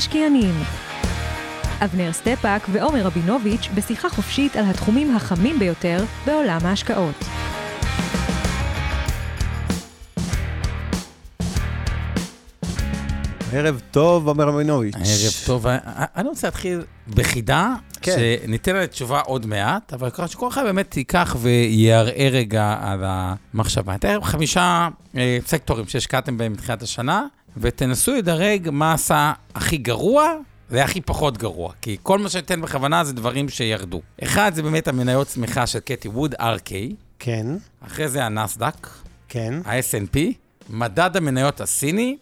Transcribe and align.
המשקיענים 0.00 0.54
אבנר 1.84 2.12
סטפאק 2.12 2.62
ועומר 2.72 3.02
רבינוביץ' 3.06 3.68
בשיחה 3.74 4.08
חופשית 4.08 4.56
על 4.56 4.64
התחומים 4.64 5.16
החמים 5.16 5.58
ביותר 5.58 6.04
בעולם 6.26 6.58
ההשקעות. 6.62 7.14
ערב 13.52 13.80
טוב, 13.90 14.28
עומר 14.28 14.44
רבינוביץ'. 14.48 14.94
ערב 14.94 15.46
טוב. 15.46 15.66
אני 16.16 16.28
רוצה 16.28 16.46
להתחיל 16.46 16.82
בחידה, 17.08 17.74
כן. 18.02 18.16
שניתן 18.16 18.76
לה 18.76 18.86
תשובה 18.86 19.20
עוד 19.20 19.46
מעט, 19.46 19.92
אבל 19.92 20.10
ככה 20.10 20.28
שכל 20.28 20.48
אחד 20.48 20.62
באמת 20.62 20.96
ייקח 20.96 21.36
ויהרהר 21.40 22.32
רגע 22.32 22.76
על 22.80 23.04
המחשבה. 23.04 23.94
לכם 24.02 24.22
חמישה 24.22 24.88
אה, 25.16 25.38
סקטורים 25.46 25.88
שהשקעתם 25.88 26.38
בהם 26.38 26.52
מתחילת 26.52 26.82
השנה, 26.82 27.26
ותנסו 27.56 28.14
לדרג 28.14 28.68
מה 28.72 28.92
עשה 28.92 29.32
הכי 29.54 29.76
גרוע 29.76 30.32
והכי 30.70 31.00
פחות 31.00 31.38
גרוע, 31.38 31.72
כי 31.82 31.96
כל 32.02 32.18
מה 32.18 32.28
שאתן 32.28 32.60
בכוונה 32.60 33.04
זה 33.04 33.12
דברים 33.12 33.48
שירדו. 33.48 34.00
אחד 34.22 34.52
זה 34.54 34.62
באמת 34.62 34.88
המניות 34.88 35.26
צמיחה 35.26 35.66
של 35.66 35.80
קטי 35.80 36.08
ווד, 36.08 36.34
RK, 36.34 36.72
כן, 37.18 37.46
אחרי 37.86 38.08
זה 38.08 38.24
הנסדק, 38.24 38.88
כן. 39.28 39.54
ה-S&P, 39.64 40.18
מדד 40.70 41.16
המניות 41.16 41.60
הסיני, 41.60 42.16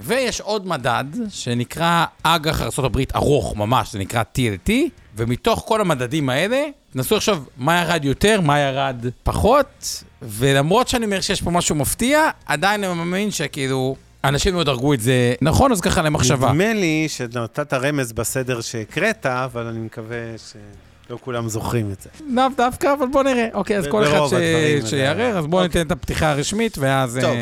ויש 0.00 0.40
עוד 0.40 0.66
מדד 0.66 1.04
שנקרא 1.28 2.04
אג"ח 2.22 2.78
ארה"ב 2.78 2.98
ארוך 3.14 3.56
ממש, 3.56 3.92
זה 3.92 3.98
נקרא 3.98 4.22
TLT, 4.38 4.70
ומתוך 5.16 5.64
כל 5.66 5.80
המדדים 5.80 6.28
האלה, 6.28 6.64
תנסו 6.92 7.16
עכשיו 7.16 7.42
מה 7.56 7.80
ירד 7.80 8.04
יותר, 8.04 8.40
מה 8.40 8.58
ירד 8.58 9.04
פחות, 9.22 10.04
ולמרות 10.22 10.88
שאני 10.88 11.04
אומר 11.04 11.20
שיש 11.20 11.42
פה 11.42 11.50
משהו 11.50 11.74
מפתיע, 11.74 12.30
עדיין 12.46 12.84
אני 12.84 12.94
מאמין 12.94 13.30
שכאילו, 13.30 13.96
אנשים 14.24 14.54
לא 14.54 14.60
ידרגו 14.60 14.94
את 14.94 15.00
זה 15.00 15.34
נכון, 15.40 15.72
אז 15.72 15.80
ככה 15.80 16.02
למחשבה. 16.02 16.52
נדמה 16.52 16.72
לי 16.72 17.04
שנתת 17.08 17.72
רמז 17.74 18.12
בסדר 18.12 18.60
שהקראת, 18.60 19.26
אבל 19.26 19.66
אני 19.66 19.78
מקווה 19.78 20.16
שלא 20.38 21.18
כולם 21.20 21.48
זוכרים 21.48 21.90
את 21.92 22.00
זה. 22.00 22.10
לאו 22.30 22.44
דווקא, 22.56 22.92
אבל 22.98 23.06
בוא 23.12 23.22
נראה. 23.22 23.48
אוקיי, 23.54 23.78
אז 23.78 23.86
כל 23.90 24.04
אחד 24.04 24.20
ש- 24.28 24.90
שיערער, 24.90 25.38
אז 25.38 25.46
בואו 25.46 25.64
אוקיי. 25.64 25.80
ניתן 25.80 25.86
את 25.86 25.98
הפתיחה 25.98 26.30
הרשמית, 26.30 26.78
ואז... 26.78 27.18
טוב. 27.22 27.36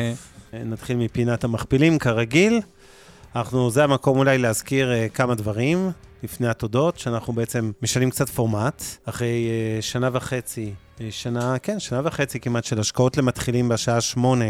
אה, 0.53 0.63
נתחיל 0.65 0.97
מפינת 0.97 1.43
המכפילים, 1.43 1.99
כרגיל. 1.99 2.61
אנחנו, 3.35 3.71
זה 3.71 3.83
המקום 3.83 4.17
אולי 4.17 4.37
להזכיר 4.37 4.91
uh, 4.91 5.15
כמה 5.15 5.35
דברים 5.35 5.91
לפני 6.23 6.47
התודות, 6.47 6.99
שאנחנו 6.99 7.33
בעצם 7.33 7.71
משנים 7.81 8.09
קצת 8.09 8.29
פורמט, 8.29 8.83
אחרי 9.05 9.47
uh, 9.79 9.81
שנה 9.81 10.09
וחצי, 10.13 10.73
uh, 10.97 11.01
שנה, 11.09 11.59
כן, 11.59 11.79
שנה 11.79 12.01
וחצי 12.03 12.39
כמעט 12.39 12.63
של 12.63 12.79
השקעות 12.79 13.17
למתחילים 13.17 13.69
בשעה 13.69 14.01
שמונה, 14.01 14.45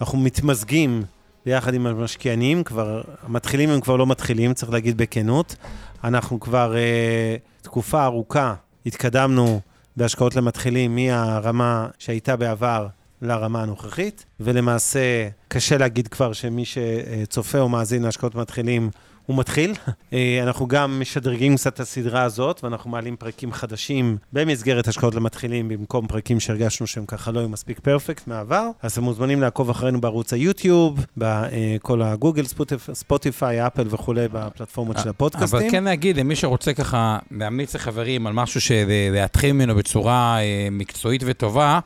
אנחנו 0.00 0.18
מתמזגים 0.18 1.02
ביחד 1.46 1.74
עם 1.74 1.86
המשקיענים, 1.86 2.64
כבר, 2.64 3.02
המתחילים 3.22 3.70
הם 3.70 3.80
כבר 3.80 3.96
לא 3.96 4.06
מתחילים, 4.06 4.54
צריך 4.54 4.72
להגיד 4.72 4.96
בכנות. 4.96 5.56
אנחנו 6.04 6.40
כבר 6.40 6.74
uh, 6.74 7.62
תקופה 7.64 8.04
ארוכה 8.04 8.54
התקדמנו 8.86 9.60
בהשקעות 9.96 10.36
למתחילים 10.36 10.94
מהרמה 10.94 11.88
שהייתה 11.98 12.36
בעבר 12.36 12.86
לרמה 13.22 13.62
הנוכחית, 13.62 14.24
ולמעשה 14.40 15.28
קשה 15.48 15.78
להגיד 15.78 16.08
כבר 16.08 16.32
שמי 16.32 16.64
שצופה 16.64 17.58
או 17.58 17.68
מאזין 17.68 18.02
להשקעות 18.02 18.34
מתחילים, 18.34 18.90
הוא 19.26 19.36
מתחיל. 19.38 19.74
אה, 20.12 20.40
אנחנו 20.42 20.66
גם 20.68 21.00
משדרגים 21.00 21.56
קצת 21.56 21.74
את 21.74 21.80
הסדרה 21.80 22.22
הזאת, 22.22 22.64
ואנחנו 22.64 22.90
מעלים 22.90 23.16
פרקים 23.16 23.52
חדשים 23.52 24.16
במסגרת 24.32 24.88
השקעות 24.88 25.14
למתחילים, 25.14 25.68
במקום 25.68 26.06
פרקים 26.06 26.40
שהרגשנו 26.40 26.86
שהם 26.86 27.06
ככה 27.06 27.30
לא 27.30 27.40
היו 27.40 27.48
מספיק 27.48 27.80
פרפקט 27.80 28.26
מהעבר. 28.26 28.68
אז 28.82 28.92
אתם 28.92 29.02
מוזמנים 29.02 29.40
לעקוב 29.40 29.70
אחרינו 29.70 30.00
בערוץ 30.00 30.32
היוטיוב, 30.32 31.06
בכל 31.16 32.02
הגוגל, 32.02 32.44
ספוטיפ- 32.44 32.94
ספוטיפיי, 32.94 33.66
אפל 33.66 33.86
וכולי, 33.90 34.28
בפלטפורמות 34.32 34.98
של 35.02 35.08
הפודקאסטים. 35.08 35.58
אבל 35.60 35.70
כן 35.70 35.84
להגיד, 35.84 36.16
למי 36.16 36.36
שרוצה 36.36 36.72
ככה 36.74 37.18
להמליץ 37.30 37.74
לחברים 37.74 38.26
על 38.26 38.32
משהו 38.32 38.60
שלהתחיל 38.60 39.52
ממנו 39.52 39.74
בצורה 39.74 40.38
אה, 40.40 40.68
מקצועית 40.70 41.22
וטובה, 41.26 41.80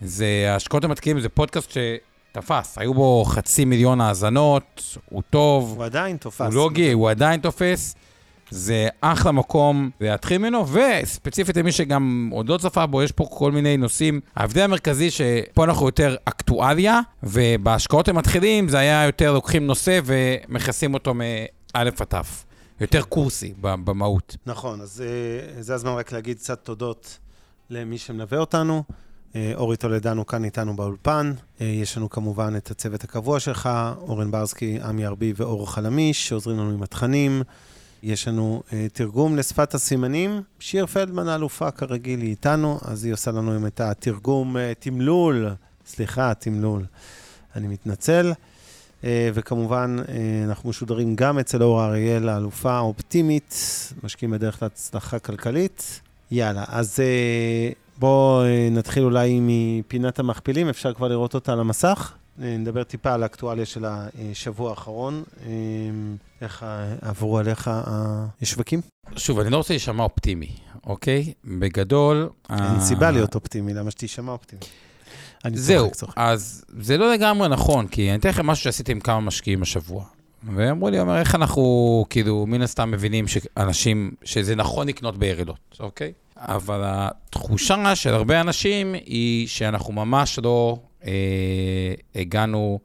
זה 0.00 0.26
ההשקעות 0.48 0.84
המתקיעים, 0.84 1.20
זה 1.20 1.28
פודקאסט 1.28 1.70
שתפס. 2.30 2.78
היו 2.78 2.94
בו 2.94 3.24
חצי 3.24 3.64
מיליון 3.64 4.00
האזנות, 4.00 4.98
הוא 5.10 5.22
טוב, 5.30 5.74
הוא 5.76 5.84
עדיין 5.84 6.16
תופס. 6.16 6.40
הוא 6.40 6.54
לוגי, 6.54 6.92
הוא 6.92 7.10
עדיין 7.10 7.40
תופס. 7.40 7.94
זה 8.50 8.88
אחלה 9.00 9.32
מקום 9.32 9.90
להתחיל 10.00 10.38
ממנו, 10.38 10.66
וספציפית 10.68 11.56
למי 11.56 11.72
שגם 11.72 12.30
עוד 12.32 12.48
לא 12.48 12.58
צפה 12.58 12.86
בו, 12.86 13.02
יש 13.02 13.12
פה 13.12 13.26
כל 13.30 13.52
מיני 13.52 13.76
נושאים. 13.76 14.20
ההבדל 14.36 14.62
המרכזי 14.62 15.10
שפה 15.10 15.64
אנחנו 15.64 15.86
יותר 15.86 16.16
אקטואליה, 16.24 17.00
ובהשקעות 17.22 18.08
המתחילים 18.08 18.68
זה 18.68 18.78
היה 18.78 19.06
יותר 19.06 19.32
לוקחים 19.32 19.66
נושא 19.66 20.00
ומכסים 20.04 20.94
אותו 20.94 21.14
מא' 21.14 21.24
עד 21.74 21.90
ת'. 21.90 22.14
יותר 22.80 23.02
קורסי 23.02 23.54
במהות. 23.60 24.36
נכון, 24.46 24.80
אז 24.80 25.04
אה, 25.06 25.62
זה 25.62 25.74
הזמן 25.74 25.90
רק 25.90 26.12
להגיד 26.12 26.38
קצת 26.38 26.64
תודות 26.64 27.18
למי 27.70 27.98
שמלווה 27.98 28.38
אותנו. 28.38 28.84
אה, 29.36 29.52
אורי 29.54 29.76
טולדנו 29.76 30.26
כאן 30.26 30.44
איתנו 30.44 30.76
באולפן. 30.76 31.32
אה, 31.60 31.66
יש 31.66 31.96
לנו 31.96 32.10
כמובן 32.10 32.54
את 32.56 32.70
הצוות 32.70 33.04
הקבוע 33.04 33.40
שלך, 33.40 33.68
אורן 34.00 34.30
ברסקי, 34.30 34.78
עמי 34.84 35.06
ארבי 35.06 35.32
ואור 35.36 35.70
חלמיש, 35.70 36.28
שעוזרים 36.28 36.58
לנו 36.58 36.70
עם 36.70 36.82
התכנים. 36.82 37.42
יש 38.02 38.28
לנו 38.28 38.62
אה, 38.72 38.86
תרגום 38.92 39.36
לשפת 39.36 39.74
הסימנים. 39.74 40.42
שיר 40.58 40.86
פלדמן 40.86 41.28
האלופה 41.28 41.70
כרגיל 41.70 42.20
היא 42.20 42.30
איתנו, 42.30 42.78
אז 42.82 43.04
היא 43.04 43.12
עושה 43.12 43.30
לנו 43.30 43.52
עם 43.52 43.66
את 43.66 43.80
התרגום 43.80 44.56
אה, 44.56 44.72
תמלול, 44.78 45.48
סליחה, 45.86 46.34
תמלול. 46.34 46.84
אני 47.56 47.68
מתנצל. 47.68 48.32
אה, 49.04 49.30
וכמובן, 49.34 49.96
אה, 50.08 50.44
אנחנו 50.44 50.70
משודרים 50.70 51.16
גם 51.16 51.38
אצל 51.38 51.62
אור 51.62 51.84
אריאל, 51.84 52.28
האלופה 52.28 52.72
האופטימית, 52.72 53.54
משקיעים 54.02 54.30
בדרך 54.30 54.62
להצלחה 54.62 55.18
כלכלית. 55.18 56.00
יאללה, 56.30 56.64
אז 56.68 57.00
אה, 57.00 57.72
בואו 58.00 58.44
אה, 58.44 58.68
נתחיל 58.70 59.02
אולי 59.02 59.38
מפינת 59.42 60.18
המכפילים, 60.18 60.68
אפשר 60.68 60.92
כבר 60.92 61.08
לראות 61.08 61.34
אותה 61.34 61.52
על 61.52 61.60
המסך. 61.60 62.12
אה, 62.42 62.56
נדבר 62.56 62.82
טיפה 62.82 63.12
על 63.12 63.22
האקטואליה 63.22 63.66
של 63.66 63.84
השבוע 63.84 64.70
האחרון. 64.70 65.22
אה, 65.46 65.50
איך 66.40 66.64
עברו 67.02 67.38
עליך 67.38 67.70
השווקים? 68.42 68.80
שוב, 69.16 69.38
אני 69.38 69.50
לא 69.50 69.56
רוצה 69.56 69.74
להישמע 69.74 70.02
אופטימי, 70.02 70.50
אוקיי? 70.86 71.32
בגדול... 71.44 72.28
אין 72.50 72.80
סיבה 72.80 73.10
להיות 73.10 73.34
אופטימי, 73.34 73.74
למה 73.74 73.90
שתישמע 73.90 74.32
אופטימי? 74.32 74.62
זהו. 75.54 75.90
אז 76.16 76.64
זה 76.78 76.96
לא 76.96 77.12
לגמרי 77.12 77.48
נכון, 77.48 77.86
כי 77.86 78.10
אני 78.10 78.18
אתן 78.18 78.28
לכם 78.28 78.46
משהו 78.46 78.64
שעשיתי 78.64 78.92
עם 78.92 79.00
כמה 79.00 79.20
משקיעים 79.20 79.62
השבוע. 79.62 80.04
ואמרו 80.42 80.90
לי, 80.90 81.00
אומר, 81.00 81.18
איך 81.18 81.34
אנחנו, 81.34 82.04
כאילו, 82.10 82.46
מן 82.46 82.62
הסתם 82.62 82.90
מבינים 82.90 83.28
שאנשים, 83.28 84.10
שזה 84.24 84.54
נכון 84.56 84.88
לקנות 84.88 85.18
בירידות, 85.18 85.76
אוקיי? 85.80 86.12
אבל 86.40 86.80
התחושה 86.84 87.96
של 87.96 88.14
הרבה 88.14 88.40
אנשים 88.40 88.94
היא 88.94 89.48
שאנחנו 89.48 89.92
ממש 89.92 90.38
לא 90.42 90.78
אה, 91.04 91.94
הגענו 92.14 92.78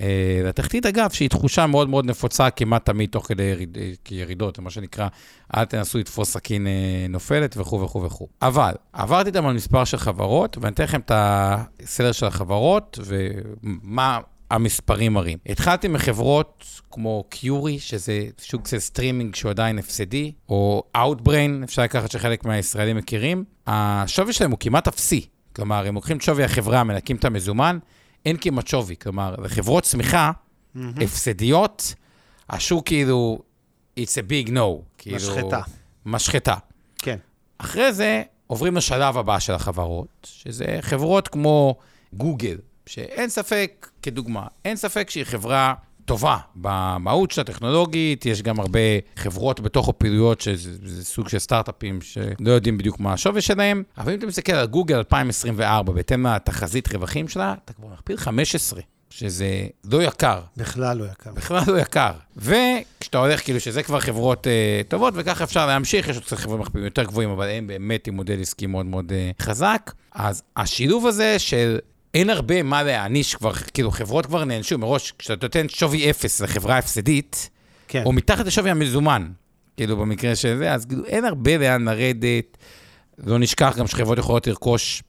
אה, 0.00 0.40
לתחתית, 0.44 0.86
אגב, 0.86 1.10
שהיא 1.10 1.30
תחושה 1.30 1.66
מאוד 1.66 1.88
מאוד 1.88 2.06
נפוצה 2.06 2.50
כמעט 2.50 2.86
תמיד 2.86 3.10
תוך 3.10 3.26
כדי 3.26 3.42
יריד, 3.42 3.78
אה, 3.80 3.90
ירידות, 4.10 4.58
מה 4.58 4.70
שנקרא, 4.70 5.08
אל 5.56 5.64
תנסו 5.64 5.98
לתפוס 5.98 6.30
סכין 6.32 6.66
אה, 6.66 7.06
נופלת 7.08 7.56
וכו' 7.56 7.80
וכו' 7.80 8.02
וכו'. 8.02 8.28
אבל 8.42 8.72
עברתי 8.92 9.28
איתם 9.28 9.46
על 9.46 9.54
מספר 9.54 9.84
של 9.84 9.96
חברות, 9.96 10.58
ואני 10.60 10.74
אתן 10.74 10.84
לכם 10.84 11.00
את 11.00 11.12
הסדר 11.14 12.12
של 12.12 12.26
החברות 12.26 12.98
ומה 13.04 14.18
המספרים 14.50 15.12
מראים. 15.12 15.38
התחלתי 15.46 15.88
מחברות 15.88 16.64
כמו 16.90 17.24
CURI, 17.28 17.78
שזה 17.78 18.24
שוק 18.38 18.68
של 18.68 18.78
סטרימינג 18.78 19.34
שהוא 19.34 19.50
עדיין 19.50 19.78
הפסדי, 19.78 20.32
או 20.48 20.82
Outbrain, 20.96 21.64
אפשר 21.64 21.82
לקחת 21.82 22.10
שחלק 22.10 22.44
מהישראלים 22.44 22.96
מכירים. 22.96 23.44
השווי 23.66 24.32
שלהם 24.32 24.50
הוא 24.50 24.58
כמעט 24.58 24.88
אפסי. 24.88 25.26
כלומר, 25.56 25.86
הם 25.86 25.94
לוקחים 25.94 26.16
את 26.16 26.22
שווי 26.22 26.44
החברה, 26.44 26.84
מנקים 26.84 27.16
את 27.16 27.24
המזומן, 27.24 27.78
אין 28.26 28.36
כמעט 28.40 28.66
שווי. 28.66 28.96
כלומר, 28.96 29.34
לחברות 29.38 29.84
צמיחה, 29.84 30.30
הפסדיות, 30.76 31.94
השוק 32.50 32.86
כאילו, 32.86 33.38
it's 34.00 34.02
a 34.02 34.30
big 34.30 34.50
no. 34.50 34.82
כאילו, 34.98 35.16
משחטה. 35.16 35.60
משחטה. 36.06 36.54
כן. 36.98 37.16
אחרי 37.58 37.92
זה 37.92 38.22
עוברים 38.46 38.76
לשלב 38.76 39.16
הבא 39.16 39.38
של 39.38 39.52
החברות, 39.52 40.08
שזה 40.22 40.78
חברות 40.80 41.28
כמו 41.28 41.74
גוגל, 42.12 42.56
שאין 42.90 43.28
ספק, 43.28 43.88
כדוגמה, 44.02 44.46
אין 44.64 44.76
ספק 44.76 45.10
שהיא 45.10 45.24
חברה 45.24 45.74
טובה 46.04 46.36
במהות 46.54 47.30
שלה, 47.30 47.44
טכנולוגית, 47.44 48.26
יש 48.26 48.42
גם 48.42 48.60
הרבה 48.60 48.78
חברות 49.16 49.60
בתוך 49.60 49.88
הפעילויות, 49.88 50.40
שזה 50.40 51.04
סוג 51.04 51.28
של 51.28 51.38
סטארט-אפים 51.38 52.00
שלא 52.00 52.50
יודעים 52.50 52.78
בדיוק 52.78 53.00
מה 53.00 53.12
השווי 53.12 53.40
שלהם, 53.40 53.82
אבל 53.98 54.12
אם 54.12 54.18
אתה 54.18 54.26
מסתכל 54.26 54.52
על 54.52 54.66
גוגל 54.66 54.96
2024, 54.96 55.92
בהתאם 55.92 56.26
לתחזית 56.26 56.92
רווחים 56.92 57.28
שלה, 57.28 57.54
אתה 57.64 57.72
כבר 57.72 57.88
מכפיל 57.88 58.16
15. 58.16 58.80
שזה 59.10 59.66
לא 59.84 60.02
יקר. 60.02 60.40
בכלל 60.56 60.96
לא 60.96 61.04
יקר. 61.04 61.30
בכלל 61.32 61.62
לא 61.66 61.78
יקר. 61.78 62.12
וכשאתה 62.36 63.18
הולך, 63.18 63.44
כאילו, 63.44 63.60
שזה 63.60 63.82
כבר 63.82 64.00
חברות 64.00 64.46
uh, 64.46 64.50
טובות, 64.88 65.14
וככה 65.16 65.44
אפשר 65.44 65.66
להמשיך, 65.66 66.08
יש 66.08 66.16
עוד 66.16 66.24
קצת 66.24 66.38
חברות 66.38 66.60
מחפיאים 66.60 66.84
יותר 66.84 67.04
גבוהים, 67.04 67.30
אבל 67.30 67.48
הם 67.48 67.66
באמת 67.66 68.06
עם 68.06 68.14
מודל 68.14 68.40
עסקי 68.40 68.66
מאוד 68.66 68.86
מאוד 68.86 69.12
uh, 69.12 69.42
חזק. 69.42 69.92
אז 70.12 70.42
השילוב 70.56 71.06
הזה 71.06 71.38
של 71.38 71.78
אין 72.14 72.30
הרבה 72.30 72.62
מה 72.62 72.82
להעניש 72.82 73.34
כבר, 73.34 73.52
כאילו, 73.52 73.90
חברות 73.90 74.26
כבר 74.26 74.44
נענשו 74.44 74.78
מראש, 74.78 75.12
כשאתה 75.18 75.46
נותן 75.46 75.68
שווי 75.68 76.10
אפס 76.10 76.40
לחברה 76.40 76.78
הפסדית, 76.78 77.50
כן. 77.88 78.02
או 78.04 78.12
מתחת 78.12 78.46
לשווי 78.46 78.70
המזומן, 78.70 79.28
כאילו, 79.76 79.96
במקרה 79.96 80.36
של 80.36 80.56
זה, 80.58 80.72
אז 80.72 80.84
כאילו, 80.84 81.04
אין 81.04 81.24
הרבה 81.24 81.56
לאן 81.56 81.84
לרדת. 81.84 82.56
לא 83.18 83.38
נשכח 83.38 83.74
גם 83.78 83.86
שחברות 83.86 84.18
יכולות 84.18 84.46
לרכוש 84.46 85.02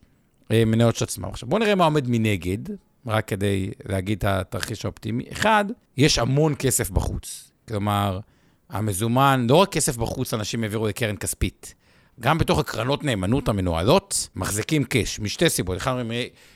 אה, 0.51 0.65
מניות 0.65 0.95
של 0.95 1.03
עצמם. 1.03 1.25
עכשיו, 1.25 1.50
בואו 1.50 1.62
נראה 1.62 1.75
מה 1.75 1.86
עומד 1.86 2.07
מנגד. 2.07 2.59
רק 3.07 3.27
כדי 3.27 3.71
להגיד 3.86 4.18
את 4.18 4.24
התרחיש 4.24 4.86
האופטימי. 4.86 5.24
אחד, 5.31 5.65
יש 5.97 6.19
המון 6.19 6.56
כסף 6.59 6.89
בחוץ. 6.89 7.51
כלומר, 7.68 8.19
המזומן, 8.69 9.47
לא 9.50 9.56
רק 9.56 9.71
כסף 9.71 9.97
בחוץ 9.97 10.33
אנשים 10.33 10.63
העבירו 10.63 10.88
לקרן 10.88 11.15
כספית. 11.15 11.74
גם 12.21 12.38
בתוך 12.38 12.59
הקרנות 12.59 13.03
נאמנות 13.03 13.50
המנוהלות, 13.50 14.27
מחזיקים 14.35 14.83
קאש, 14.83 15.19
משתי 15.19 15.50
סיבות. 15.50 15.77
אחד, 15.77 15.91
אומרים, 15.91 16.12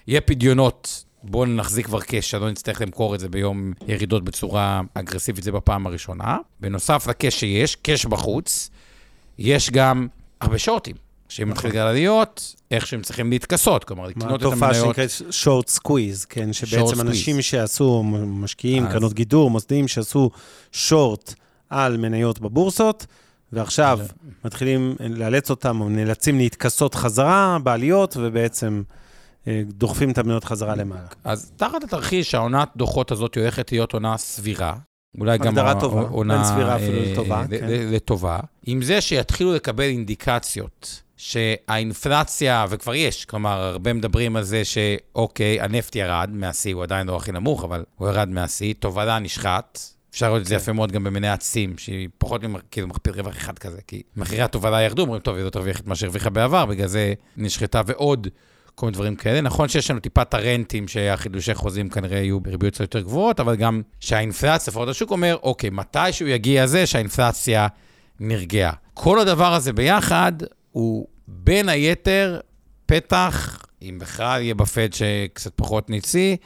יהיה 0.07 0.21
פדיונות, 0.21 1.03
בואו 1.23 1.45
נחזיק 1.45 1.85
כבר 1.85 2.01
קאש, 2.01 2.31
שלא 2.31 2.51
נצטרך 2.51 2.81
למכור 2.81 3.15
את 3.15 3.19
זה 3.19 3.29
ביום 3.29 3.73
ירידות 3.87 4.23
בצורה 4.23 4.81
אגרסיבית, 4.93 5.43
זה 5.43 5.51
בפעם 5.51 5.87
הראשונה. 5.87 6.37
בנוסף 6.59 7.07
לקאש 7.07 7.39
שיש, 7.39 7.75
קאש 7.75 8.05
בחוץ, 8.05 8.69
יש 9.37 9.69
גם 9.69 10.07
הרבה 10.41 10.57
שורטים. 10.57 10.95
שאם 11.29 11.49
מתחיל 11.49 11.71
גל 11.71 11.79
עליות, 11.79 12.55
איך 12.71 12.87
שהם 12.87 13.01
צריכים 13.01 13.29
להתכסות, 13.29 13.83
כלומר, 13.83 14.07
לקנות 14.07 14.39
את 14.39 14.45
המניות. 14.45 14.53
תופעה 14.53 14.73
שנקראת 14.73 15.09
short 15.29 15.79
squeeze, 15.79 16.25
כן, 16.29 16.53
שבעצם 16.53 17.01
אנשים 17.01 17.41
שעשו, 17.41 18.03
משקיעים, 18.27 18.87
קרנות 18.87 19.13
גידור, 19.13 19.49
מוסדיים, 19.49 19.87
שעשו 19.87 20.29
short 20.73 21.33
על 21.69 21.97
מניות 21.97 22.39
בבורסות, 22.39 23.05
ועכשיו 23.53 23.99
מתחילים 24.45 24.95
לאלץ 24.99 25.49
אותם, 25.49 25.81
או 25.81 25.89
נאלצים 25.89 26.37
להתכסות 26.37 26.95
חזרה 26.95 27.57
בעליות, 27.63 28.17
ובעצם 28.19 28.83
אה, 29.47 29.61
דוחפים 29.67 30.11
את 30.11 30.17
המניות 30.17 30.43
חזרה 30.43 30.75
למעלה. 30.75 31.07
אז 31.23 31.51
תחת 31.55 31.83
התרחיש, 31.83 32.35
העונת 32.35 32.69
דוחות 32.75 33.11
הזאת 33.11 33.37
הולכת 33.37 33.71
להיות 33.71 33.93
עונה 33.93 34.17
סבירה. 34.17 34.75
אולי 35.19 35.37
גם 35.37 35.47
הגדרה 35.47 35.79
טובה, 35.79 36.03
בין 36.03 36.43
סבירה 36.43 36.75
אפילו 36.75 37.11
לטובה. 37.11 37.43
כן. 37.49 37.67
לטובה. 37.69 38.39
עם 38.65 38.81
זה 38.81 39.01
שיתחילו 39.01 39.53
לקבל 39.53 39.83
אינדיקציות 39.83 41.01
שהאינפלציה, 41.17 42.65
וכבר 42.69 42.95
יש, 42.95 43.25
כלומר, 43.25 43.59
הרבה 43.61 43.93
מדברים 43.93 44.35
על 44.35 44.43
זה 44.43 44.65
שאוקיי, 44.65 45.61
הנפט 45.61 45.95
ירד 45.95 46.29
מהשיא, 46.33 46.75
הוא 46.75 46.83
עדיין 46.83 47.07
לא 47.07 47.15
הכי 47.15 47.31
נמוך, 47.31 47.63
אבל 47.63 47.83
הוא 47.95 48.09
ירד 48.09 48.29
מהשיא, 48.29 48.73
תובלה 48.79 49.19
נשחט. 49.19 49.79
אפשר 50.15 50.27
לראות 50.27 50.41
את 50.41 50.45
זה 50.45 50.55
כן. 50.55 50.61
יפה 50.61 50.73
מאוד 50.73 50.91
גם 50.91 51.03
במניה 51.03 51.33
עצים, 51.33 51.77
שהיא 51.77 52.09
פחות 52.17 52.41
כאילו 52.71 52.87
מכפיל 52.87 53.13
רווח 53.13 53.37
אחד 53.37 53.59
כזה, 53.59 53.77
כי 53.87 54.01
מחירי 54.17 54.41
התובלה 54.41 54.81
ירדו, 54.81 55.01
אומרים, 55.01 55.21
טוב, 55.21 55.35
היא 55.35 55.43
לא 55.43 55.49
תרוויח 55.49 55.79
את 55.79 55.87
מה 55.87 55.95
שהרוויחה 55.95 56.29
בעבר, 56.29 56.65
בגלל 56.65 56.87
זה 56.87 57.13
נשחטה 57.37 57.81
ועוד 57.85 58.27
כל 58.75 58.85
מיני 58.85 58.93
דברים 58.93 59.15
כאלה. 59.15 59.41
נכון 59.41 59.69
שיש 59.69 59.91
לנו 59.91 59.99
טיפה 59.99 60.21
את 60.21 60.33
הרנטים, 60.33 60.87
שהחידושי 60.87 61.53
חוזים 61.53 61.89
כנראה 61.89 62.17
יהיו 62.17 62.39
בריביות 62.39 62.79
יותר 62.79 63.01
גבוהות, 63.01 63.39
אבל 63.39 63.55
גם 63.55 63.81
שהאינפלציה, 63.99 64.71
לפחות 64.71 64.89
השוק 64.89 65.11
אומר, 65.11 65.37
אוקיי, 65.43 65.69
מתישהו 65.69 66.27
יגיע 66.27 66.67
זה 66.67 66.85
שהאינפלציה 66.85 67.67
נרגעה. 68.19 68.73
כל 68.93 69.19
הדבר 69.19 69.53
הזה 69.53 69.73
ביחד, 69.73 70.33
הוא 70.71 71.07
בין 71.27 71.69
היתר 71.69 72.39
פתח, 72.85 73.65
אם 73.81 73.97
בכלל 73.99 74.41
יהיה 74.41 74.55
בפד 74.55 74.93
שקצת 74.93 75.51
פחות 75.55 75.89
ניצי, 75.89 76.37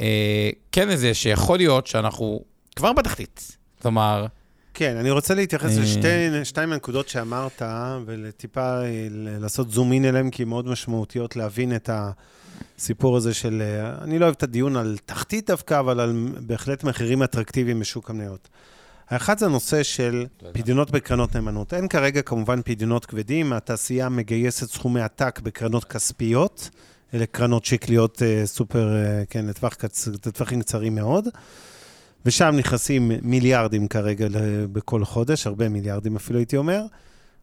אה, 0.00 0.50
כן 0.72 0.88
לזה 0.88 1.14
שיכול 1.14 1.56
להיות 1.58 1.86
שאנחנו 1.86 2.51
כבר 2.76 2.92
בתחתית. 2.92 3.56
כלומר... 3.82 4.26
כן, 4.74 4.96
אני 4.96 5.10
רוצה 5.10 5.34
להתייחס 5.34 5.78
אה... 5.78 6.28
לשתיים 6.30 6.68
מהנקודות 6.68 7.08
שאמרת, 7.08 7.62
ולטיפה 8.06 8.82
אה, 8.82 9.06
לעשות 9.10 9.70
זום 9.70 9.92
אין 9.92 10.04
אליהם, 10.04 10.30
כי 10.30 10.42
הן 10.42 10.48
מאוד 10.48 10.66
משמעותיות 10.66 11.36
להבין 11.36 11.76
את 11.76 11.90
הסיפור 12.78 13.16
הזה 13.16 13.34
של... 13.34 13.62
אה, 13.62 14.04
אני 14.04 14.18
לא 14.18 14.24
אוהב 14.24 14.34
את 14.34 14.42
הדיון 14.42 14.76
על 14.76 14.96
תחתית 15.06 15.50
דווקא, 15.50 15.80
אבל 15.80 16.00
על 16.00 16.28
בהחלט 16.46 16.84
מחירים 16.84 17.22
אטרקטיביים 17.22 17.80
בשוק 17.80 18.10
המניות. 18.10 18.48
האחד 19.08 19.38
זה 19.38 19.46
הנושא 19.46 19.82
של 19.82 20.26
פדיונות 20.52 20.90
בקרנות 20.90 21.34
נאמנות. 21.34 21.74
אין 21.74 21.88
כרגע 21.88 22.22
כמובן 22.22 22.62
פדיונות 22.62 23.06
כבדים, 23.06 23.52
התעשייה 23.52 24.08
מגייסת 24.08 24.70
סכומי 24.70 25.00
עתק 25.00 25.40
בקרנות 25.42 25.84
כספיות, 25.84 26.70
אלה 27.14 27.26
קרנות 27.26 27.64
שקליות 27.64 28.22
סופר, 28.44 28.88
כן. 29.30 29.46
לטווחים 30.26 30.62
קצרים 30.62 30.94
מאוד, 30.94 31.28
ושם 32.26 32.54
נכנסים 32.58 33.12
מיליארדים 33.22 33.88
כרגע 33.88 34.26
בכל 34.72 35.04
חודש, 35.04 35.46
הרבה 35.46 35.68
מיליארדים 35.68 36.16
אפילו 36.16 36.38
הייתי 36.38 36.56
אומר, 36.56 36.82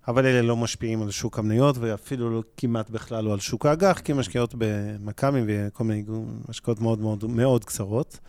אבל 0.08 0.26
אלה 0.26 0.42
לא 0.42 0.58
משפיעים 0.58 1.02
על 1.02 1.12
שוק 1.12 1.40
המניות, 1.40 1.78
ואפילו 1.80 2.30
לא, 2.30 2.44
כמעט 2.58 2.90
בכלל 2.90 3.24
לא 3.24 3.34
על 3.34 3.40
שוק 3.40 3.66
האג"ח, 3.66 4.02
כי 4.04 4.14
משקיעות 4.14 4.54
במכ"מים 4.58 5.46
וכל 5.48 5.84
מיני 5.84 6.04
השקעות 6.50 6.82
מאוד 6.82 7.00
מאוד 7.00 7.26
מאוד 7.26 7.66
קצרות. 7.66 8.20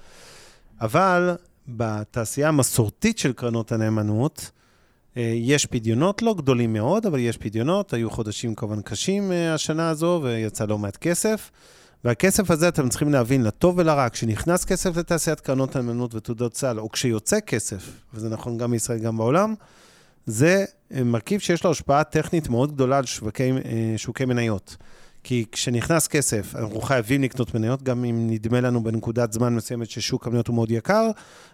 אבל 0.80 1.36
בתעשייה 1.68 2.48
המסורתית 2.48 3.18
של 3.18 3.32
קרנות 3.32 3.72
הנאמנות, 3.72 4.50
אה, 5.16 5.32
יש 5.36 5.66
פדיונות 5.66 6.22
לא 6.22 6.34
גדולים 6.34 6.72
מאוד, 6.72 7.06
אבל 7.06 7.18
יש 7.18 7.36
פדיונות. 7.36 7.92
היו 7.92 8.10
חודשים 8.10 8.54
כמובן 8.54 8.82
קשים 8.82 9.32
אה, 9.32 9.54
השנה 9.54 9.88
הזו, 9.88 10.20
ויצא 10.22 10.64
לא 10.64 10.78
מעט 10.78 10.96
כסף. 10.96 11.50
והכסף 12.04 12.50
הזה, 12.50 12.68
אתם 12.68 12.88
צריכים 12.88 13.12
להבין, 13.12 13.42
לטוב 13.42 13.78
ולרע, 13.78 14.08
כשנכנס 14.12 14.64
כסף 14.64 14.96
לתעשיית 14.96 15.40
קרנות 15.40 15.76
הנאמנות 15.76 16.14
ותעודות 16.14 16.56
סל, 16.56 16.80
או 16.80 16.90
כשיוצא 16.90 17.40
כסף, 17.40 17.90
וזה 18.14 18.28
נכון 18.28 18.58
גם 18.58 18.70
בישראל, 18.70 18.98
גם 18.98 19.16
בעולם, 19.16 19.54
זה 20.26 20.64
אה, 20.94 21.04
מרכיב 21.04 21.40
שיש 21.40 21.64
לו 21.64 21.70
השפעה 21.70 22.04
טכנית 22.04 22.48
מאוד 22.48 22.72
גדולה 22.72 22.98
על 22.98 23.06
שוקי, 23.06 23.52
שוקי 23.96 24.24
מניות. 24.24 24.76
כי 25.24 25.44
כשנכנס 25.52 26.08
כסף, 26.08 26.56
אנחנו 26.56 26.80
חייבים 26.80 27.22
לקנות 27.22 27.54
מניות, 27.54 27.82
גם 27.82 28.04
אם 28.04 28.26
נדמה 28.30 28.60
לנו 28.60 28.82
בנקודת 28.82 29.32
זמן 29.32 29.54
מסוימת 29.54 29.90
ששוק 29.90 30.26
המניות 30.26 30.48
הוא 30.48 30.54
מאוד 30.54 30.70
יקר, 30.70 31.10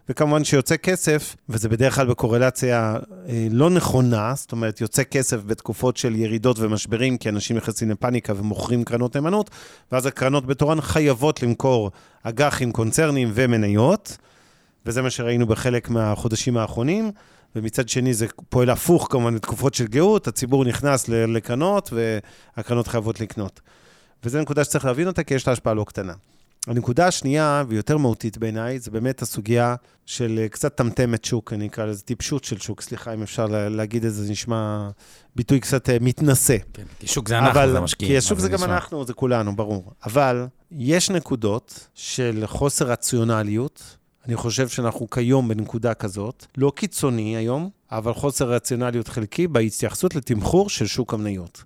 וכמובן 0.08 0.44
שיוצא 0.44 0.76
כסף, 0.76 1.36
וזה 1.48 1.68
בדרך 1.68 1.94
כלל 1.94 2.06
בקורלציה 2.06 2.96
אה, 3.28 3.46
לא 3.50 3.70
נכונה, 3.70 4.32
זאת 4.36 4.52
אומרת, 4.52 4.80
יוצא 4.80 5.02
כסף 5.02 5.40
בתקופות 5.46 5.96
של 5.96 6.14
ירידות 6.14 6.58
ומשברים, 6.58 7.18
כי 7.18 7.28
אנשים 7.28 7.56
נכנסים 7.56 7.90
לפאניקה 7.90 8.32
ומוכרים 8.36 8.84
קרנות 8.84 9.16
נאמנות, 9.16 9.50
ואז 9.92 10.06
הקרנות 10.06 10.46
בתורן 10.46 10.80
חייבות 10.80 11.42
למכור 11.42 11.90
אג"חים, 12.22 12.72
קונצרנים 12.72 13.30
ומניות, 13.34 14.16
וזה 14.86 15.02
מה 15.02 15.10
שראינו 15.10 15.46
בחלק 15.46 15.90
מהחודשים 15.90 16.56
האחרונים. 16.56 17.10
ומצד 17.56 17.88
שני 17.88 18.14
זה 18.14 18.26
פועל 18.48 18.70
הפוך 18.70 19.08
כמובן 19.10 19.34
לתקופות 19.34 19.74
של 19.74 19.86
גאות, 19.86 20.28
הציבור 20.28 20.64
נכנס 20.64 21.08
לקרנות 21.08 21.90
והקרנות 22.56 22.86
חייבות 22.86 23.20
לקנות. 23.20 23.60
וזו 24.24 24.40
נקודה 24.40 24.64
שצריך 24.64 24.84
להבין 24.84 25.06
אותה, 25.06 25.22
כי 25.22 25.34
יש 25.34 25.46
לה 25.46 25.52
השפעה 25.52 25.74
לא 25.74 25.84
קטנה. 25.84 26.12
הנקודה 26.66 27.06
השנייה, 27.06 27.64
ויותר 27.68 27.96
מהותית 27.96 28.38
בעיניי, 28.38 28.78
זה 28.78 28.90
באמת 28.90 29.22
הסוגיה 29.22 29.74
של 30.06 30.38
אה, 30.42 30.48
קצת 30.48 30.74
טמטמת 30.74 31.24
שוק, 31.24 31.52
אני 31.52 31.66
אקרא 31.66 31.84
לזה 31.84 32.02
טיפשות 32.02 32.44
של 32.44 32.58
שוק, 32.58 32.80
סליחה 32.80 33.14
אם 33.14 33.22
אפשר 33.22 33.46
להגיד 33.70 34.04
את 34.04 34.14
זה, 34.14 34.24
זה 34.24 34.32
נשמע 34.32 34.88
ביטוי 35.36 35.60
קצת 35.60 35.90
אה, 35.90 35.96
מתנשא. 36.00 36.56
כן, 36.72 36.82
כי 36.98 37.06
שוק 37.06 37.28
זה 37.28 37.38
אנחנו, 37.38 37.60
אבל, 37.60 37.70
זה 37.70 37.78
המשקיעים. 37.78 38.12
כי 38.12 38.18
השוק 38.18 38.38
זה 38.38 38.48
גם 38.48 38.54
נשמע. 38.54 38.74
אנחנו, 38.74 39.04
זה 39.04 39.12
כולנו, 39.12 39.56
ברור. 39.56 39.92
אבל 40.06 40.46
יש 40.70 41.10
נקודות 41.10 41.88
של 41.94 42.42
חוסר 42.46 42.86
רציונליות, 42.86 43.96
אני 44.26 44.36
חושב 44.36 44.68
שאנחנו 44.68 45.10
כיום 45.10 45.48
בנקודה 45.48 45.94
כזאת, 45.94 46.46
לא 46.56 46.72
קיצוני 46.76 47.36
היום, 47.36 47.70
אבל 47.92 48.12
חוסר 48.14 48.50
רציונליות 48.50 49.08
חלקי 49.08 49.46
בהתייחסות 49.46 50.14
לתמחור 50.14 50.70
של 50.70 50.86
שוק 50.86 51.14
המניות. 51.14 51.64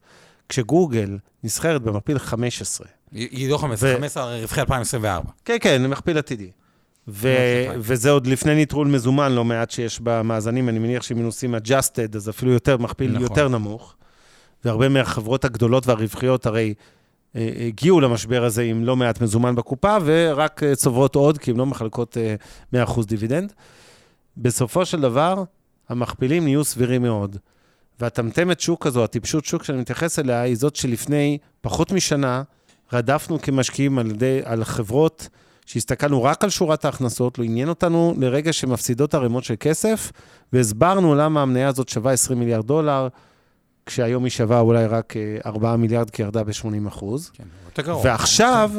כשגוגל 0.48 1.18
נסחרת 1.44 1.82
במכפיל 1.82 2.18
15. 2.18 2.86
היא 3.12 3.50
לא 3.50 3.58
15, 3.58 3.94
15 3.94 4.40
רווחי 4.40 4.60
2024. 4.60 5.30
כן, 5.44 5.56
כן, 5.60 5.86
מכפיל 5.86 6.18
עתידי. 6.18 6.50
ו- 7.08 7.66
וזה 7.78 8.10
עוד 8.10 8.26
לפני 8.26 8.62
נטרול 8.62 8.88
מזומן 8.88 9.32
לא 9.32 9.44
מעט 9.44 9.70
שיש 9.70 10.00
במאזנים, 10.00 10.68
אני 10.68 10.78
מניח 10.78 11.02
שאם 11.02 11.24
עושים 11.24 11.54
adjusted, 11.54 12.16
אז 12.16 12.28
אפילו 12.28 12.52
יותר 12.52 12.76
מכפיל 12.76 13.10
נכון. 13.10 13.22
יותר 13.22 13.48
נמוך. 13.48 13.94
והרבה 14.64 14.88
מהחברות 14.88 15.44
הגדולות 15.44 15.86
והרווחיות 15.86 16.46
הרי 16.46 16.74
הגיעו 17.34 18.00
למשבר 18.00 18.44
הזה 18.44 18.62
עם 18.62 18.84
לא 18.84 18.96
מעט 18.96 19.20
מזומן 19.20 19.54
בקופה, 19.54 19.96
ורק 20.04 20.62
אה, 20.62 20.76
צוברות 20.76 21.14
עוד, 21.14 21.38
כי 21.38 21.50
הן 21.50 21.56
לא 21.56 21.66
מחלקות 21.66 22.16
100% 22.74 22.76
אה, 22.76 23.04
דיבידנד. 23.06 23.52
בסופו 24.36 24.86
של 24.86 25.00
דבר, 25.00 25.44
המכפילים 25.88 26.44
נהיו 26.44 26.64
סבירים 26.64 27.02
מאוד. 27.02 27.36
והטמטמת 28.00 28.60
שוק 28.60 28.86
הזו, 28.86 29.04
הטיפשות 29.04 29.44
שוק 29.44 29.64
שאני 29.64 29.80
מתייחס 29.80 30.18
אליה, 30.18 30.40
היא 30.40 30.56
זאת 30.56 30.76
שלפני 30.76 31.38
פחות 31.60 31.92
משנה 31.92 32.42
רדפנו 32.92 33.42
כמשקיעים 33.42 33.98
על, 33.98 34.10
ידי, 34.10 34.40
על 34.44 34.64
חברות 34.64 35.28
שהסתכלנו 35.66 36.22
רק 36.22 36.44
על 36.44 36.50
שורת 36.50 36.84
ההכנסות, 36.84 37.38
לא 37.38 37.44
עניין 37.44 37.68
אותנו 37.68 38.14
לרגע 38.18 38.52
שמפסידות 38.52 39.14
ערימות 39.14 39.44
של 39.44 39.54
כסף, 39.60 40.12
והסברנו 40.52 41.14
למה 41.14 41.42
המניה 41.42 41.68
הזאת 41.68 41.88
שווה 41.88 42.12
20 42.12 42.38
מיליארד 42.38 42.66
דולר, 42.66 43.08
כשהיום 43.86 44.24
היא 44.24 44.30
שווה 44.30 44.60
אולי 44.60 44.86
רק 44.86 45.14
4 45.46 45.76
מיליארד, 45.76 46.10
כי 46.10 46.22
ירדה 46.22 46.44
ב-80 46.44 46.88
אחוז. 46.88 47.30
כן, 47.34 47.44
יותר 47.66 47.82
גרוע. 47.82 48.02
ועכשיו, 48.04 48.70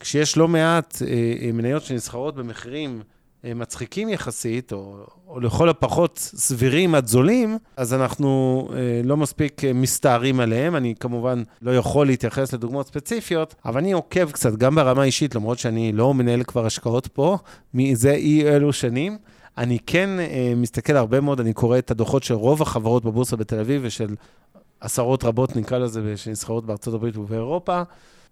כשיש 0.00 0.36
לא 0.36 0.48
מעט 0.48 1.02
אה, 1.06 1.52
מניות 1.52 1.82
שנסחרות 1.82 2.34
במחירים 2.34 3.02
אה, 3.44 3.54
מצחיקים 3.54 4.08
יחסית, 4.08 4.72
או, 4.72 4.96
או 5.28 5.40
לכל 5.40 5.68
הפחות 5.68 6.18
סבירים 6.18 6.94
עד 6.94 7.06
זולים, 7.06 7.58
אז 7.76 7.94
אנחנו 7.94 8.68
אה, 8.72 9.00
לא 9.04 9.16
מספיק 9.16 9.64
אה, 9.64 9.72
מסתערים 9.72 10.40
עליהם. 10.40 10.76
אני 10.76 10.94
כמובן 11.00 11.42
לא 11.62 11.76
יכול 11.76 12.06
להתייחס 12.06 12.52
לדוגמאות 12.52 12.86
ספציפיות, 12.86 13.54
אבל 13.64 13.80
אני 13.80 13.92
עוקב 13.92 14.30
קצת, 14.30 14.56
גם 14.56 14.74
ברמה 14.74 15.04
אישית, 15.04 15.34
למרות 15.34 15.58
שאני 15.58 15.92
לא 15.92 16.14
מנהל 16.14 16.42
כבר 16.42 16.66
השקעות 16.66 17.06
פה, 17.06 17.38
מזה 17.74 18.10
אי 18.10 18.48
אלו 18.48 18.72
שנים. 18.72 19.18
אני 19.58 19.78
כן 19.86 20.20
אה, 20.20 20.52
מסתכל 20.56 20.96
הרבה 20.96 21.20
מאוד, 21.20 21.40
אני 21.40 21.52
קורא 21.52 21.78
את 21.78 21.90
הדוחות 21.90 22.22
של 22.22 22.34
רוב 22.34 22.62
החברות 22.62 23.04
בבורסה 23.04 23.36
בתל 23.36 23.58
אביב 23.58 23.82
ושל 23.84 24.14
עשרות 24.80 25.24
רבות, 25.24 25.56
נקרא 25.56 25.78
לזה, 25.78 26.16
שנסחרות 26.16 26.66
בארצות 26.66 26.94
הברית 26.94 27.16
ובאירופה. 27.16 27.82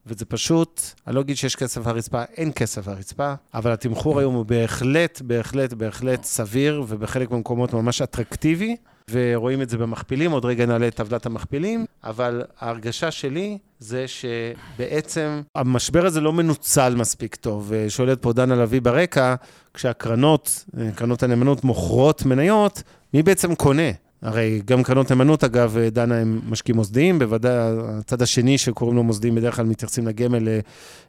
וזה 0.07 0.25
פשוט, 0.25 0.83
אני 1.07 1.15
לא 1.15 1.21
אגיד 1.21 1.37
שיש 1.37 1.57
כסף 1.57 1.87
הרצפה, 1.87 2.23
אין 2.37 2.53
כסף 2.53 2.89
הרצפה, 2.89 3.35
אבל 3.55 3.73
התמחור 3.73 4.19
היום 4.19 4.35
הוא 4.35 4.47
בהחלט, 4.47 5.21
בהחלט, 5.21 5.73
בהחלט 5.73 6.25
סביר, 6.25 6.85
ובחלק 6.89 7.31
מהמקומות 7.31 7.73
ממש 7.73 8.03
אטרקטיבי, 8.03 8.77
ורואים 9.11 9.63
את 9.63 9.71
זה 9.71 9.79
במכפילים, 9.79 10.31
עוד 10.31 10.45
רגע 10.45 10.67
נעלה 10.67 10.89
את 10.89 10.95
טבלת 10.95 11.27
המכפילים, 11.27 11.85
אבל 12.05 12.43
ההרגשה 12.61 13.11
שלי 13.11 13.59
זה 13.79 14.05
שבעצם 14.09 15.43
המשבר 15.55 16.07
הזה 16.07 16.21
לא 16.21 16.33
מנוצל 16.33 16.95
מספיק 16.95 17.35
טוב. 17.35 17.73
שואלת 17.89 18.23
פה 18.23 18.33
דנה 18.33 18.57
לביא 18.57 18.81
ברקע, 18.81 19.35
כשהקרנות, 19.75 20.65
קרנות 20.95 21.23
הנאמנות 21.23 21.65
מוכרות 21.65 22.27
מניות, 22.27 22.83
מי 23.15 23.23
בעצם 23.23 23.55
קונה? 23.55 23.91
הרי 24.23 24.63
גם 24.65 24.83
קרנות 24.83 25.11
נאמנות, 25.11 25.45
אגב, 25.45 25.77
דנה, 25.91 26.15
הם 26.15 26.41
משקיעים 26.49 26.77
מוסדיים, 26.77 27.19
בוודאי 27.19 27.53
הצד 27.99 28.23
השני 28.23 28.59
שקוראים 28.59 28.97
לו 28.97 29.03
מוסדיים, 29.03 29.35
בדרך 29.35 29.57
כלל 29.57 29.67
מתייחסים 29.67 30.07
לגמל 30.07 30.49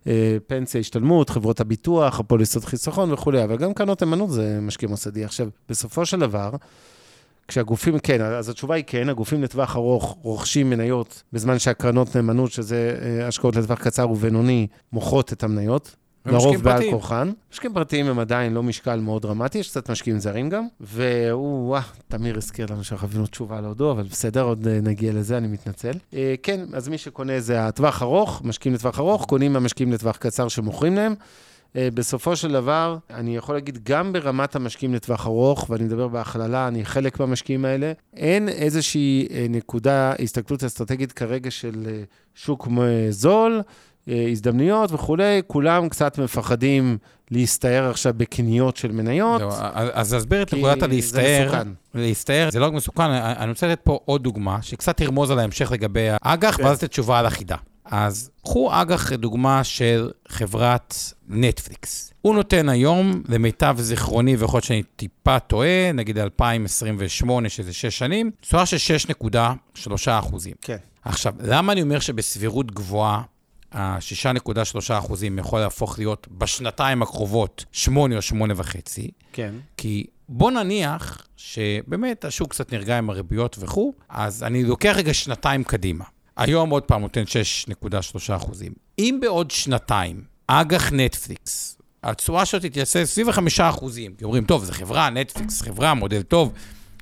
לפנסיה, 0.06 0.82
השתלמות, 0.82 1.29
חברות 1.29 1.60
הביטוח, 1.60 2.20
הפוליסות 2.20 2.65
חיסכון 2.65 3.12
וכולי, 3.13 3.44
אבל 3.44 3.58
גם 3.58 3.74
קרנות 3.74 4.03
נאמנות 4.03 4.32
זה 4.32 4.60
משקיע 4.62 4.89
מוסדי. 4.89 5.24
עכשיו, 5.24 5.48
בסופו 5.70 6.06
של 6.06 6.20
דבר, 6.20 6.50
כשהגופים, 7.50 8.00
כן, 8.00 8.22
אז 8.22 8.50
התשובה 8.50 8.75
היא 8.75 8.84
כן, 8.88 9.10
הגופים 9.10 9.44
לטווח 9.44 9.75
ארוך 9.75 10.18
רוכשים 10.22 10.70
מניות, 10.70 11.24
בזמן 11.34 11.60
שהקרנות 11.60 12.15
נאמנות, 12.15 12.51
שזה 12.51 12.98
אה, 13.01 13.27
השקעות 13.27 13.56
לטווח 13.56 13.79
קצר 13.79 14.10
ובינוני, 14.10 14.68
מוכרות 14.94 15.34
את 15.34 15.44
המניות. 15.44 15.96
לרוב 16.25 16.63
בעל 16.63 16.91
כורחן. 16.91 17.32
משקיעים 17.53 17.74
פרטיים 17.74 18.08
הם 18.08 18.20
עדיין 18.20 18.53
לא 18.53 18.63
משקל 18.63 19.00
מאוד 19.00 19.22
דרמטי, 19.22 19.58
יש 19.58 19.70
קצת 19.70 19.89
משקיעים 19.89 20.20
זרים 20.20 20.50
גם. 20.50 20.68
והוא, 20.79 21.68
וואה, 21.68 21.82
תמיר 22.08 22.38
הזכיר 22.38 22.65
לנו 22.70 22.84
שחווינו 22.84 23.27
תשובה 23.27 23.58
על 23.58 23.65
הודו, 23.65 23.91
אבל 23.91 24.03
בסדר, 24.03 24.41
עוד 24.41 24.68
אה, 24.68 24.79
נגיע 24.82 25.13
לזה, 25.13 25.38
אני 25.38 25.48
מתנצל. 25.48 25.91
אה, 26.13 26.36
כן, 26.44 26.65
אז 26.74 26.88
מי 26.88 26.98
שקונה 26.98 27.39
זה 27.39 27.65
הטווח 27.65 28.01
ארוך, 28.01 28.41
משקיעים 28.44 28.75
לטווח 28.75 29.00
ארוך, 29.00 29.25
קונים 29.25 29.53
מהמשקיעים 29.53 29.94
לטווח 29.94 30.18
קצר 30.18 30.48
שמוכרים 30.48 30.96
להם. 30.96 31.15
אה, 31.76 31.90
בסופו 31.94 32.36
של 32.36 32.52
דבר, 32.52 32.98
אני 33.10 33.36
יכול 33.36 33.56
להגיד, 33.56 33.80
גם 33.84 34.14
ברמת 34.14 34.56
המשקיעים 34.56 34.94
לטווח 34.94 35.26
ארוך, 35.26 35.70
ואני 35.70 35.84
מדבר 35.84 36.08
בהכללה, 36.08 36.68
אני 36.68 36.86
חלק 36.86 37.20
מהמשקיעים 37.20 37.66
האלה, 37.66 37.92
אין 38.14 38.50
איזושהי 38.50 39.28
נקודה, 39.50 40.14
הסתכלות 40.20 40.64
אסטרטגית 40.64 41.12
כרגע 41.12 41.52
של 41.52 42.04
שוק 42.36 42.68
זול. 43.10 43.62
אה, 44.10 44.28
הזדמנויות 44.32 44.92
וכולי, 44.92 45.42
כולם 45.48 45.90
קצת 45.90 46.18
מפחדים 46.18 46.98
להסתער 47.32 47.90
עכשיו 47.90 48.14
בקניות 48.18 48.78
של 48.78 48.92
מניות. 48.92 49.42
לא, 49.42 49.50
אז 49.74 50.14
תסביר 50.14 50.42
את 50.42 50.54
נקודת 50.54 50.84
הלהסתער. 50.84 51.24
זה 51.24 51.46
מסוכן. 51.46 51.68
להסתער 51.96 52.52
זה 52.52 52.60
לא 52.60 52.66
רק 52.66 52.74
מסוכן, 52.74 53.12
אני 53.12 53.50
רוצה 53.50 53.68
לתת 53.68 53.82
פה 53.84 54.00
עוד 54.06 54.24
דוגמה, 54.24 54.62
שקצת 54.62 54.98
תרמוז 54.98 55.32
על 55.32 55.40
ההמשך 55.40 55.72
לגבי 55.72 56.08
האג"ח, 56.22 56.58
כן. 56.58 56.64
ואז 56.64 56.78
לתת 56.78 56.90
תשובה 56.90 57.20
על 57.20 57.26
החידה. 57.26 57.56
אז 57.91 58.29
קחו 58.43 58.69
אג"ח 58.74 59.13
דוגמה 59.13 59.63
של 59.63 60.12
חברת 60.27 61.13
נטפליקס. 61.27 62.13
הוא 62.22 62.36
נותן 62.36 62.69
היום, 62.69 63.24
למיטב 63.27 63.75
זיכרוני, 63.79 64.36
ויכול 64.36 64.58
להיות 64.58 64.65
שאני 64.65 64.84
טיפה 64.84 65.39
טועה, 65.39 65.91
נגיד 65.93 66.17
2028, 66.17 67.50
שזה 67.50 67.74
6 67.74 67.86
שנים, 68.00 68.31
תשואה 68.41 68.65
של 68.65 68.96
6.3 69.24 69.88
אחוזים. 70.19 70.53
כן. 70.62 70.77
עכשיו, 71.03 71.34
למה 71.39 71.72
אני 71.74 71.81
אומר 71.81 72.00
שבסבירות 72.00 72.72
גבוהה 72.72 73.22
ה-6.3 73.72 74.93
אחוזים 74.93 75.39
יכול 75.39 75.60
להפוך 75.60 76.00
להיות 76.00 76.27
בשנתיים 76.31 77.01
הקרובות 77.01 77.65
8 77.72 78.15
או 78.15 78.22
8.5. 78.22 79.01
כן. 79.34 79.53
כי 79.77 80.05
בוא 80.29 80.51
נניח 80.51 81.27
שבאמת 81.38 82.25
השוק 82.25 82.51
קצת 82.51 82.74
נרגע 82.74 82.98
עם 82.98 83.10
הריביות 83.10 83.55
וכו', 83.60 83.93
אז 84.10 84.43
אני 84.43 84.63
לוקח 84.63 84.93
רגע 84.96 85.13
שנתיים 85.13 85.63
קדימה. 85.63 86.05
היום 86.39 86.69
עוד 86.69 86.84
פעם 86.84 87.01
נותן 87.01 87.24
6.3 87.69 88.36
אחוזים. 88.36 88.74
אם 89.00 89.19
בעוד 89.22 89.51
שנתיים 89.51 90.24
אג"ח 90.48 90.91
נטפליקס, 90.91 91.77
התשואה 92.03 92.46
שלו 92.46 92.60
תתייסס 92.60 93.03
סביב 93.05 93.29
ה-5 93.29 93.39
אחוזים, 93.60 94.13
כי 94.17 94.24
אומרים, 94.24 94.46
טוב, 94.46 94.63
זו 94.63 94.74
חברה, 94.74 95.10
נטפליקס, 95.10 95.62
חברה, 95.62 95.93
מודל 95.93 96.22
טוב, 96.22 96.53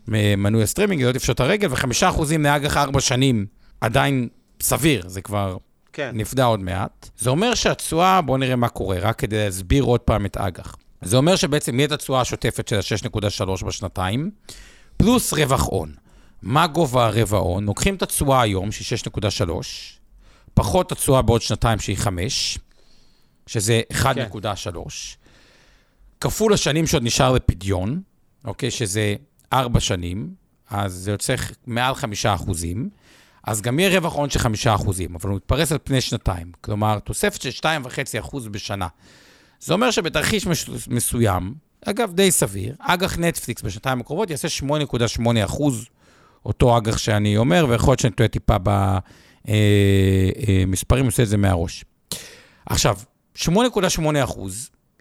מנוי 0.07 0.63
הסטרימינג, 0.63 1.03
לא 1.03 1.11
תפשוט 1.11 1.39
הרגל, 1.39 1.67
ו-5 1.71 2.09
אחוזים 2.09 2.43
לאג"ח 2.43 2.77
4 2.77 3.01
שנים 3.01 3.45
עדיין 3.81 4.27
סביר, 4.61 5.09
זה 5.09 5.21
כבר 5.21 5.57
כן. 5.93 6.11
נפדה 6.13 6.45
עוד 6.45 6.59
מעט. 6.59 7.09
זה 7.17 7.29
אומר 7.29 7.55
שהתשואה, 7.55 8.21
בואו 8.21 8.37
נראה 8.37 8.55
מה 8.55 8.69
קורה, 8.69 8.99
רק 8.99 9.19
כדי 9.19 9.45
להסביר 9.45 9.83
עוד 9.83 9.99
פעם 9.99 10.25
את 10.25 10.37
אג"ח. 10.37 10.75
זה 11.01 11.17
אומר 11.17 11.35
שבעצם 11.35 11.75
נהנית 11.75 11.91
התשואה 11.91 12.21
השוטפת 12.21 12.67
של 12.67 12.75
ה-6.3 13.05 13.65
בשנתיים, 13.65 14.31
פלוס 14.97 15.33
רווח 15.33 15.65
הון. 15.65 15.93
מה 16.41 16.67
גובה 16.67 17.05
הרווח 17.05 17.41
הון? 17.41 17.65
לוקחים 17.65 17.95
את 17.95 18.01
התשואה 18.01 18.41
היום, 18.41 18.71
שהיא 18.71 18.99
6.3, 19.15 19.51
פחות 20.53 20.91
התשואה 20.91 21.21
בעוד 21.21 21.41
שנתיים, 21.41 21.79
שהיא 21.79 21.97
5, 21.97 22.59
שזה 23.47 23.81
1.3, 23.91 24.03
כן. 24.03 24.27
כפול 26.21 26.53
השנים 26.53 26.87
שעוד 26.87 27.03
נשאר 27.03 27.31
לפדיון, 27.31 28.01
אוקיי, 28.45 28.71
שזה 28.71 29.15
4 29.53 29.79
שנים, 29.79 30.33
אז 30.69 30.93
זה 30.93 31.11
יוצא 31.11 31.35
מעל 31.67 31.95
5 31.95 32.25
אחוזים. 32.25 32.89
אז 33.43 33.61
גם 33.61 33.79
יהיה 33.79 33.99
רווח 33.99 34.13
הון 34.13 34.29
של 34.29 34.39
5%, 34.39 34.45
אבל 35.15 35.29
הוא 35.29 35.35
מתפרס 35.35 35.71
על 35.71 35.77
פני 35.83 36.01
שנתיים. 36.01 36.51
כלומר, 36.61 36.99
תוספת 36.99 37.41
של 37.41 37.49
2.5% 38.21 38.49
בשנה. 38.49 38.87
זה 39.59 39.73
אומר 39.73 39.91
שבתרחיש 39.91 40.47
מש... 40.47 40.69
מסוים, 40.87 41.53
אגב, 41.85 42.13
די 42.13 42.31
סביר, 42.31 42.75
אג"ח 42.79 43.17
נטפליקס 43.17 43.61
בשנתיים 43.61 43.99
הקרובות 43.99 44.29
יעשה 44.29 44.47
8.8 44.67 45.21
אותו 46.47 46.77
אג"ח 46.77 46.97
שאני 46.97 47.37
אומר, 47.37 47.65
ויכול 47.69 47.91
להיות 47.91 47.99
שאני 47.99 48.13
טועה 48.13 48.29
טיפה 48.29 48.55
במספרים, 49.45 51.03
אה, 51.03 51.05
אה, 51.05 51.05
עושה 51.05 51.23
את 51.23 51.27
זה 51.27 51.37
מהראש. 51.37 51.85
עכשיו, 52.65 52.97
8.8 53.37 53.49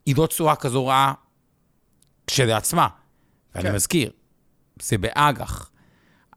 היא 0.07 0.15
לא 0.19 0.27
תשואה 0.27 0.57
כזו 0.57 0.87
רעה 0.87 1.13
כשלעצמה. 2.27 2.89
ואני 3.55 3.69
כן. 3.69 3.75
מזכיר, 3.75 4.11
זה 4.83 4.99
באג"ח. 4.99 5.71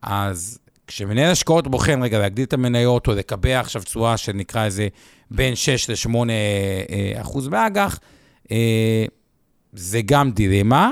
אז 0.02 0.60
כשמנהל 0.88 1.32
השקעות 1.32 1.68
בוחן 1.68 2.04
רגע 2.04 2.20
להגדיל 2.20 2.46
את 2.46 2.54
המניות 2.54 3.08
או 3.08 3.14
לקבע 3.14 3.60
עכשיו 3.60 3.82
תשואה 3.84 4.18
שנקרא 4.18 4.66
איזה 4.66 4.88
בין 5.32 5.56
6 5.56 5.90
ל-8 5.90 6.16
אה, 6.30 7.22
אחוז 7.22 7.48
באג"ח, 7.48 8.00
זה 9.74 10.02
גם 10.06 10.32
דילמה, 10.32 10.92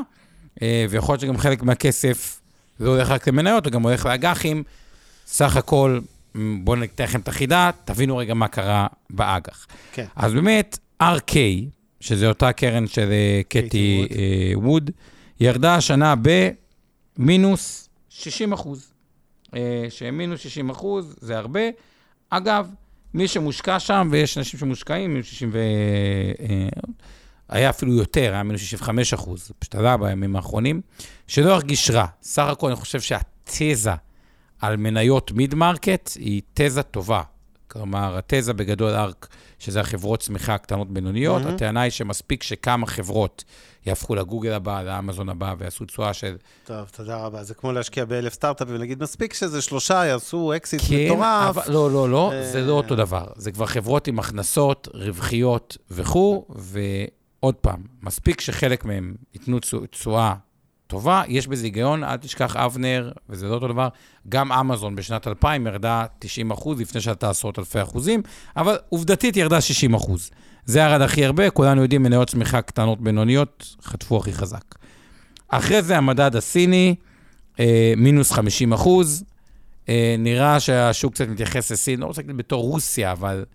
ויכול 0.90 1.14
להיות 1.14 1.22
שגם 1.22 1.38
חלק 1.38 1.64
מהכסף 1.64 2.37
לא 2.80 2.90
הולך 2.90 3.10
רק 3.10 3.28
למניות, 3.28 3.66
הוא 3.66 3.74
גם 3.74 3.84
הולך 3.84 4.06
לאג"חים. 4.06 4.64
סך 5.28 5.58
הכל, 5.58 6.00
בואו 6.36 6.76
ניתן 6.76 7.04
לכם 7.04 7.20
את 7.20 7.28
החידה, 7.28 7.70
תבינו 7.86 8.18
רגע 8.18 8.34
מה 8.34 8.48
קרה 8.48 8.88
באג"ח. 9.10 9.68
כן. 9.92 10.06
אז 10.16 10.34
באמת, 10.34 10.78
RK, 11.04 11.36
שזה 12.00 12.28
אותה 12.28 12.54
קרן 12.54 12.88
של 12.88 13.10
קטי 13.50 14.08
ווד, 14.56 14.92
ירדה 15.40 15.76
השנה 15.76 16.14
במינוס 17.18 17.90
60 18.10 18.54
אחוז. 18.54 18.94
אה, 19.56 19.86
שהם 19.90 20.18
מינוס 20.18 20.40
60 20.40 20.70
אחוז, 20.70 21.16
זה 21.22 21.38
הרבה. 21.38 21.62
אגב, 22.30 22.70
מי 23.14 23.28
שמושקע 23.28 23.80
שם, 23.80 24.08
ויש 24.12 24.38
אנשים 24.38 24.60
שמושקעים, 24.60 25.12
מינוס 25.14 25.28
60 25.28 25.50
ו... 25.54 25.60
אה, 27.52 27.58
היה 27.58 27.70
אפילו 27.70 27.94
יותר, 27.94 28.34
היה 28.34 28.44
מינוס 28.44 28.62
65 28.62 29.14
אחוז, 29.14 29.52
פשוט 29.60 29.76
עלה 29.76 29.98
בימים 29.98 30.36
האחרונים, 30.36 30.82
שלא 31.28 31.50
ירגיש 31.50 31.90
רע. 31.90 32.06
סך 32.22 32.44
הכל 32.44 32.68
אני 32.68 32.76
חושב 32.76 33.02
שהתזה 33.02 33.94
על 34.62 34.78
מניות 34.78 35.32
mid 35.32 35.56
market 35.56 36.12
היא 36.16 36.42
תזה 36.54 36.84
טובה. 36.84 37.22
כלומר, 37.68 38.18
התזה 38.18 38.54
בגדול 38.54 38.94
ARK, 38.94 39.28
שזה 39.60 39.80
החברות 39.80 40.20
צמיחה 40.20 40.56
הקטנות 40.56 40.94
בינוניות, 40.94 41.44
mm-hmm. 41.44 41.48
הטענה 41.48 41.82
היא 41.82 41.92
שמספיק 41.92 42.44
שכמה 42.44 42.88
חברות 42.88 43.44
יהפכו 43.86 44.16
לגוגל 44.16 44.54
הבא, 44.54 44.84
לאמזון 44.84 45.30
הבא, 45.30 45.56
ויעשו 45.58 45.86
תשואה 45.86 46.14
של... 46.14 46.36
טוב, 46.64 46.90
תודה 46.98 47.18
רבה. 47.18 47.44
זה 47.44 47.54
כמו 47.54 47.72
להשקיע 47.72 48.06
באלף 48.06 48.34
סטארט-אפים 48.34 48.76
ולהגיד, 48.76 49.04
מספיק 49.04 49.34
שזה 49.34 49.62
שלושה 49.62 50.06
יעשו 50.06 50.54
אקזיט 50.56 50.82
כן, 50.90 50.96
מטורף. 51.06 51.58
אבל, 51.58 51.74
לא, 51.74 51.92
לא, 51.92 52.10
לא, 52.10 52.32
אה... 52.34 52.52
זה 52.52 52.62
לא 52.62 52.74
אותו 52.74 52.96
דבר. 52.96 53.28
זה 53.36 53.52
כבר 53.52 53.66
חברות 53.66 54.08
עם 54.08 54.20
הכנסות, 54.20 54.88
רווחיות 54.94 55.78
וכו', 55.92 56.46
עוד 57.40 57.56
פעם, 57.56 57.84
מספיק 58.04 58.42
שחלק 58.42 58.86
מהם 58.86 59.16
ייתנו 59.34 59.60
תשואה 59.92 60.34
טובה, 60.88 61.24
יש 61.28 61.48
בזה 61.48 61.66
היגיון, 61.66 62.04
אל 62.04 62.18
תשכח 62.18 62.56
אבנר, 62.56 63.12
וזה 63.30 63.48
לא 63.48 63.54
אותו 63.54 63.68
דבר, 63.68 63.88
גם 64.30 64.52
אמזון 64.52 64.96
בשנת 64.96 65.28
2000 65.28 65.68
ירדה 65.68 66.06
90 66.20 66.52
אחוז, 66.52 66.82
לפני 66.82 67.02
שאתה 67.02 67.30
עשרות 67.30 67.60
אלפי 67.60 67.82
אחוזים, 67.82 68.22
אבל 68.58 68.78
עובדתית 68.90 69.38
ירדה 69.38 69.62
60 69.62 69.94
אחוז. 69.94 70.30
זה 70.66 70.80
ירד 70.80 71.02
הכי 71.02 71.26
הרבה, 71.26 71.50
כולנו 71.50 71.82
יודעים, 71.82 72.04
מניות 72.04 72.30
צמיחה 72.30 72.62
קטנות 72.62 73.02
בינוניות 73.02 73.76
חטפו 73.84 74.18
הכי 74.18 74.34
חזק. 74.34 74.76
אחרי 75.48 75.82
זה 75.82 75.98
המדד 75.98 76.36
הסיני, 76.36 76.96
אה, 77.60 77.94
מינוס 77.98 78.32
50 78.32 78.74
אחוז. 78.74 79.24
אה, 79.90 80.16
נראה 80.20 80.60
שהשוק 80.60 81.14
קצת 81.14 81.28
מתייחס 81.28 81.72
לסין, 81.72 82.00
לא 82.00 82.06
רוצה 82.06 82.22
להגיד 82.22 82.38
בתור 82.38 82.64
רוסיה, 82.64 83.12
אבל 83.12 83.46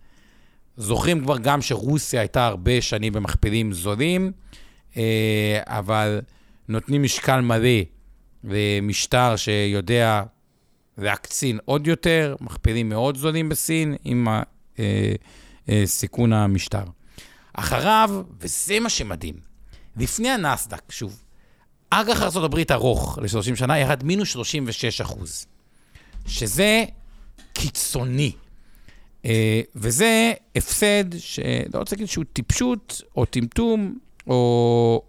זוכרים 0.77 1.21
כבר 1.21 1.39
גם 1.39 1.63
שרוסיה 1.63 2.21
הייתה 2.21 2.47
הרבה 2.47 2.81
שנים 2.81 3.13
במכפילים 3.13 3.73
זולים, 3.73 4.33
אה, 4.97 5.61
אבל 5.67 6.21
נותנים 6.69 7.03
משקל 7.03 7.41
מלא 7.41 7.69
למשטר 8.45 9.37
שיודע 9.37 10.23
להקצין 10.99 11.59
עוד 11.65 11.87
יותר, 11.87 12.37
מכפילים 12.41 12.89
מאוד 12.89 13.17
זולים 13.17 13.49
בסין 13.49 13.97
עם 14.05 14.29
סיכון 15.85 16.33
המשטר. 16.33 16.85
אחריו, 17.53 18.23
וזה 18.41 18.81
מה 18.81 18.89
שמדהים, 18.89 19.35
לפני 19.97 20.31
הנסדק, 20.31 20.93
שוב, 20.93 21.23
אג"ח 21.91 22.23
ארה"ב 22.23 22.59
ארוך 22.71 23.19
ל-30 23.23 23.57
שנה 23.57 23.79
ירד 23.79 24.05
מינוס 24.05 24.29
36 24.29 25.01
אחוז, 25.01 25.47
שזה 26.27 26.85
קיצוני. 27.53 28.33
Uh, 29.23 29.27
וזה 29.75 30.33
הפסד 30.57 31.05
שלא 31.19 31.79
רוצה 31.79 31.97
להגיד 31.97 32.09
שהוא 32.09 32.25
טיפשות 32.33 33.03
או 33.17 33.25
טמטום 33.25 33.99
או, 34.27 34.33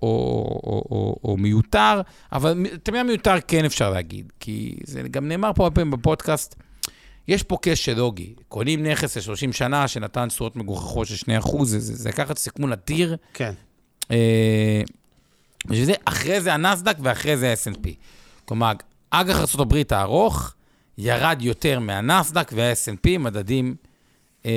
או, 0.01 0.07
או, 0.63 0.83
או, 0.91 1.17
או 1.23 1.37
מיותר, 1.37 2.01
אבל 2.31 2.65
את 2.73 2.87
המילה 2.87 3.03
מיותר 3.03 3.35
כן 3.47 3.65
אפשר 3.65 3.89
להגיד, 3.89 4.31
כי 4.39 4.75
זה 4.83 5.01
גם 5.01 5.27
נאמר 5.27 5.51
פה 5.55 5.63
הרבה 5.63 5.75
פעמים 5.75 5.91
בפודקאסט, 5.91 6.55
יש 7.27 7.43
פה 7.43 7.57
כשל 7.61 7.93
לוגי. 7.93 8.33
קונים 8.47 8.85
נכס 8.85 9.17
ל-30 9.17 9.51
שנה 9.51 9.87
שנתן 9.87 10.27
תשואות 10.27 10.55
מגוחכות 10.55 11.07
של 11.07 11.31
2%, 11.41 11.63
זה, 11.63 11.79
זה, 11.79 11.95
זה 11.95 12.09
לקחת 12.09 12.37
סיכון 12.37 12.71
אדיר. 12.71 13.15
כן. 13.33 13.53
Uh, 14.03 14.05
בשביל 15.65 15.85
זה, 15.85 15.93
אחרי 16.05 16.41
זה 16.41 16.53
הנסדק 16.53 16.95
ואחרי 17.01 17.37
זה 17.37 17.51
ה-S&P. 17.51 17.87
כלומר, 18.45 18.71
אג"ח 19.09 19.55
ארה"ב 19.55 19.81
הארוך 19.89 20.53
ירד 20.97 21.37
יותר 21.41 21.79
מהנסדק 21.79 22.51
וה-S&P, 22.55 23.17
מדדים 23.19 23.75
אה, 24.45 24.51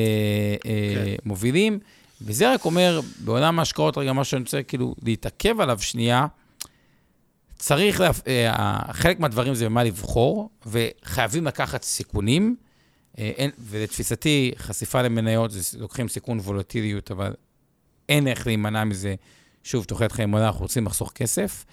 אה, 0.67 0.95
כן. 0.95 1.15
מובילים. 1.25 1.79
וזה 2.23 2.53
רק 2.55 2.65
אומר, 2.65 3.01
בעולם 3.25 3.59
ההשקעות, 3.59 3.99
רגע, 3.99 4.13
מה 4.13 4.25
שאני 4.25 4.43
רוצה 4.43 4.63
כאילו 4.63 4.95
להתעכב 5.03 5.61
עליו 5.61 5.79
שנייה, 5.79 6.27
צריך, 7.59 8.01
לה, 8.01 8.11
אה, 8.27 8.93
חלק 8.93 9.21
מהדברים 9.21 9.55
זה 9.55 9.65
במה 9.65 9.85
לבחור, 9.85 10.51
וחייבים 10.67 11.47
לקחת 11.47 11.83
סיכונים. 11.83 12.57
אה, 13.19 13.33
אין, 13.37 13.51
ולתפיסתי, 13.59 14.53
חשיפה 14.57 15.03
למניות, 15.03 15.51
זה 15.51 15.79
לוקחים 15.79 16.09
סיכון 16.09 16.39
וולוטיליות, 16.39 17.11
אבל 17.11 17.35
אין 18.09 18.29
איך 18.29 18.47
להימנע 18.47 18.85
מזה 18.85 19.15
שוב, 19.65 19.85
תוחלת 19.85 20.13
חיים 20.13 20.33
עולה, 20.33 20.47
אנחנו 20.47 20.61
רוצים 20.61 20.87
לחסוך 20.87 21.13
כסף, 21.15 21.65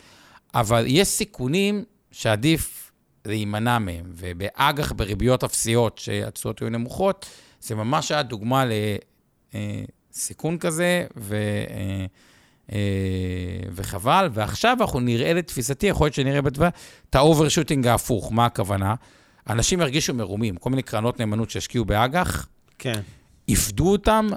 אבל 0.53 0.84
יש 0.88 1.08
סיכונים 1.08 1.84
שעדיף 2.12 2.91
להימנע 3.25 3.79
מהם, 3.79 4.05
ובאג"ח 4.08 4.91
בריביות 4.91 5.43
אפסיות, 5.43 5.98
שהתשואות 5.98 6.60
היו 6.60 6.70
נמוכות, 6.70 7.25
זה 7.63 7.75
ממש 7.75 8.12
היה 8.12 8.24
דוגמה 8.24 8.65
לסיכון 10.13 10.58
כזה, 10.58 11.05
ו... 11.17 11.36
אה, 12.72 12.77
וחבל, 13.72 14.29
ועכשיו 14.34 14.77
אנחנו 14.82 15.00
נראה 15.00 15.34
לתפיסתי, 15.34 15.88
יכול 15.88 16.05
להיות 16.05 16.13
שנראה 16.13 16.41
בתווה, 16.41 16.70
את 17.10 17.15
ה 17.16 17.21
overshooting 17.21 17.88
ההפוך. 17.88 18.32
מה 18.32 18.46
הכוונה? 18.46 18.96
אנשים 19.50 19.82
ירגישו 19.82 20.13
מרומים, 20.13 20.56
כל 20.56 20.69
מיני 20.69 20.84
קרנות 20.84 21.19
נאמנות 21.19 21.49
שהשקיעו 21.49 21.86
באג"ח, 21.86 22.47
כן. 22.80 23.02
יפדו 23.47 23.91
אותם, 23.91 24.30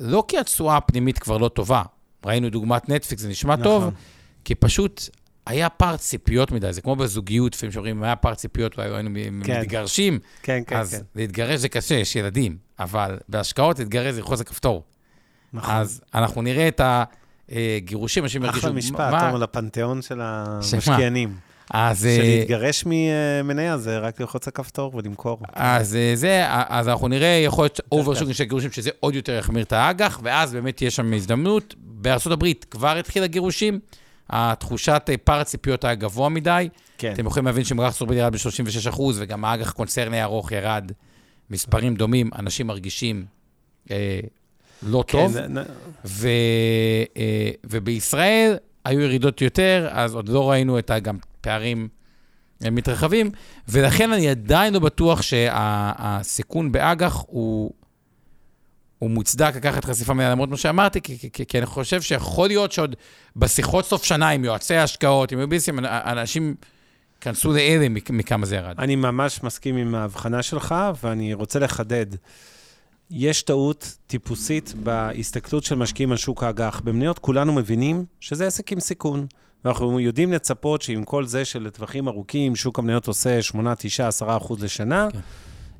לא 0.00 0.24
כי 0.28 0.38
התשואה 0.38 0.76
הפנימית 0.76 1.18
כבר 1.18 1.38
לא 1.38 1.48
טובה, 1.48 1.82
ראינו 2.26 2.50
דוגמת 2.50 2.88
נטפליקס, 2.88 3.22
זה 3.22 3.28
נשמע 3.28 3.56
נכון. 3.56 3.64
טוב, 3.64 3.94
כי 4.44 4.54
פשוט 4.54 5.02
היה 5.46 5.68
פער 5.68 5.96
ציפיות 5.96 6.52
מדי, 6.52 6.72
זה 6.72 6.80
כמו 6.80 6.96
בזוגיות, 6.96 7.54
לפעמים 7.54 7.72
שאומרים, 7.72 8.02
היה 8.02 8.16
פער 8.16 8.34
ציפיות, 8.34 8.78
אולי 8.78 8.94
היינו 8.94 9.10
כן. 9.44 9.60
מתגרשים, 9.60 10.18
כן, 10.42 10.62
כן, 10.66 10.76
אז 10.76 10.94
כן. 10.94 11.00
להתגרש 11.14 11.60
זה 11.60 11.68
קשה, 11.68 11.94
יש 11.94 12.16
ילדים, 12.16 12.56
אבל 12.78 13.18
בהשקעות 13.28 13.78
להתגרש 13.78 14.14
זה 14.14 14.20
ללחוץ 14.20 14.40
הכפתור. 14.40 14.82
נכון. 15.52 15.74
אז 15.74 16.00
אנחנו 16.14 16.42
נראה 16.42 16.68
את 16.68 16.80
הגירושים, 17.48 18.24
אנשים 18.24 18.44
ירגישו... 18.44 18.66
אחלה 18.66 18.72
משפט, 18.72 19.12
מה... 19.12 19.38
לפנתיאון 19.38 20.02
של 20.02 20.20
המשקיענים. 20.22 21.34
אז... 21.70 22.06
אה, 22.06 22.16
שלהתגרש 22.16 22.84
ממניה 22.86 23.78
זה 23.78 23.98
רק 23.98 24.20
ללחוץ 24.20 24.48
הכפתור 24.48 24.94
ולמכור. 24.94 25.38
אז 25.52 25.96
אה, 25.96 26.12
זה, 26.14 26.44
אז 26.48 26.88
אנחנו 26.88 27.08
נראה, 27.08 27.42
יכול 27.44 27.64
להיות 27.64 27.80
overshooting 27.92 28.32
של 28.32 28.44
גירושים, 28.44 28.70
שזה 28.72 28.90
עוד 29.00 29.14
יותר 29.14 29.32
יחמיר 29.32 29.62
את 29.62 29.72
האג"ח, 29.72 30.20
ואז 30.22 30.52
באמת 30.52 30.82
יש 30.82 30.96
שם 30.96 31.12
הזדמנות. 31.12 31.74
בארה"ב 31.78 32.46
כבר 32.70 32.96
התחיל 32.96 33.22
הגירושים, 33.22 33.80
התחושת 34.30 35.02
אה, 35.08 35.16
פער 35.16 35.40
הציפיות 35.40 35.84
היה 35.84 35.94
גבוה 35.94 36.28
מדי. 36.28 36.68
כן. 36.98 37.12
אתם 37.12 37.26
יכולים 37.26 37.46
להבין 37.46 37.64
שמערך 37.64 37.86
ארצות 37.86 38.08
ירד 38.12 38.32
ב-36%, 38.32 39.00
וגם 39.14 39.44
האג"ח 39.44 39.72
קונצרני 39.72 40.22
ארוך 40.22 40.52
ירד 40.52 40.92
מספרים 41.50 41.94
דומים, 41.94 42.30
אנשים 42.38 42.66
מרגישים 42.66 43.24
אה, 43.90 44.20
לא 44.82 45.04
כן, 45.06 45.18
טוב. 45.18 45.36
נ... 45.38 45.56
ו, 46.04 46.28
אה, 47.16 47.50
ובישראל 47.64 48.56
היו 48.84 49.00
ירידות 49.00 49.42
יותר, 49.42 49.88
אז 49.90 50.14
עוד 50.14 50.28
לא 50.28 50.50
ראינו 50.50 50.78
את 50.78 50.90
גם 51.02 51.16
פערים 51.40 51.88
מתרחבים, 52.60 53.30
ולכן 53.68 54.12
אני 54.12 54.28
עדיין 54.28 54.74
לא 54.74 54.78
בטוח 54.80 55.22
שהסיכון 55.22 56.72
באג"ח 56.72 57.24
הוא... 57.26 57.72
הוא 59.00 59.10
מוצדק 59.10 59.56
לקחת 59.56 59.84
חשיפה 59.84 60.14
מלאה, 60.14 60.30
למרות 60.30 60.48
מה 60.48 60.56
שאמרתי, 60.56 61.00
כי, 61.00 61.30
כי, 61.32 61.46
כי 61.46 61.58
אני 61.58 61.66
חושב 61.66 62.02
שיכול 62.02 62.48
להיות 62.48 62.72
שעוד 62.72 62.96
בשיחות 63.36 63.84
סוף 63.84 64.04
שנה 64.04 64.28
עם 64.28 64.44
יועצי 64.44 64.74
ההשקעות, 64.74 65.32
עם 65.32 65.38
יוביסים, 65.38 65.78
אנשים 65.84 66.54
כנסו 67.20 67.52
להלם 67.52 67.96
מכמה 68.10 68.46
זה 68.46 68.56
ירד. 68.56 68.74
אני 68.78 68.96
ממש 68.96 69.42
מסכים 69.42 69.76
עם 69.76 69.94
ההבחנה 69.94 70.42
שלך, 70.42 70.74
ואני 71.02 71.34
רוצה 71.34 71.58
לחדד. 71.58 72.06
יש 73.10 73.42
טעות 73.42 73.96
טיפוסית 74.06 74.74
בהסתכלות 74.82 75.64
של 75.64 75.74
משקיעים 75.74 76.10
על 76.10 76.16
שוק 76.16 76.42
האג"ח. 76.42 76.80
במניות 76.84 77.18
כולנו 77.18 77.52
מבינים 77.52 78.04
שזה 78.20 78.46
עסק 78.46 78.72
עם 78.72 78.80
סיכון. 78.80 79.26
ואנחנו 79.64 80.00
יודעים 80.00 80.32
לצפות 80.32 80.82
שעם 80.82 81.04
כל 81.04 81.26
זה 81.26 81.44
שלטווחים 81.44 82.08
ארוכים, 82.08 82.56
שוק 82.56 82.78
המניות 82.78 83.08
עושה 83.08 83.42
8, 83.42 83.74
9, 83.78 84.08
10 84.08 84.36
אחוז 84.36 84.64
לשנה, 84.64 85.08
כן. 85.12 85.18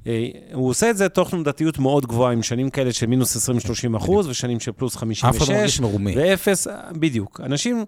אה, 0.07 0.29
הוא 0.53 0.69
עושה 0.69 0.91
את 0.91 0.97
זה 0.97 1.09
תוך 1.09 1.31
תנודתיות 1.31 1.79
מאוד 1.79 2.07
גבוהה, 2.07 2.33
עם 2.33 2.43
שנים 2.43 2.71
כאלה 2.71 2.93
של 2.93 3.07
מינוס 3.07 3.51
20-30 3.51 3.97
אחוז, 3.97 4.29
ושנים 4.29 4.61
של 4.61 4.73
פלוס 4.73 4.97
56. 4.97 5.25
אף 5.25 5.43
אחד 5.43 5.49
לא 5.53 5.59
מרגיש 5.59 5.81
מרומה. 5.81 6.11
ואפס, 6.17 6.67
בדיוק. 6.93 7.41
אנשים 7.45 7.85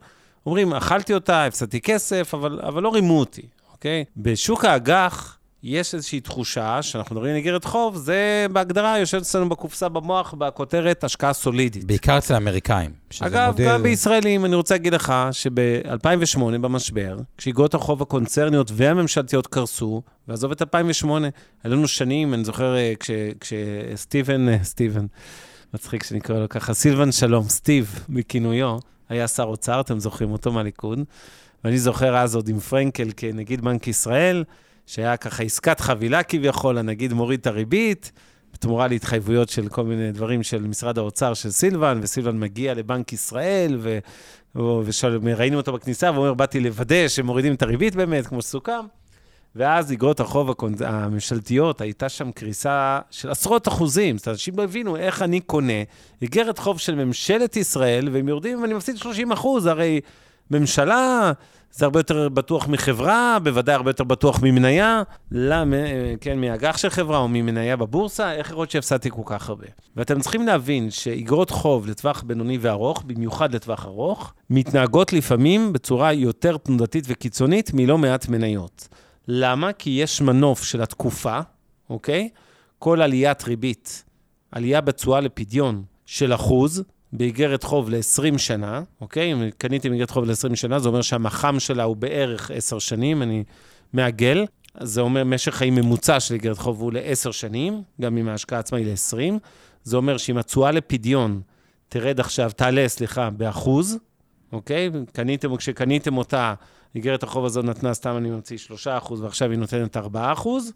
אומרים, 0.47 0.75
אכלתי 0.75 1.15
אותה, 1.15 1.45
הפסדתי 1.45 1.81
כסף, 1.81 2.35
אבל, 2.35 2.61
אבל 2.63 2.83
לא 2.83 2.95
רימו 2.95 3.19
אותי, 3.21 3.43
אוקיי? 3.73 4.05
בשוק 4.17 4.65
האג"ח, 4.65 5.39
יש 5.63 5.95
איזושהי 5.95 6.21
תחושה 6.21 6.83
שאנחנו 6.83 7.15
מדברים 7.15 7.31
על 7.31 7.37
איגרת 7.37 7.65
חוב, 7.65 7.97
זה 7.97 8.47
בהגדרה 8.53 8.99
יושב 8.99 9.17
אצלנו 9.17 9.49
בקופסה 9.49 9.89
במוח, 9.89 10.35
בכותרת 10.39 11.05
השקעה 11.05 11.33
סולידית. 11.33 11.85
בעיקר 11.85 12.19
אצל 12.19 12.35
האמריקאים. 12.35 12.91
אגב, 13.21 13.51
מודל... 13.51 13.69
גם 13.69 13.83
בישראלים, 13.83 14.45
אני 14.45 14.55
רוצה 14.55 14.75
להגיד 14.75 14.95
לך 14.95 15.15
שב-2008, 15.33 16.41
במשבר, 16.41 17.19
כשאיגרות 17.39 17.75
החוב 17.75 18.03
הקונצרניות 18.03 18.71
והממשלתיות 18.75 19.47
קרסו, 19.47 20.03
ועזוב 20.29 20.51
את 20.51 20.63
2008, 20.63 21.29
היו 21.65 21.73
לנו 21.73 21.89
שנים, 21.89 22.35
אני 22.35 22.45
זוכר 22.45 22.77
אה, 22.77 22.93
כשסטיבן, 23.41 24.49
אה, 24.49 24.59
סטיבן, 24.63 25.07
מצחיק 25.75 26.03
שנקרא 26.03 26.39
לו 26.39 26.49
ככה, 26.49 26.75
סילבן 26.75 27.13
שלום, 27.13 27.49
סטיב 27.49 28.05
בכינויו, 28.09 28.79
היה 29.09 29.29
שר 29.29 29.45
אוצר, 29.45 29.81
אתם 29.81 29.99
זוכרים 29.99 30.33
אותו 30.33 30.53
מהליכוד, 30.53 30.99
ואני 31.65 31.79
זוכר 31.79 32.17
אז 32.17 32.37
עוד 32.37 32.49
עם 32.49 32.59
פרנקל 32.59 33.09
כנגיד 33.17 33.61
בנק 33.61 33.89
ישראל, 33.89 34.45
שהיה 34.93 35.17
ככה 35.17 35.43
עסקת 35.43 35.81
חבילה 35.81 36.23
כביכול, 36.23 36.79
הנגיד 36.79 37.13
מוריד 37.13 37.41
את 37.41 37.47
הריבית, 37.47 38.13
בתמורה 38.55 38.89
להתחייבויות 38.89 39.49
של 39.49 39.69
כל 39.69 39.85
מיני 39.85 40.13
דברים 40.13 40.43
של 40.43 40.63
משרד 40.63 40.99
האוצר 40.99 41.35
של 41.35 41.51
סילבן, 41.51 41.99
וסילבן 42.03 42.41
מגיע 42.41 42.75
לבנק 42.75 43.13
ישראל, 43.13 43.79
ו... 43.81 43.99
וראינו 45.23 45.57
אותו 45.57 45.73
בכניסה, 45.73 46.11
והוא 46.11 46.23
אומר, 46.23 46.35
באתי 46.35 46.61
לוודא 46.61 47.09
שמורידים 47.09 47.55
את 47.55 47.63
הריבית 47.63 47.97
באמת, 47.97 48.27
כמו 48.27 48.43
שסוכם. 48.43 48.87
ואז 49.57 49.93
אגרות 49.93 50.21
החוב 50.21 50.51
הממשלתיות, 50.85 51.81
הייתה 51.81 52.09
שם 52.09 52.33
קריסה 52.33 53.01
של 53.11 53.31
עשרות 53.31 53.69
אחוזים. 53.69 54.17
אומרת, 54.17 54.29
אנשים 54.29 54.55
לא 54.57 54.63
הבינו 54.63 54.97
איך 54.97 55.23
אני 55.23 55.41
קונה 55.41 55.83
אגרת 56.25 56.59
חוב 56.59 56.79
של 56.79 56.95
ממשלת 57.05 57.57
ישראל, 57.57 58.09
והם 58.13 58.29
יורדים 58.29 58.63
ואני 58.63 58.75
מפסיד 58.75 58.97
30 58.97 59.33
אחוז, 59.33 59.67
הרי 59.67 60.01
ממשלה 60.51 61.33
זה 61.73 61.85
הרבה 61.85 62.01
יותר 62.01 62.29
בטוח 62.29 62.69
מחברה, 62.69 63.39
בוודאי 63.43 63.75
הרבה 63.75 63.91
יותר 63.91 64.05
בטוח 64.05 64.43
ממניה, 64.43 65.03
למה, 65.31 65.77
כן, 66.21 66.41
מאג"ח 66.41 66.77
של 66.77 66.91
חברה 66.91 67.19
או 67.19 67.29
ממניה 67.29 67.77
בבורסה, 67.77 68.33
איך 68.33 68.51
יכול 68.51 68.63
להיות 68.63 68.71
שהפסדתי 68.71 69.11
כל 69.11 69.23
כך 69.27 69.49
הרבה? 69.49 69.67
ואתם 69.97 70.21
צריכים 70.21 70.47
להבין 70.47 70.91
שאיגרות 70.91 71.51
חוב 71.51 71.87
לטווח 71.87 72.23
בינוני 72.23 72.59
וארוך, 72.61 73.03
במיוחד 73.07 73.55
לטווח 73.55 73.87
ארוך, 73.87 74.35
מתנהגות 74.51 75.13
לפעמים 75.13 75.73
בצורה 75.73 76.13
יותר 76.13 76.57
תנודתית 76.57 77.05
וקיצונית 77.09 77.71
מלא 77.75 77.99
מעט 77.99 78.29
מניות. 78.29 78.89
למה? 79.29 79.73
כי 79.73 79.91
יש 79.91 80.21
מנוף 80.21 80.65
של 80.65 80.83
התקופה, 80.83 81.41
אוקיי? 81.91 82.29
כל 82.79 83.03
עליית 83.03 83.45
ריבית, 83.45 84.05
עלייה 84.53 84.81
בתשואה 84.81 85.21
לפדיון 85.21 85.83
של 86.07 86.35
אחוז, 86.35 86.85
באיגרת 87.13 87.63
חוב 87.63 87.91
ל-20 87.91 88.39
שנה, 88.39 88.83
אוקיי? 89.01 89.33
אם 89.33 89.51
קניתי 89.59 89.89
באיגרת 89.89 90.11
חוב 90.11 90.25
ל-20 90.25 90.57
שנה, 90.57 90.79
זה 90.79 90.89
אומר 90.89 91.03
שהמח"מ 91.03 91.61
שלה 91.61 91.83
הוא 91.83 91.97
בערך 91.97 92.51
10 92.55 92.79
שנים, 92.79 93.23
אני 93.23 93.45
מעגל. 93.93 94.45
זה 94.81 95.01
אומר 95.01 95.25
משך 95.25 95.55
חיים 95.55 95.75
ממוצע 95.75 96.21
של 96.21 96.35
איגרת 96.35 96.59
חוב 96.59 96.81
הוא 96.81 96.93
ל-10 96.93 97.33
שנים, 97.33 97.83
גם 98.01 98.19
אם 98.19 98.29
ההשקעה 98.29 98.59
עצמה 98.59 98.79
היא 98.79 98.87
ל-20. 98.87 99.39
זה 99.85 99.97
אומר 99.97 100.17
שאם 100.17 100.39
התשואה 100.39 100.71
לפדיון 100.71 101.41
תרד 101.89 102.21
עכשיו, 102.21 102.51
תעלה, 102.57 102.89
סליחה, 102.89 103.31
באחוז, 103.31 103.99
אוקיי? 104.53 104.91
קניתם, 105.13 105.57
כשקניתם 105.57 106.17
אותה, 106.17 106.55
איגרת 106.95 107.23
החוב 107.23 107.45
הזו 107.45 107.63
נתנה, 107.63 107.95
סתם 107.95 108.17
אני 108.17 108.31
ממציא 108.31 108.59
3 108.59 108.87
אחוז, 108.87 109.21
ועכשיו 109.21 109.51
היא 109.51 109.59
נותנת 109.59 109.97
4 109.97 110.33
אחוז, 110.33 110.73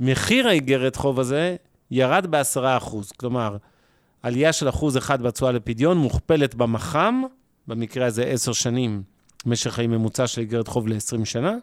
מחיר 0.00 0.48
האיגרת 0.48 0.96
חוב 0.96 1.20
הזה 1.20 1.56
ירד 1.90 2.26
ב-10 2.30 2.60
אחוז. 2.76 3.12
כלומר, 3.12 3.56
עלייה 4.22 4.52
של 4.52 4.68
אחוז 4.68 4.96
אחד 4.96 5.22
בתשואה 5.22 5.52
לפדיון 5.52 5.98
מוכפלת 5.98 6.54
במח"מ, 6.54 7.22
במקרה 7.66 8.06
הזה 8.06 8.24
עשר 8.24 8.52
שנים, 8.52 9.02
משך 9.46 9.70
חיים 9.70 9.90
ממוצע 9.90 10.26
של 10.26 10.40
איגרת 10.40 10.68
חוב 10.68 10.88
ל-20 10.88 11.24
שנה, 11.24 11.54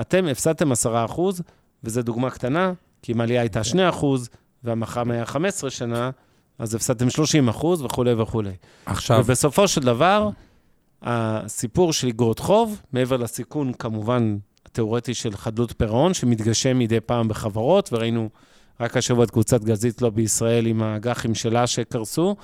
אתם 0.00 0.26
הפסדתם 0.26 0.72
10 0.72 1.04
אחוז, 1.04 1.42
וזו 1.84 2.02
דוגמה 2.02 2.30
קטנה, 2.30 2.72
כי 3.02 3.12
אם 3.12 3.20
העלייה 3.20 3.40
הייתה 3.40 3.64
2 3.64 3.88
אחוז, 3.88 4.28
והמח"מ 4.64 5.10
היה 5.10 5.26
15 5.26 5.70
שנה, 5.70 6.10
אז 6.58 6.74
הפסדתם 6.74 7.10
30 7.10 7.48
אחוז 7.48 7.82
וכולי 7.82 8.12
וכולי. 8.12 8.52
עכשיו... 8.86 9.20
ובסופו 9.24 9.68
של 9.68 9.80
דבר, 9.80 10.30
הסיפור 11.02 11.92
של 11.92 12.06
איגרות 12.06 12.38
חוב, 12.38 12.82
מעבר 12.92 13.16
לסיכון, 13.16 13.72
כמובן, 13.72 14.36
התיאורטי 14.66 15.14
של 15.14 15.36
חדלות 15.36 15.72
פירעון, 15.76 16.14
שמתגשם 16.14 16.78
מדי 16.78 17.00
פעם 17.00 17.28
בחברות, 17.28 17.88
וראינו 17.92 18.28
רק 18.80 18.96
השבוע 18.96 19.24
את 19.24 19.30
קבוצת 19.30 19.64
גזית 19.64 20.02
לא 20.02 20.10
בישראל 20.10 20.66
עם 20.66 20.82
האג"חים 20.82 21.34
שלה 21.34 21.66
שקרסו. 21.66 22.36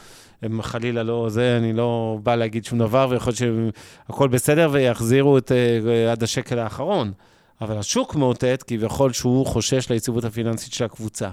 הם 0.43 0.63
חלילה 0.63 1.03
לא, 1.03 1.27
זה, 1.29 1.57
אני 1.57 1.73
לא 1.73 2.19
בא 2.23 2.35
להגיד 2.35 2.65
שום 2.65 2.79
דבר, 2.79 3.07
ויכול 3.11 3.33
להיות 3.41 3.65
שהכל 4.07 4.29
בסדר 4.29 4.69
ויחזירו 4.73 5.39
את 5.39 5.53
uh, 5.53 6.11
עד 6.13 6.23
השקל 6.23 6.59
האחרון. 6.59 7.13
אבל 7.61 7.79
השוק 7.79 8.15
מאותת 8.15 8.65
כביכול 8.67 9.13
שהוא 9.13 9.47
חושש 9.47 9.91
ליציבות 9.91 10.25
הפיננסית 10.25 10.73
של 10.73 10.85
הקבוצה. 10.85 11.31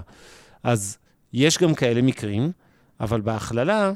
אז 0.62 0.98
יש 1.32 1.58
גם 1.58 1.74
כאלה 1.74 2.02
מקרים, 2.02 2.52
אבל 3.00 3.20
בהכללה, 3.20 3.92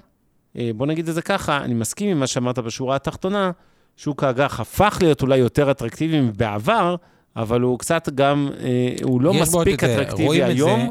אה, 0.56 0.70
בוא 0.76 0.86
נגיד 0.86 1.08
את 1.08 1.14
זה 1.14 1.22
ככה, 1.22 1.56
אני 1.56 1.74
מסכים 1.74 2.10
עם 2.10 2.20
מה 2.20 2.26
שאמרת 2.26 2.58
בשורה 2.58 2.96
התחתונה, 2.96 3.50
שוק 3.96 4.24
האג"ח 4.24 4.60
הפך 4.60 4.98
להיות 5.00 5.22
אולי 5.22 5.36
יותר 5.36 5.70
אטרקטיבי 5.70 6.20
מבעבר, 6.20 6.96
אבל 7.36 7.60
הוא 7.60 7.78
קצת 7.78 8.08
גם, 8.14 8.48
אה, 8.60 8.94
הוא 9.02 9.20
לא 9.20 9.34
מספיק 9.34 9.84
אטרקטיבי 9.84 10.42
היום. 10.42 10.90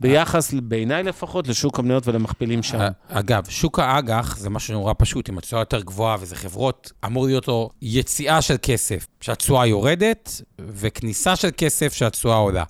ביחס, 0.00 0.54
בעיניי 0.62 1.02
לפחות, 1.02 1.48
לשוק 1.48 1.78
המניות 1.78 2.08
ולמכפילים 2.08 2.62
שם. 2.62 2.78
אגב, 3.08 3.44
שוק 3.48 3.78
האג"ח 3.78 4.36
זה 4.38 4.50
משהו 4.50 4.74
נורא 4.74 4.92
פשוט, 4.98 5.28
עם 5.28 5.38
התשואה 5.38 5.62
יותר 5.62 5.80
גבוהה, 5.80 6.16
וזה 6.20 6.36
חברות, 6.36 6.92
אמור 7.04 7.26
להיות 7.26 7.48
לו 7.48 7.70
יציאה 7.82 8.42
של 8.42 8.56
כסף, 8.62 9.06
שהתשואה 9.20 9.66
יורדת, 9.66 10.42
וכניסה 10.58 11.36
של 11.36 11.48
כסף 11.56 11.92
שהתשואה 11.92 12.36
עולה. 12.36 12.64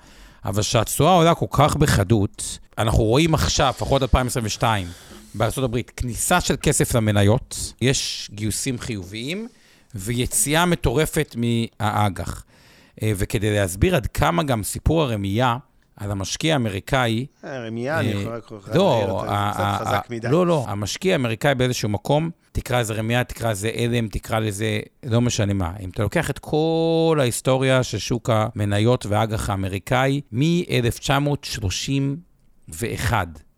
אבל 0.44 0.62
כשהתשואה 0.62 1.12
עולה 1.12 1.34
כל 1.34 1.46
כך 1.50 1.76
בחדות, 1.76 2.58
אנחנו 2.78 3.04
רואים 3.04 3.34
עכשיו, 3.34 3.72
לפחות 3.76 4.02
2022, 4.02 4.86
בארה"ב, 5.34 5.80
כניסה 5.96 6.40
של 6.40 6.54
כסף 6.62 6.94
למניות, 6.94 7.72
יש 7.80 8.30
גיוסים 8.34 8.78
חיוביים, 8.78 9.48
ויציאה 9.94 10.66
מטורפת 10.66 11.36
מהאג"ח. 11.38 12.44
אה, 13.04 13.12
וכדי 13.16 13.54
להסביר 13.54 13.96
עד 13.96 14.06
כמה 14.06 14.42
גם 14.42 14.62
סיפור 14.62 15.02
הרמייה 15.02 15.56
על 15.96 16.10
המשקיע 16.10 16.52
האמריקאי... 16.52 17.26
הרמייה, 17.42 18.00
אני 18.00 18.08
יכול 18.08 18.32
רק 18.32 18.52
לא, 18.74 19.22
קצת 19.24 19.78
חזק 19.80 20.06
מדי. 20.10 20.28
לא, 20.28 20.46
לא, 20.46 20.64
המשקיע 20.68 21.12
האמריקאי 21.12 21.54
באיזשהו 21.54 21.88
מקום, 21.88 22.30
תקרא 22.52 22.80
לזה 22.80 22.94
רמייה, 22.94 23.24
תקרא 23.24 23.50
לזה 23.50 23.70
אלם, 23.76 24.08
תקרא 24.08 24.38
לזה, 24.38 24.80
לא 25.04 25.20
משנה 25.20 25.52
מה. 25.52 25.72
אם 25.80 25.90
אתה 25.90 26.02
לוקח 26.02 26.30
את 26.30 26.38
כל 26.38 27.16
ההיסטוריה 27.20 27.82
של 27.82 27.98
שוק 27.98 28.30
המניות 28.32 29.06
והאג"ח 29.06 29.50
האמריקאי, 29.50 30.20
מ-1931, 30.32 33.12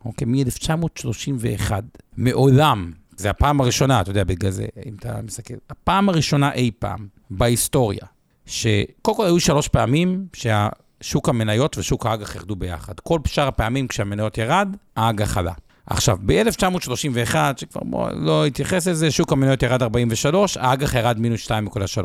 אוקיי? 0.04 0.26
מ-1931, 0.26 1.70
מעולם, 2.16 2.92
זה 3.16 3.30
הפעם 3.30 3.60
הראשונה, 3.60 4.00
אתה 4.00 4.10
יודע, 4.10 4.24
בגלל 4.24 4.50
זה, 4.50 4.66
אם 4.86 4.94
אתה 4.98 5.22
מסתכל, 5.22 5.54
הפעם 5.70 6.08
הראשונה 6.08 6.52
אי 6.52 6.70
פעם 6.78 7.08
בהיסטוריה, 7.30 8.06
שקודם 8.46 9.16
כל 9.16 9.26
היו 9.26 9.40
שלוש 9.40 9.68
פעמים 9.68 10.26
שהשוק 10.32 11.28
המניות 11.28 11.78
ושוק 11.78 12.06
האג"ח 12.06 12.34
ירדו 12.34 12.56
ביחד. 12.56 13.00
כל 13.00 13.18
שאר 13.26 13.48
הפעמים 13.48 13.88
כשהמניות 13.88 14.38
ירד, 14.38 14.76
האג"ח 14.96 15.38
עלה. 15.38 15.52
עכשיו, 15.86 16.18
ב-1931, 16.26 17.34
שכבר 17.56 17.80
בוא, 17.84 18.10
לא 18.10 18.46
התייחס 18.46 18.88
לזה, 18.88 19.10
שוק 19.10 19.32
המניות 19.32 19.62
ירד 19.62 19.82
43, 19.82 20.56
האג"ח 20.56 20.94
ירד 20.94 21.18
מינוס 21.18 21.50
2.3. 21.50 22.00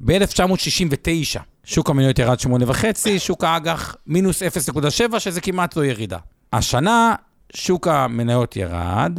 ב-1969, 0.00 1.40
שוק 1.64 1.90
המניות 1.90 2.18
ירד 2.18 2.36
8.5, 2.40 2.84
שוק 3.18 3.44
האג"ח 3.44 3.96
מינוס 4.06 4.42
0.7, 4.42 5.18
שזה 5.18 5.40
כמעט 5.40 5.76
לא 5.76 5.84
ירידה. 5.84 6.18
השנה, 6.52 7.14
שוק 7.54 7.88
המניות 7.88 8.56
ירד, 8.56 9.18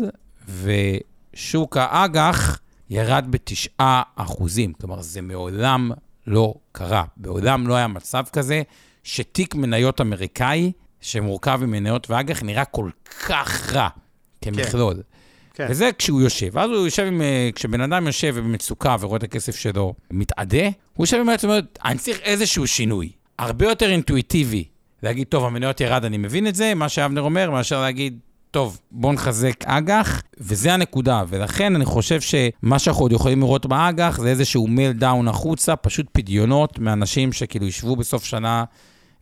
ושוק 0.63 1.77
האג"ח 1.77 2.59
ירד 2.89 3.25
ב-9 3.29 3.83
אחוזים. 4.15 4.73
כלומר, 4.73 5.01
זה 5.01 5.21
מעולם 5.21 5.91
לא 6.27 6.53
קרה. 6.71 7.03
בעולם 7.17 7.67
לא 7.67 7.75
היה 7.75 7.87
מצב 7.87 8.23
כזה 8.33 8.61
שתיק 9.03 9.55
מניות 9.55 10.01
אמריקאי, 10.01 10.71
שמורכב 11.01 11.59
ממניות 11.63 12.09
ואג"ח, 12.09 12.43
נראה 12.43 12.65
כל 12.65 12.89
כך 13.27 13.73
רע 13.73 13.87
כמכלול. 14.41 14.95
כן. 14.95 15.01
כן. 15.53 15.67
וזה 15.69 15.89
כשהוא 15.97 16.21
יושב. 16.21 16.49
ואז 16.51 16.69
הוא 16.69 16.85
יושב 16.85 17.03
עם, 17.03 17.21
אה, 17.21 17.49
כשבן 17.55 17.81
אדם 17.81 18.07
יושב 18.07 18.35
במצוקה 18.37 18.95
ורואה 18.99 19.17
את 19.17 19.23
הכסף 19.23 19.55
שלו 19.55 19.93
מתאדה, 20.11 20.65
הוא 20.93 21.03
יושב 21.03 21.17
עם 21.17 21.29
עצמו, 21.29 21.53
אני 21.85 21.97
צריך 21.97 22.19
איזשהו 22.19 22.67
שינוי. 22.67 23.11
הרבה 23.39 23.65
יותר 23.65 23.91
אינטואיטיבי 23.91 24.63
להגיד, 25.03 25.27
טוב, 25.27 25.45
המניות 25.45 25.81
ירד, 25.81 26.05
אני 26.05 26.17
מבין 26.17 26.47
את 26.47 26.55
זה, 26.55 26.75
מה 26.75 26.89
שאבנר 26.89 27.21
אומר, 27.21 27.51
מאשר 27.51 27.81
להגיד, 27.81 28.19
טוב, 28.51 28.79
בואו 28.91 29.13
נחזק 29.13 29.65
אג"ח, 29.65 30.21
וזה 30.37 30.73
הנקודה. 30.73 31.23
ולכן 31.27 31.75
אני 31.75 31.85
חושב 31.85 32.21
שמה 32.21 32.79
שאנחנו 32.79 33.01
עוד 33.01 33.11
יכולים 33.11 33.39
לראות 33.39 33.65
באג"ח 33.65 34.19
זה 34.21 34.29
איזשהו 34.29 34.67
meltdown 34.67 35.27
החוצה, 35.27 35.75
פשוט 35.75 36.05
פדיונות 36.11 36.79
מאנשים 36.79 37.33
שכאילו 37.33 37.65
ישבו 37.65 37.95
בסוף 37.95 38.23
שנה 38.23 38.63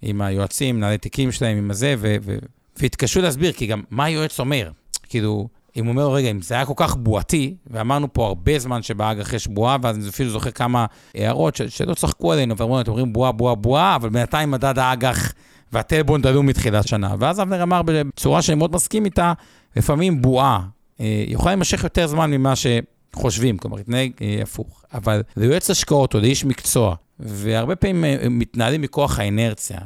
עם 0.01 0.21
היועצים, 0.21 0.75
מנהלי 0.77 0.97
תיקים 0.97 1.31
שלהם, 1.31 1.57
עם 1.57 1.71
הזה, 1.71 1.95
ו- 1.97 2.15
ו- 2.21 2.37
והתקשו 2.77 3.21
להסביר, 3.21 3.51
כי 3.51 3.65
גם 3.65 3.81
מה 3.91 4.05
היועץ 4.05 4.39
אומר? 4.39 4.71
כאילו, 5.09 5.47
אם 5.77 5.85
הוא 5.85 5.91
אומר, 5.91 6.13
רגע, 6.13 6.31
אם 6.31 6.41
זה 6.41 6.55
היה 6.55 6.65
כל 6.65 6.73
כך 6.75 6.95
בועתי, 6.95 7.55
ואמרנו 7.67 8.13
פה 8.13 8.27
הרבה 8.27 8.59
זמן 8.59 8.81
שבאג"ח 8.81 9.33
יש 9.33 9.47
בועה, 9.47 9.77
ואז 9.81 9.95
אני 9.97 10.09
אפילו 10.09 10.29
זוכר 10.29 10.51
כמה 10.51 10.85
הערות 11.15 11.55
ש- 11.55 11.61
שלא 11.61 11.93
צחקו 11.93 12.31
עלינו, 12.33 12.57
ואמרו, 12.57 12.81
אתם 12.81 12.91
אומרים 12.91 13.13
בועה, 13.13 13.31
בועה, 13.31 13.55
בועה, 13.55 13.95
אבל 13.95 14.09
בינתיים 14.09 14.51
מדד 14.51 14.79
האג"ח 14.79 15.33
והטלבון 15.73 16.21
עלו 16.25 16.43
מתחילת 16.43 16.87
שנה. 16.87 17.15
ואז 17.19 17.41
אבנר 17.41 17.63
אמר 17.63 17.81
בצורה 17.85 18.41
שאני 18.41 18.55
מאוד 18.55 18.75
מסכים 18.75 19.05
איתה, 19.05 19.33
לפעמים 19.75 20.21
בועה 20.21 20.61
אה, 20.99 21.23
יכולה 21.27 21.51
להימשך 21.51 21.83
יותר 21.83 22.07
זמן 22.07 22.31
ממה 22.31 22.53
שחושבים, 22.55 23.57
כלומר, 23.57 23.77
התנהג 23.77 24.11
אה, 24.21 24.39
הפוך. 24.43 24.83
אבל 24.93 25.21
ליועץ 25.37 25.69
השקעות 25.69 26.13
או 26.13 26.19
לאיש 26.19 26.45
מקצוע, 26.45 26.95
והרבה 27.19 27.75
פעמים 27.75 28.05
אה, 28.05 28.29
מתנהלים 28.29 28.81
מכוח 28.81 29.19
האנרציה. 29.19 29.77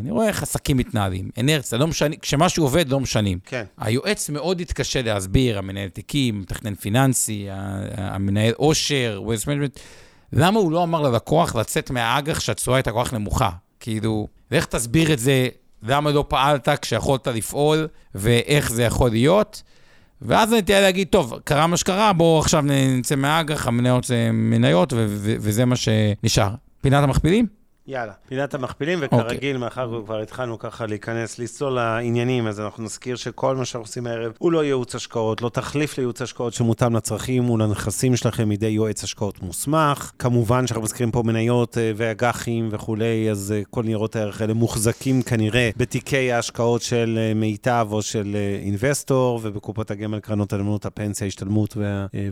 אני 0.00 0.10
רואה 0.10 0.28
איך 0.28 0.42
עסקים 0.42 0.76
מתנהלים. 0.76 1.30
אנרציה, 1.40 1.78
לא 1.78 1.86
משנים, 1.86 2.18
כשמשהו 2.18 2.64
עובד, 2.64 2.88
לא 2.88 3.00
משנים. 3.00 3.38
כן. 3.44 3.64
היועץ 3.78 4.30
מאוד 4.30 4.60
יתקשה 4.60 5.02
להסביר, 5.02 5.58
המנהל 5.58 5.88
תיקים, 5.88 6.36
המתכנן 6.36 6.74
פיננסי, 6.74 7.46
המנהל 7.96 8.52
עושר, 8.56 9.22
למה 10.32 10.60
הוא 10.60 10.72
לא 10.72 10.82
אמר 10.82 11.00
ללקוח 11.00 11.56
לצאת 11.56 11.90
מהאג"ח 11.90 12.40
שהתשואה 12.40 12.76
הייתה 12.76 12.92
כל 12.92 13.04
כך 13.04 13.12
נמוכה? 13.12 13.50
כאילו, 13.80 14.28
ואיך 14.50 14.66
תסביר 14.66 15.12
את 15.12 15.18
זה, 15.18 15.48
למה 15.82 16.10
לא 16.10 16.24
פעלת 16.28 16.68
כשיכולת 16.68 17.26
לפעול, 17.26 17.88
ואיך 18.14 18.72
זה 18.72 18.82
יכול 18.82 19.10
להיות. 19.10 19.62
ואז 20.22 20.52
אני 20.52 20.62
תהיה 20.62 20.80
להגיד, 20.80 21.08
טוב, 21.08 21.34
קרה 21.44 21.66
מה 21.66 21.76
שקרה, 21.76 22.12
בואו 22.12 22.38
עכשיו 22.38 22.64
נצא 22.98 23.14
מהאג"ח, 23.14 23.66
המניות 23.66 24.04
זה 24.04 24.30
מניות, 24.32 24.92
וזה 25.16 25.64
מה 25.64 25.76
שנשאר. 25.76 26.50
פינת 26.80 27.04
המכפילים? 27.04 27.59
יאללה, 27.86 28.12
פינת 28.28 28.54
המכפילים, 28.54 28.98
וכרגיל, 29.02 29.56
מאחר 29.56 29.92
וכבר 29.92 30.20
התחלנו 30.20 30.58
ככה 30.58 30.86
להיכנס, 30.86 31.38
לצלול 31.38 31.72
לעניינים, 31.72 32.46
אז 32.46 32.60
אנחנו 32.60 32.84
נזכיר 32.84 33.16
שכל 33.16 33.56
מה 33.56 33.64
שאנחנו 33.64 33.84
עושים 33.84 34.06
הערב 34.06 34.32
הוא 34.38 34.52
לא 34.52 34.64
ייעוץ 34.64 34.94
השקעות, 34.94 35.42
לא 35.42 35.48
תחליף 35.48 35.98
לייעוץ 35.98 36.22
השקעות 36.22 36.54
שמותאם 36.54 36.96
לצרכים 36.96 37.50
ולנכסים 37.50 38.16
שלכם 38.16 38.48
מידי 38.48 38.66
יועץ 38.66 39.04
השקעות 39.04 39.42
מוסמך. 39.42 40.12
כמובן 40.18 40.66
שאנחנו 40.66 40.82
מזכירים 40.82 41.10
פה 41.10 41.22
מניות 41.22 41.78
אה, 41.78 41.92
ואג"חים 41.96 42.68
וכולי, 42.72 43.30
אז 43.30 43.54
אה, 43.56 43.62
כל 43.70 43.82
ניירות 43.82 44.16
הערך 44.16 44.40
האלה 44.40 44.54
מוחזקים 44.54 45.22
כנראה 45.22 45.70
בתיקי 45.76 46.32
ההשקעות 46.32 46.82
של 46.82 47.18
אה, 47.20 47.34
מיטב 47.34 47.88
או 47.90 48.02
של 48.02 48.36
אינבסטור, 48.62 49.40
ובקופות 49.42 49.90
הגמל, 49.90 50.20
קרנות 50.20 50.52
הנאמנות, 50.52 50.86
הפנסיה, 50.86 51.26
השתלמות 51.26 51.76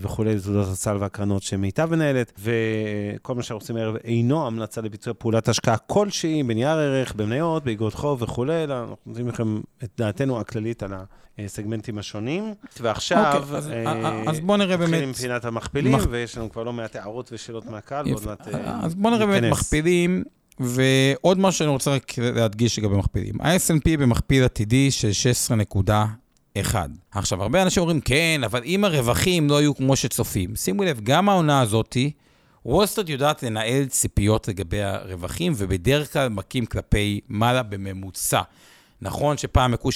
וכולי, 0.01 0.41
תעודות 0.41 0.69
הסל 0.69 0.97
והקרנות 1.01 1.43
שמיטב 1.43 1.89
מנהלת, 1.91 2.33
וכל 2.39 3.35
מה 3.35 3.43
שאנחנו 3.43 3.63
עושים 3.63 3.77
הערב 3.77 3.97
אינו 4.05 4.47
המלצה 4.47 4.81
לביצוע 4.81 5.15
פעולת 5.39 5.49
השקעה 5.49 5.77
כלשהי, 5.77 6.43
בנייר 6.43 6.79
ערך, 6.79 7.15
במניות, 7.15 7.65
באגרות 7.65 7.95
חוב 7.95 8.23
וכולי, 8.23 8.65
אלא 8.65 8.81
אנחנו 8.81 8.97
נותנים 9.07 9.29
לכם 9.29 9.61
את 9.85 9.91
דעתנו 9.99 10.41
הכללית 10.41 10.83
על 10.83 10.93
הסגמנטים 11.39 11.99
השונים. 11.99 12.55
ועכשיו, 12.81 13.33
אוקיי, 13.35 13.57
אז, 13.57 13.71
אה, 13.71 14.23
אז 14.27 14.41
בואו 14.41 14.57
נראה 14.57 14.77
באמת... 14.77 14.91
נתחיל 14.91 15.09
עם 15.09 15.13
פינת 15.13 15.45
המכפילים, 15.45 15.93
מח... 15.93 16.07
ויש 16.11 16.39
לנו 16.39 16.51
כבר 16.53 16.63
לא 16.63 16.73
מעט 16.73 16.97
הערות 16.97 17.31
ושאלות 17.33 17.67
מהקהל, 17.67 18.09
ועוד 18.09 18.27
מעט 18.27 18.49
אה, 18.49 18.81
אז 18.83 18.95
בואו 18.95 19.15
נראה 19.15 19.27
באמת 19.27 19.53
מכפילים. 19.53 20.25
ועוד 20.61 21.39
משהו 21.39 21.59
שאני 21.59 21.71
רוצה 21.71 21.91
רק 21.91 22.19
להדגיש 22.19 22.79
לגבי 22.79 22.97
מכפילים. 22.97 23.41
ה-S&P 23.41 23.99
במכפיל 23.99 24.45
עתידי 24.45 24.91
של 24.91 25.11
16.1. 26.57 26.75
עכשיו, 27.11 27.43
הרבה 27.43 27.63
אנשים 27.63 27.81
אומרים, 27.81 28.01
כן, 28.01 28.41
אבל 28.45 28.63
אם 28.65 28.85
הרווחים 28.85 29.51
לא 29.51 29.57
היו 29.57 29.75
כמו 29.75 29.97
שצופים, 29.97 30.57
שימו 30.57 30.83
לב, 30.83 31.01
גם 31.03 31.29
העונה 31.29 31.61
הזאתי, 31.61 32.11
וולסטריט 32.69 33.09
יודעת 33.09 33.43
לנהל 33.43 33.87
ציפיות 33.87 34.49
לגבי 34.49 34.83
הרווחים, 34.83 35.53
ובדרך 35.57 36.13
כלל 36.13 36.29
מכים 36.29 36.67
כלפי 36.67 37.21
מעלה 37.29 37.63
בממוצע. 37.63 38.41
נכון 39.03 39.37
שפעם 39.37 39.75
הכו 39.75 39.89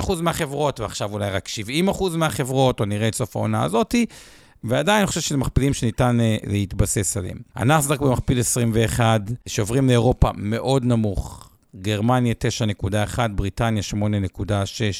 75% 0.00 0.12
מהחברות, 0.22 0.80
ועכשיו 0.80 1.12
אולי 1.12 1.30
רק 1.30 1.48
70% 1.88 2.16
מהחברות, 2.16 2.80
או 2.80 2.84
נראה 2.84 3.08
את 3.08 3.14
סוף 3.14 3.36
העונה 3.36 3.64
הזאתי, 3.64 4.06
ועדיין 4.64 4.98
אני 4.98 5.06
חושב 5.06 5.20
שזה 5.20 5.36
מכפילים 5.36 5.74
שניתן 5.74 6.18
uh, 6.20 6.48
להתבסס 6.50 7.16
עליהם. 7.16 7.38
הנסדק 7.54 8.00
במכפיל 8.00 8.40
21, 8.40 9.20
שעוברים 9.46 9.86
לאירופה 9.86 10.30
מאוד 10.36 10.84
נמוך, 10.84 11.45
גרמניה 11.82 12.34
9.1, 12.84 13.18
בריטניה 13.34 13.82
8.6, 13.92 14.44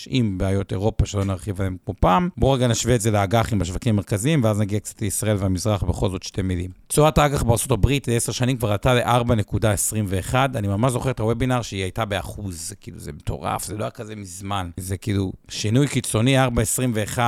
עם 0.07 0.39
בעיות 0.39 0.73
אירופה 0.73 1.07
שלא 1.07 1.25
נרחיב 1.25 1.61
עליהן 1.61 1.77
כמו 1.85 1.95
פעם. 2.01 2.29
בואו 2.37 2.53
רגע 2.53 2.69
נשווה 2.69 2.95
את 2.95 3.01
זה 3.01 3.11
לאג"חים 3.11 3.59
בשווקים 3.59 3.95
המרכזיים, 3.95 4.45
ואז 4.45 4.61
נגיע 4.61 4.81
קצת 4.81 5.03
לישראל 5.03 5.37
והמזרח, 5.39 5.83
בכל 5.83 6.11
זאת 6.11 6.23
שתי 6.23 6.43
מילים. 6.43 6.71
תשואת 6.87 7.19
האג"ח 7.19 7.43
בארה"ב 7.43 7.87
ל-10 7.87 8.33
שנים 8.33 8.57
כבר 8.57 8.73
עלתה 8.73 8.95
ל-4.21. 8.95 10.35
אני 10.55 10.69
ממש 10.69 10.93
זוכר 10.93 11.11
את 11.11 11.21
הוובינר 11.21 11.63
שהיא 11.63 11.83
הייתה 11.83 12.05
באחוז, 12.05 12.69
זה 12.69 12.77
כאילו, 12.77 12.99
זה 12.99 13.13
מטורף, 13.13 13.65
זה 13.65 13.77
לא 13.77 13.85
היה 13.85 13.91
כזה 13.91 14.17
מזמן. 14.17 14.71
זה 14.77 14.97
כאילו 14.97 15.33
שינוי 15.49 15.89
קיצוני, 15.89 16.47
4.21 16.47 17.19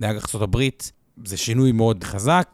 לאג"ח 0.00 0.34
ארה"ב, 0.34 0.60
זה 1.24 1.36
שינוי 1.36 1.72
מאוד 1.72 2.04
חזק. 2.04 2.48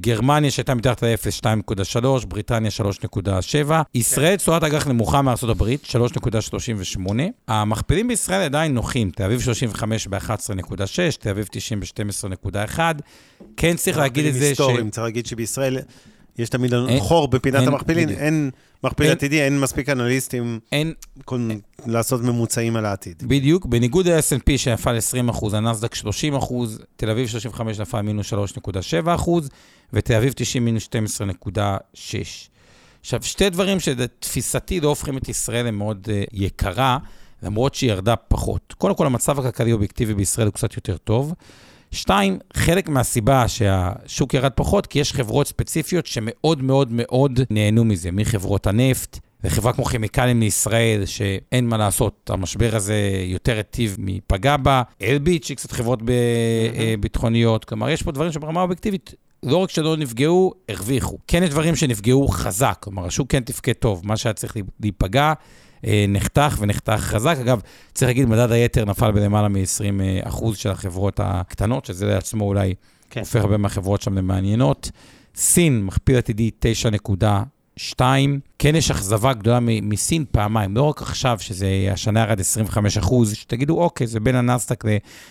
גרמניה 0.00 0.50
שהייתה 0.50 0.74
מתחת 0.74 1.02
ל-0, 1.02 1.44
2.3, 1.44 2.26
בריטניה 2.26 2.70
3.7, 2.70 3.72
ישראל 3.94 4.36
תשואת 4.36 4.64
אג"ח 4.64 4.86
נמוכה 4.86 5.22
מארצות 5.22 5.50
הברית, 5.50 5.84
3.38. 5.84 7.12
המכפילים 7.48 8.08
בישראל 8.08 8.42
עדיין 8.42 8.74
נוחים, 8.74 9.10
תל 9.10 9.22
אביב 9.22 9.40
35 9.40 10.06
ב-11.6, 10.06 11.16
תל 11.18 11.30
אביב 11.30 11.48
90 11.50 11.80
ב-12.1. 11.80 12.78
כן 13.56 13.76
צריך 13.76 13.98
להגיד 13.98 14.26
את 14.26 14.34
זה 14.34 14.40
ש... 14.40 14.48
היסטוריים, 14.48 14.90
צריך 14.90 15.04
להגיד 15.04 15.26
שבישראל... 15.26 15.78
יש 16.38 16.48
תמיד 16.48 16.72
חור 16.98 17.28
בפינת 17.28 17.66
המכפילים, 17.66 18.08
אין 18.08 18.50
מכפיל 18.84 19.10
עתידי, 19.10 19.42
אין 19.42 19.60
מספיק 19.60 19.88
אנליסטים 19.88 20.60
אין, 20.72 20.92
לעשות 21.86 22.22
ממוצעים 22.22 22.76
על 22.76 22.86
העתיד. 22.86 23.22
בדיוק, 23.26 23.66
בניגוד 23.66 24.08
ל-S&P 24.08 24.58
שנפל 24.58 24.98
20%, 25.30 25.56
הנסדק 25.56 25.94
30%, 25.94 25.98
תל 26.96 27.10
אביב 27.10 27.28
35 27.28 27.80
נפל 27.80 28.00
מינוס 28.00 28.32
3.7%, 28.32 29.30
ותל 29.92 30.14
אביב 30.14 30.32
90 30.36 30.64
מינוס 30.64 30.88
12.6. 30.88 31.68
עכשיו, 33.00 33.22
שתי 33.22 33.50
דברים 33.50 33.80
שתפיסתי 33.80 34.80
לא 34.80 34.88
הופכים 34.88 35.18
את 35.18 35.28
ישראל 35.28 35.66
למאוד 35.66 36.08
uh, 36.08 36.28
יקרה, 36.32 36.98
למרות 37.42 37.74
שהיא 37.74 37.90
ירדה 37.90 38.16
פחות. 38.16 38.74
קודם 38.78 38.94
כל, 38.94 39.06
המצב 39.06 39.38
הכלכלי 39.38 39.70
האובייקטיבי 39.70 40.14
בישראל 40.14 40.46
הוא 40.46 40.54
קצת 40.54 40.76
יותר 40.76 40.96
טוב. 40.96 41.34
שתיים, 41.90 42.38
חלק 42.52 42.88
מהסיבה 42.88 43.48
שהשוק 43.48 44.34
ירד 44.34 44.52
פחות, 44.52 44.86
כי 44.86 44.98
יש 44.98 45.12
חברות 45.12 45.46
ספציפיות 45.46 46.06
שמאוד 46.06 46.62
מאוד 46.62 46.88
מאוד 46.92 47.40
נהנו 47.50 47.84
מזה, 47.84 48.10
מחברות 48.12 48.66
הנפט. 48.66 49.18
וחברה 49.44 49.72
כמו 49.72 49.84
כימיקלים 49.84 50.40
לישראל, 50.40 51.06
שאין 51.06 51.68
מה 51.68 51.76
לעשות, 51.76 52.30
המשבר 52.32 52.76
הזה 52.76 53.10
יותר 53.24 53.56
היטיב 53.56 53.96
מפגע 53.98 54.56
בה. 54.56 54.82
אלביט, 55.02 55.44
שהיא 55.44 55.56
קצת 55.56 55.72
חברות 55.72 56.02
ב- 56.02 56.08
mm-hmm. 56.08 57.00
ביטחוניות. 57.00 57.64
כלומר, 57.64 57.88
יש 57.88 58.02
פה 58.02 58.12
דברים 58.12 58.32
שברמה 58.32 58.62
אובייקטיבית 58.62 59.14
לא 59.42 59.56
רק 59.56 59.70
שלא 59.70 59.96
נפגעו, 59.96 60.54
הרוויחו. 60.68 61.18
כן 61.26 61.42
יש 61.42 61.50
דברים 61.50 61.76
שנפגעו 61.76 62.28
חזק, 62.28 62.76
כלומר, 62.80 63.06
השוק 63.06 63.30
כן 63.30 63.40
תפקד 63.40 63.72
טוב, 63.72 64.02
מה 64.04 64.16
שהיה 64.16 64.32
צריך 64.32 64.56
להיפגע, 64.80 65.32
אה, 65.86 66.04
נחתך 66.08 66.56
ונחתך 66.60 66.92
חזק. 66.98 67.36
אגב, 67.40 67.60
צריך 67.94 68.08
להגיד, 68.08 68.28
מדד 68.28 68.52
היתר 68.52 68.84
נפל 68.84 69.10
בלמעלה 69.12 69.48
מ-20% 69.48 70.44
אה, 70.48 70.54
של 70.54 70.70
החברות 70.70 71.20
הקטנות, 71.22 71.84
שזה 71.84 72.06
לעצמו 72.06 72.44
אולי 72.44 72.74
כן. 73.10 73.20
הופך 73.20 73.40
הרבה 73.40 73.56
מהחברות 73.56 74.02
שם 74.02 74.18
למעניינות. 74.18 74.90
סין, 75.36 75.84
מכפיל 75.84 76.16
עתידי 76.16 76.50
9.2, 77.96 78.00
כן 78.58 78.76
יש 78.76 78.90
אכזבה 78.90 79.32
גדולה 79.32 79.58
מסין 79.62 80.24
פעמיים, 80.30 80.76
לא 80.76 80.82
רק 80.82 81.02
עכשיו, 81.02 81.36
שזה 81.40 81.88
השנה 81.92 82.20
ירד 82.20 82.40
25 82.40 82.98
שתגידו, 83.32 83.82
אוקיי, 83.82 84.06
זה 84.06 84.20
בין 84.20 84.36
הנסדק 84.36 84.84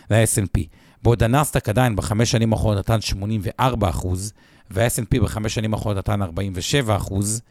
ל-S&P. 0.09 0.59
בעוד 1.03 1.23
הנסדק 1.23 1.69
עדיין 1.69 1.95
בחמש 1.95 2.31
שנים 2.31 2.53
האחרונות 2.53 2.77
נתן 2.89 3.01
84 3.01 3.89
אחוז, 3.89 4.33
וה-S&P 4.71 5.21
בחמש 5.21 5.55
שנים 5.55 5.73
האחרונות 5.73 5.97
נתן 5.97 6.21
47 6.21 6.95
אחוז. 6.95 7.41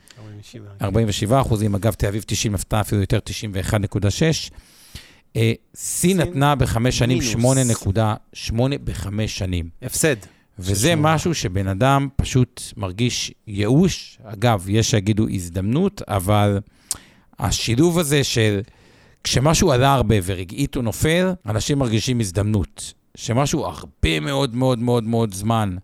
47 0.82 1.40
אחוזים, 1.40 1.74
אגב, 1.74 1.92
תל 1.92 2.06
אביב 2.06 2.24
90 2.26 2.52
נפתה 2.52 2.80
אפילו 2.80 3.00
יותר 3.00 3.18
91.6. 3.18 4.50
אה, 5.36 5.52
סין 5.74 6.20
נתנה 6.20 6.54
בחמש 6.54 6.98
שנים 6.98 7.18
8.8 7.32 8.54
בחמש 8.84 9.38
שנים. 9.38 9.68
הפסד. 9.82 10.16
וזה 10.58 10.96
משהו 10.96 11.34
שבן 11.34 11.68
אדם 11.68 12.08
פשוט 12.16 12.62
מרגיש 12.76 13.32
ייאוש. 13.46 14.18
אגב, 14.24 14.64
יש 14.68 14.90
שיגידו 14.90 15.28
הזדמנות, 15.28 16.02
אבל 16.08 16.60
השילוב 17.38 17.98
הזה 17.98 18.24
של 18.24 18.60
כשמשהו 19.24 19.72
עלה 19.72 19.94
הרבה 19.94 20.16
ורגעית 20.24 20.74
הוא 20.74 20.84
נופל, 20.84 21.32
אנשים 21.46 21.78
מרגישים 21.78 22.20
הזדמנות. 22.20 22.92
שמשהו 23.20 23.64
הרבה 23.64 24.20
מאוד 24.20 24.54
מאוד 24.54 24.78
מאוד 24.78 25.04
מאוד 25.04 25.34
זמן 25.34 25.76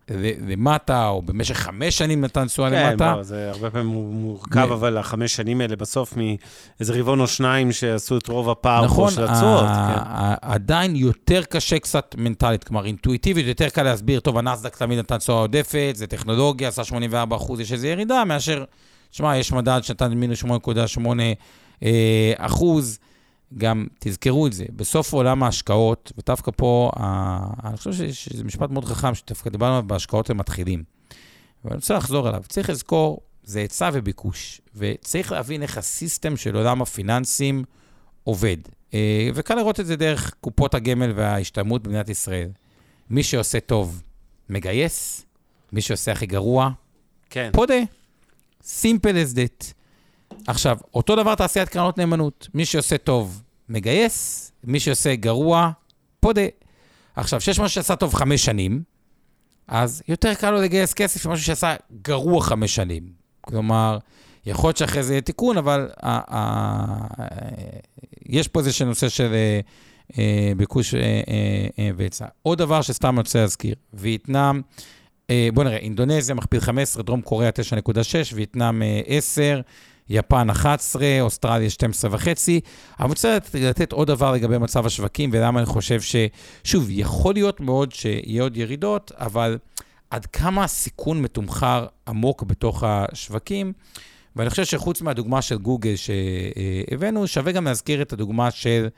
למטה, 0.49 1.09
או 1.09 1.23
במשך 1.23 1.55
חמש 1.55 1.99
שנים 1.99 2.21
נתן 2.21 2.47
תשואה 2.47 2.71
כן, 2.71 2.91
למטה. 2.91 3.15
כן, 3.17 3.23
זה 3.23 3.51
הרבה 3.51 3.71
פעמים 3.71 3.87
מורכב, 4.13 4.73
אבל 4.73 4.99
החמש 4.99 5.37
שנים 5.37 5.61
האלה 5.61 5.77
בסוף 5.77 6.15
מאיזה 6.17 6.93
רבעון 7.01 7.21
או 7.21 7.27
שניים 7.27 7.73
שעשו 7.73 8.19
את 8.19 8.29
רוב 8.29 8.51
הפער 8.51 8.85
נכון, 8.85 9.11
של 9.11 9.25
התשואות. 9.25 9.65
כן. 9.65 10.01
עדיין 10.43 10.97
יותר 10.97 11.43
קשה 11.43 11.79
קצת 11.79 12.15
מנטלית, 12.19 12.65
כלומר 12.65 12.85
אינטואיטיבית, 12.85 13.47
יותר 13.47 13.69
קל 13.69 13.83
להסביר, 13.83 14.21
טוב, 14.21 14.39
הנסדק 14.39 14.77
תמיד 14.77 14.99
נתן 14.99 15.19
תשואה 15.19 15.39
עודפת, 15.39 15.93
זה 15.95 16.07
טכנולוגיה, 16.07 16.69
עשה 16.69 16.85
84 16.85 17.37
אחוז, 17.37 17.61
יש 17.61 17.73
איזו 17.73 17.87
ירידה, 17.87 18.25
מאשר, 18.25 18.65
שמע, 19.11 19.37
יש 19.37 19.53
מדד 19.53 19.81
שנתן 19.83 20.13
מינוס 20.13 20.45
8.8 20.45 20.49
אה, 21.83 22.33
אחוז. 22.37 22.99
גם 23.59 23.87
תזכרו 23.99 24.47
את 24.47 24.53
זה, 24.53 24.65
בסוף 24.77 25.13
עולם 25.13 25.43
ההשקעות, 25.43 26.13
ודווקא 26.19 26.51
פה, 26.57 26.91
אני 27.65 27.77
חושב 27.77 27.93
שזה 28.13 28.45
משפט 28.45 28.71
מאוד 28.71 28.85
חכם, 28.85 29.15
שדווקא 29.15 29.51
דיברנו 29.51 29.73
עליו 29.73 29.89
בהשקעות 29.89 30.31
למתחילים. 30.31 30.85
ואני 31.65 31.77
רוצה 31.77 31.95
לחזור 31.95 32.29
אליו. 32.29 32.43
צריך 32.49 32.71
לזכור, 32.71 33.21
זה 33.45 33.59
היצע 33.59 33.91
וביקוש, 33.93 34.61
וצריך 34.77 35.33
להבין 35.33 35.63
איך 35.63 35.79
הסיסטם 35.79 36.37
של 36.37 36.57
עולם 36.57 36.83
הפיננסים 36.83 37.65
עובד. 38.25 38.57
אה, 38.95 39.29
וקל 39.35 39.55
לראות 39.55 39.81
את 39.81 39.87
זה 39.87 39.97
דרך 39.97 40.35
קופות 40.41 40.75
הגמל 40.75 41.13
וההשתלמות 41.17 41.83
במדינת 41.83 42.09
ישראל. 42.09 42.49
מי 43.11 43.23
שעושה 43.23 43.61
טוב, 43.61 44.03
מגייס, 44.49 45.27
מי 45.73 45.81
שעושה 45.81 46.13
הכי 46.13 46.27
גרוע, 46.27 46.71
כן. 47.31 47.51
פודה. 47.53 47.81
simple 48.65 49.15
as 49.33 49.35
that. 49.35 49.73
עכשיו, 50.47 50.79
אותו 50.95 51.17
דבר 51.17 51.35
תעשיית 51.35 51.69
קרנות 51.69 51.99
נאמנות. 51.99 52.49
מי 52.55 52.65
שעושה 52.65 52.99
טוב, 52.99 53.43
מגייס, 53.69 54.53
מי 54.65 54.81
שעושה 54.81 55.15
גרוע, 55.15 55.71
פודה. 56.21 56.43
עכשיו, 57.17 57.41
שיש 57.41 57.59
משהו 57.59 57.75
שעשה 57.75 57.97
טוב 57.97 58.15
חמש 58.15 58.45
שנים, 58.45 58.83
אז 59.69 60.03
יותר 60.09 60.35
קל 60.35 60.51
לו 60.51 60.63
לגייס 60.63 60.95
כסף 60.95 61.27
ממשהו 61.27 61.45
שעשה 61.45 61.75
גרוע 62.03 62.43
חמש 62.43 62.75
שנים. 62.75 63.03
כלומר, 63.41 63.99
יכול 64.47 64.69
להיות 64.69 64.77
שאחרי 64.77 65.03
זה 65.03 65.13
יהיה 65.13 65.21
תיקון, 65.21 65.57
אבל 65.59 65.89
יש 68.27 68.49
פה 68.49 68.61
איזה 68.61 68.85
נושא 68.85 69.09
של 69.09 69.33
אה, 69.33 69.61
אה, 70.19 70.53
ביקוש 70.57 70.95
אה, 70.95 71.91
והיצע. 71.97 72.27
עוד 72.43 72.59
דבר 72.59 72.83
שסתם 72.83 73.19
רוצה 73.19 73.41
להזכיר, 73.41 73.75
וייטנאם, 73.95 74.61
בואו 75.55 75.67
נראה, 75.67 75.77
אינדונזיה 75.77 76.35
מכפיל 76.35 76.61
15, 76.61 77.03
דרום 77.03 77.21
קוריאה 77.21 77.51
9.6, 77.51 78.35
וייטנאם 78.35 78.83
10, 79.07 79.61
יפן 80.09 80.51
11, 80.51 81.07
אוסטרליה 81.21 81.71
12 81.71 82.11
וחצי. 82.15 82.61
אני 83.01 83.09
רוצה 83.09 83.39
לתת 83.55 83.93
עוד 83.93 84.09
דבר 84.09 84.33
לגבי 84.33 84.59
מצב 84.59 84.87
השווקים 84.87 85.31
ולמה 85.33 85.59
אני 85.59 85.67
חושב 85.67 86.01
ש... 86.01 86.17
שוב, 86.65 86.87
יכול 86.91 87.35
להיות 87.35 87.61
מאוד 87.61 87.93
שיהיה 87.93 88.43
עוד 88.43 88.57
ירידות, 88.57 89.13
אבל 89.15 89.59
עד 90.11 90.27
כמה 90.27 90.65
הסיכון 90.65 91.23
מתומחר 91.23 91.87
עמוק 92.09 92.43
בתוך 92.43 92.83
השווקים. 92.87 93.73
ואני 94.37 94.51
חושב 94.51 94.65
שחוץ 94.65 95.03
מהדוגמה 95.03 95.43
של 95.43 95.59
גוגל 95.59 95.95
שהבאנו, 95.97 97.27
שווה 97.27 97.53
גם 97.53 97.65
להזכיר 97.65 98.03
את 98.03 98.13
הדוגמה 98.13 98.51
של 98.51 98.89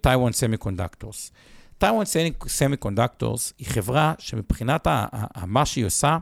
Taiwan 0.00 0.32
Semiconductors. 0.32 1.32
Taiwan 1.78 2.04
Semiconductors 2.46 3.52
היא 3.58 3.66
חברה 3.66 4.14
שמבחינת 4.18 4.86
מה 5.46 5.66
שהיא 5.66 5.86
עושה, 5.86 6.18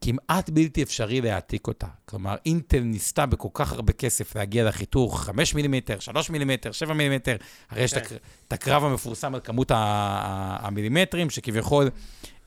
כמעט 0.00 0.50
בלתי 0.50 0.82
אפשרי 0.82 1.20
להעתיק 1.20 1.66
אותה. 1.66 1.86
כלומר, 2.04 2.34
אינטל 2.46 2.80
ניסתה 2.80 3.26
בכל 3.26 3.48
כך 3.54 3.72
הרבה 3.72 3.92
כסף 3.92 4.36
להגיע 4.36 4.64
לחיתוך 4.64 5.20
5 5.24 5.54
מילימטר, 5.54 5.98
3 5.98 6.30
מילימטר, 6.30 6.72
7 6.72 6.94
מילימטר, 6.94 7.36
הרי 7.70 7.82
יש 7.82 7.94
כן. 7.94 8.16
את 8.48 8.52
הקרב 8.52 8.84
המפורסם 8.84 9.34
על 9.34 9.40
כמות 9.44 9.72
המילימטרים, 9.74 11.30
שכביכול 11.30 11.90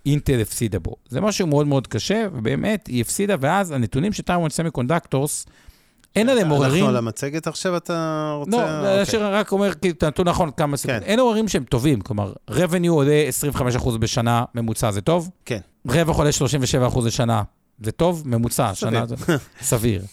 אינטל 0.05 0.41
הפסידה 0.41 0.79
בו. 0.79 0.95
זה 1.09 1.21
משהו 1.21 1.47
מאוד 1.47 1.67
מאוד 1.67 1.87
קשה, 1.87 2.27
ובאמת, 2.33 2.87
היא 2.87 3.01
הפסידה, 3.01 3.35
ואז 3.39 3.71
הנתונים 3.71 4.13
של 4.13 4.23
Taiwan 4.23 4.49
Semiconductors, 4.49 5.45
אין 6.15 6.29
עליהם 6.29 6.49
עוררים... 6.49 6.73
אנחנו 6.73 6.89
על 6.89 6.97
המצגת 6.97 7.47
עכשיו, 7.47 7.77
אתה 7.77 8.33
רוצה... 8.37 8.57
לא, 8.57 9.01
אוקיי. 9.01 9.19
רק 9.19 9.51
אומר, 9.51 9.73
כאילו, 9.73 9.95
נתון 10.03 10.27
נכון, 10.27 10.51
כמה 10.57 10.77
סיכונים. 10.77 11.01
כן. 11.01 11.07
אין 11.07 11.19
עוררים 11.19 11.47
שהם 11.47 11.63
טובים, 11.63 12.01
כלומר, 12.01 12.33
revenue 12.51 12.89
עולה 12.89 13.25
25% 13.77 13.97
בשנה 13.97 14.43
ממוצע, 14.55 14.91
זה 14.91 15.01
טוב? 15.01 15.29
כן. 15.45 15.59
רווח 15.87 16.17
עולה 16.17 16.29
37% 16.91 17.05
לשנה, 17.05 17.43
זה 17.83 17.91
טוב? 17.91 18.23
ממוצע, 18.25 18.75
שנה 18.75 19.05
זה 19.05 19.15
סביר. 19.61 20.03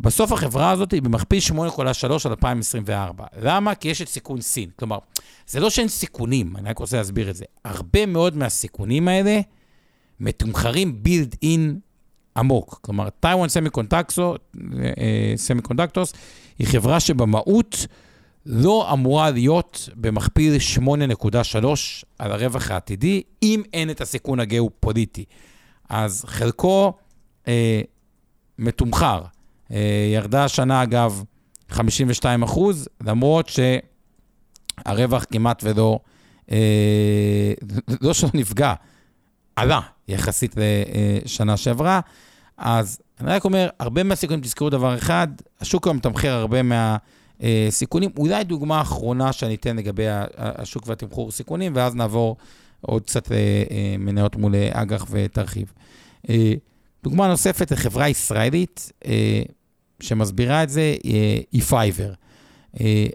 בסוף 0.00 0.32
החברה 0.32 0.70
הזאת 0.70 0.92
היא 0.92 1.02
במכפיל 1.02 1.38
8.3 1.50 1.54
על 1.80 1.86
2024. 2.30 3.24
למה? 3.40 3.74
כי 3.74 3.88
יש 3.88 4.02
את 4.02 4.08
סיכון 4.08 4.40
סין. 4.40 4.70
כלומר, 4.76 4.98
זה 5.46 5.60
לא 5.60 5.70
שאין 5.70 5.88
סיכונים, 5.88 6.56
אני 6.56 6.70
רק 6.70 6.78
רוצה 6.78 6.96
להסביר 6.96 7.30
את 7.30 7.36
זה. 7.36 7.44
הרבה 7.64 8.06
מאוד 8.06 8.36
מהסיכונים 8.36 9.08
האלה 9.08 9.40
מתומחרים 10.20 11.02
בילד 11.02 11.36
אין 11.42 11.78
עמוק. 12.36 12.78
כלומר, 12.82 13.08
Taiwan 13.10 13.48
Semiconductors 13.48 16.12
היא 16.58 16.66
חברה 16.66 17.00
שבמהות 17.00 17.86
לא 18.46 18.92
אמורה 18.92 19.30
להיות 19.30 19.88
במכפיל 19.94 20.54
8.3 20.76 21.66
על 22.18 22.32
הרווח 22.32 22.70
העתידי, 22.70 23.22
אם 23.42 23.62
אין 23.72 23.90
את 23.90 24.00
הסיכון 24.00 24.40
הגיאו-פוליטי. 24.40 25.24
אז 25.88 26.24
חלקו 26.26 26.92
אה, 27.48 27.80
מתומחר. 28.58 29.22
אה, 29.70 30.10
ירדה 30.14 30.44
השנה, 30.44 30.82
אגב, 30.82 31.24
52 31.70 32.42
אחוז, 32.42 32.88
למרות 33.06 33.50
שהרווח 34.84 35.24
כמעט 35.32 35.64
ולא, 35.64 35.98
אה, 36.52 37.52
לא 38.00 38.14
שלא 38.14 38.30
נפגע, 38.34 38.74
עלה 39.56 39.80
יחסית 40.08 40.54
לשנה 41.24 41.56
שעברה. 41.56 42.00
אז 42.58 42.98
אני 43.20 43.30
רק 43.30 43.44
אומר, 43.44 43.68
הרבה 43.80 44.02
מהסיכונים, 44.02 44.40
תזכרו 44.40 44.70
דבר 44.70 44.94
אחד, 44.94 45.28
השוק 45.60 45.86
היום 45.86 45.96
מתמחר 45.96 46.32
הרבה 46.32 46.62
מהסיכונים. 47.40 48.10
אולי 48.18 48.44
דוגמה 48.44 48.80
אחרונה 48.80 49.32
שאני 49.32 49.54
אתן 49.54 49.76
לגבי 49.76 50.04
השוק 50.36 50.84
והתמחור 50.86 51.30
סיכונים, 51.30 51.72
ואז 51.74 51.94
נעבור 51.94 52.36
עוד 52.80 53.02
קצת 53.02 53.28
למניות 53.30 54.36
מול 54.36 54.54
אג"ח 54.72 55.06
ותרחיב. 55.10 55.72
דוגמה 57.04 57.28
נוספת 57.28 57.70
לחברה 57.70 58.08
ישראלית 58.08 58.92
אה, 59.06 59.42
שמסבירה 60.00 60.62
את 60.62 60.70
זה, 60.70 60.94
אה, 61.04 61.38
היא 61.52 61.62
פייבר. 61.62 62.12
אה, 62.80 63.06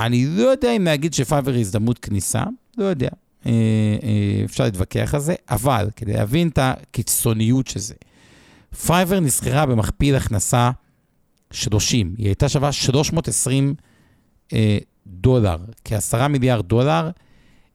אני 0.00 0.26
לא 0.26 0.42
יודע 0.42 0.72
אם 0.72 0.84
להגיד 0.84 1.14
שפייבר 1.14 1.52
היא 1.52 1.60
הזדמנות 1.60 1.98
כניסה, 1.98 2.42
לא 2.78 2.84
יודע. 2.84 3.08
אפשר 4.44 4.64
להתווכח 4.64 5.14
על 5.14 5.20
זה, 5.20 5.34
אבל 5.50 5.88
כדי 5.96 6.12
להבין 6.12 6.48
את 6.48 6.58
הקיצוניות 6.62 7.66
של 7.66 7.80
זה, 7.80 7.94
פייבר 8.86 9.20
נסחרה 9.20 9.66
במכפיל 9.66 10.16
הכנסה 10.16 10.70
30, 11.52 12.14
היא 12.18 12.26
הייתה 12.26 12.48
שווה 12.48 12.72
320 12.72 13.74
דולר, 15.06 15.56
כ-10 15.84 16.28
מיליארד 16.28 16.68
דולר, 16.68 17.10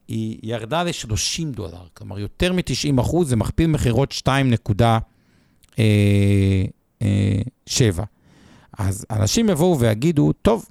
היא 0.07 0.39
ירדה 0.43 0.83
ל-30 0.83 1.45
דולר, 1.45 1.87
כלומר 1.93 2.19
יותר 2.19 2.53
מ-90 2.53 3.01
אחוז, 3.01 3.29
זה 3.29 3.35
מכפיל 3.35 3.67
מכירות 3.67 4.11
2. 4.11 4.53
אה, 5.79 5.85
אה. 7.01 7.41
אז 8.77 9.05
אנשים 9.11 9.49
יבואו 9.49 9.79
ויגידו, 9.79 10.33
טוב, 10.33 10.65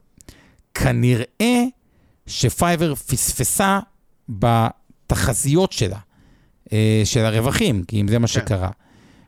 כנראה 0.74 1.64
שפייבר 2.26 2.94
פספסה 2.94 3.80
בתחזיות 4.28 5.72
שלה, 5.72 5.98
אה, 6.72 7.02
של 7.04 7.24
הרווחים, 7.24 7.84
כי 7.84 8.00
אם 8.00 8.08
זה 8.08 8.18
מה 8.18 8.26
כן. 8.26 8.32
שקרה. 8.32 8.70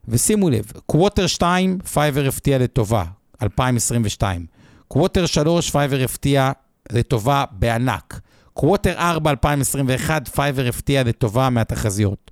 ושימו 0.08 0.50
לב, 0.50 0.72
quarter 0.86 1.26
2, 1.26 1.78
פייבר 1.92 2.28
הפתיע 2.28 2.58
לטובה, 2.58 3.04
2022. 3.42 4.46
quarter 4.88 5.26
3, 5.26 5.70
פייבר 5.70 6.04
הפתיע 6.04 6.52
לטובה 6.92 7.44
בענק. 7.52 8.20
quarter 8.54 8.94
4, 8.98 9.30
2021, 9.30 10.28
פייבר 10.28 10.66
הפתיע 10.66 11.02
לטובה 11.02 11.50
מהתחזיות. 11.50 12.30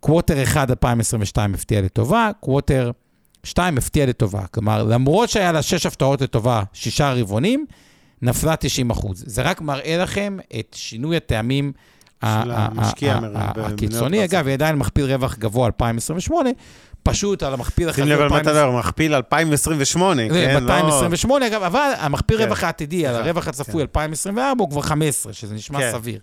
quarter 0.00 0.42
1, 0.42 0.70
2022 0.70 1.54
הפתיע 1.54 1.80
לטובה, 1.80 2.30
quarter 2.40 2.90
2 3.44 3.78
הפתיע 3.78 4.06
לטובה. 4.06 4.46
כלומר, 4.46 4.82
למרות 4.82 5.30
שהיה 5.30 5.52
לה 5.52 5.62
6 5.62 5.86
הפתעות 5.86 6.20
לטובה, 6.20 6.62
6 6.72 7.00
רבעונים, 7.00 7.66
נפלה 8.22 8.56
90 8.56 8.90
אחוז. 8.90 9.24
זה 9.26 9.42
רק 9.42 9.60
מראה 9.60 9.96
לכם 9.96 10.38
את 10.60 10.76
שינוי 10.78 11.16
הטעמים 11.16 11.72
הקיצוני. 12.22 14.24
אגב, 14.24 14.46
היא 14.46 14.54
עדיין 14.54 14.76
מכפיל 14.76 15.04
רווח 15.04 15.36
גבוה 15.36 15.66
2028, 15.66 16.50
פשוט 17.02 17.42
על 17.42 17.54
המכפיל 17.54 17.88
החזי. 17.88 18.02
שים 18.02 18.10
לב 18.10 18.20
על 18.20 18.28
מה 18.28 18.40
אתה 18.40 18.64
אומר, 18.64 18.78
מכפיל 18.78 19.14
2028, 19.14 20.22
כן? 20.28 20.34
לא... 20.34 20.58
2028, 20.58 21.46
אגב, 21.46 21.62
אבל 21.62 21.92
המכפיל 21.98 22.38
כן. 22.38 22.44
רווח 22.44 22.64
העתידי 22.64 23.06
על 23.06 23.14
הרווח 23.14 23.48
הצפוי 23.48 23.82
2024 23.82 24.54
כן. 24.54 24.58
הוא 24.58 24.70
כבר 24.70 24.80
15, 24.80 25.32
שזה 25.32 25.54
נשמע 25.54 25.78
כן. 25.78 25.92
סביר. 25.92 26.20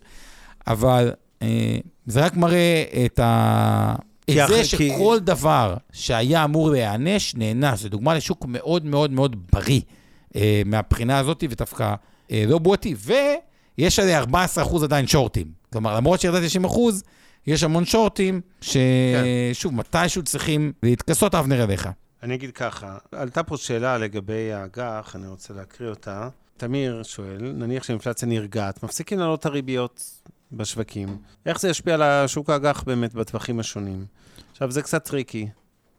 אבל 0.68 1.12
אה, 1.42 1.78
זה 2.06 2.26
רק 2.26 2.36
מראה 2.36 2.84
את 3.06 3.20
ה... 3.20 3.96
את 4.30 4.48
זה 4.48 4.64
שכל. 4.64 5.20
דבר 5.20 5.76
שהיה 5.92 6.44
אמור 6.44 6.72
להיענש, 6.72 7.36
נענש. 7.36 7.80
זו 7.80 7.90
דוגמה 7.90 8.14
לשוק 8.14 8.46
מאוד 8.48 8.86
מאוד 8.86 9.12
מאוד 9.12 9.36
בריא 9.54 9.82
אה, 10.36 10.62
מהבחינה 10.66 11.18
הזאת, 11.18 11.44
ודווקא 11.50 11.94
אה, 12.32 12.44
לא 12.48 12.58
בועתי, 12.58 12.96
ויש 13.78 14.00
עליה 14.00 14.24
14% 14.24 14.84
עדיין 14.84 15.08
שורטים. 15.08 15.48
כלומר, 15.76 15.96
למרות 15.96 16.22
שירדה 16.22 16.40
90%, 16.64 16.70
יש 17.48 17.64
המון 17.64 17.86
שורטים, 17.86 18.42
ששוב, 18.62 19.72
כן. 19.72 19.78
מתישהו 19.78 20.24
צריכים 20.24 20.74
להתכסות, 20.84 21.36
אבנר 21.36 21.64
אליך. 21.64 21.90
אני 22.24 22.36
אגיד 22.36 22.52
ככה, 22.52 22.98
עלתה 23.12 23.44
פה 23.44 23.58
שאלה 23.58 23.98
לגבי 23.98 24.54
האג"ח, 24.54 25.16
אני 25.16 25.28
רוצה 25.28 25.54
להקריא 25.54 25.90
אותה. 25.90 26.30
תמיר 26.58 27.04
שואל, 27.04 27.38
נניח 27.42 27.84
שאינפלציה 27.84 28.28
נרגעת, 28.28 28.84
מפסיקים 28.84 29.20
לעלות 29.20 29.40
את 29.40 29.46
הריביות 29.46 30.22
בשווקים, 30.52 31.18
איך 31.46 31.60
זה 31.60 31.70
ישפיע 31.70 31.94
על 31.94 32.02
השוק 32.02 32.50
האג"ח 32.50 32.84
באמת 32.84 33.14
בטווחים 33.14 33.60
השונים? 33.60 34.06
עכשיו, 34.52 34.72
זה 34.72 34.82
קצת 34.82 35.04
טריקי, 35.04 35.48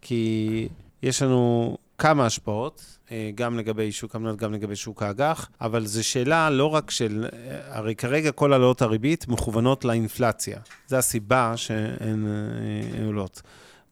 כי 0.01 0.69
יש 1.03 1.23
לנו 1.23 1.77
כמה 1.99 2.27
השפעות, 2.27 2.96
גם 3.35 3.59
לגבי 3.59 3.92
שוק 3.92 4.14
המניות, 4.14 4.37
גם 4.37 4.53
לגבי 4.53 4.77
שוק 4.77 5.03
האג"ח, 5.03 5.51
אבל 5.61 5.87
זו 5.87 6.05
שאלה 6.05 6.51
לא 6.51 6.75
רק 6.75 6.90
של... 6.90 7.27
אה, 7.33 7.79
הרי 7.79 7.95
כרגע 7.95 8.33
כל 8.33 8.53
העלאות 8.53 8.83
הריבית 8.83 9.29
מכוונות 9.29 9.85
לאינפלציה. 9.85 10.59
זו 10.88 10.97
הסיבה 10.97 11.53
שהן 11.57 12.27
אה, 12.27 13.07
עולות. 13.07 13.42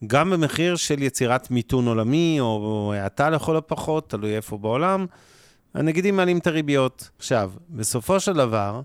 גם 0.06 0.30
במחיר 0.30 0.76
של 0.76 1.02
יצירת 1.02 1.50
מיתון 1.50 1.86
עולמי, 1.88 2.36
או 2.40 2.92
האטה 2.96 3.30
לכל 3.30 3.56
הפחות, 3.56 4.10
תלוי 4.10 4.36
איפה 4.36 4.58
בעולם, 4.58 5.06
הנגידים 5.74 6.16
מעלים 6.16 6.38
את 6.38 6.46
הריביות. 6.46 7.10
עכשיו, 7.18 7.52
בסופו 7.70 8.20
של 8.20 8.32
דבר, 8.32 8.80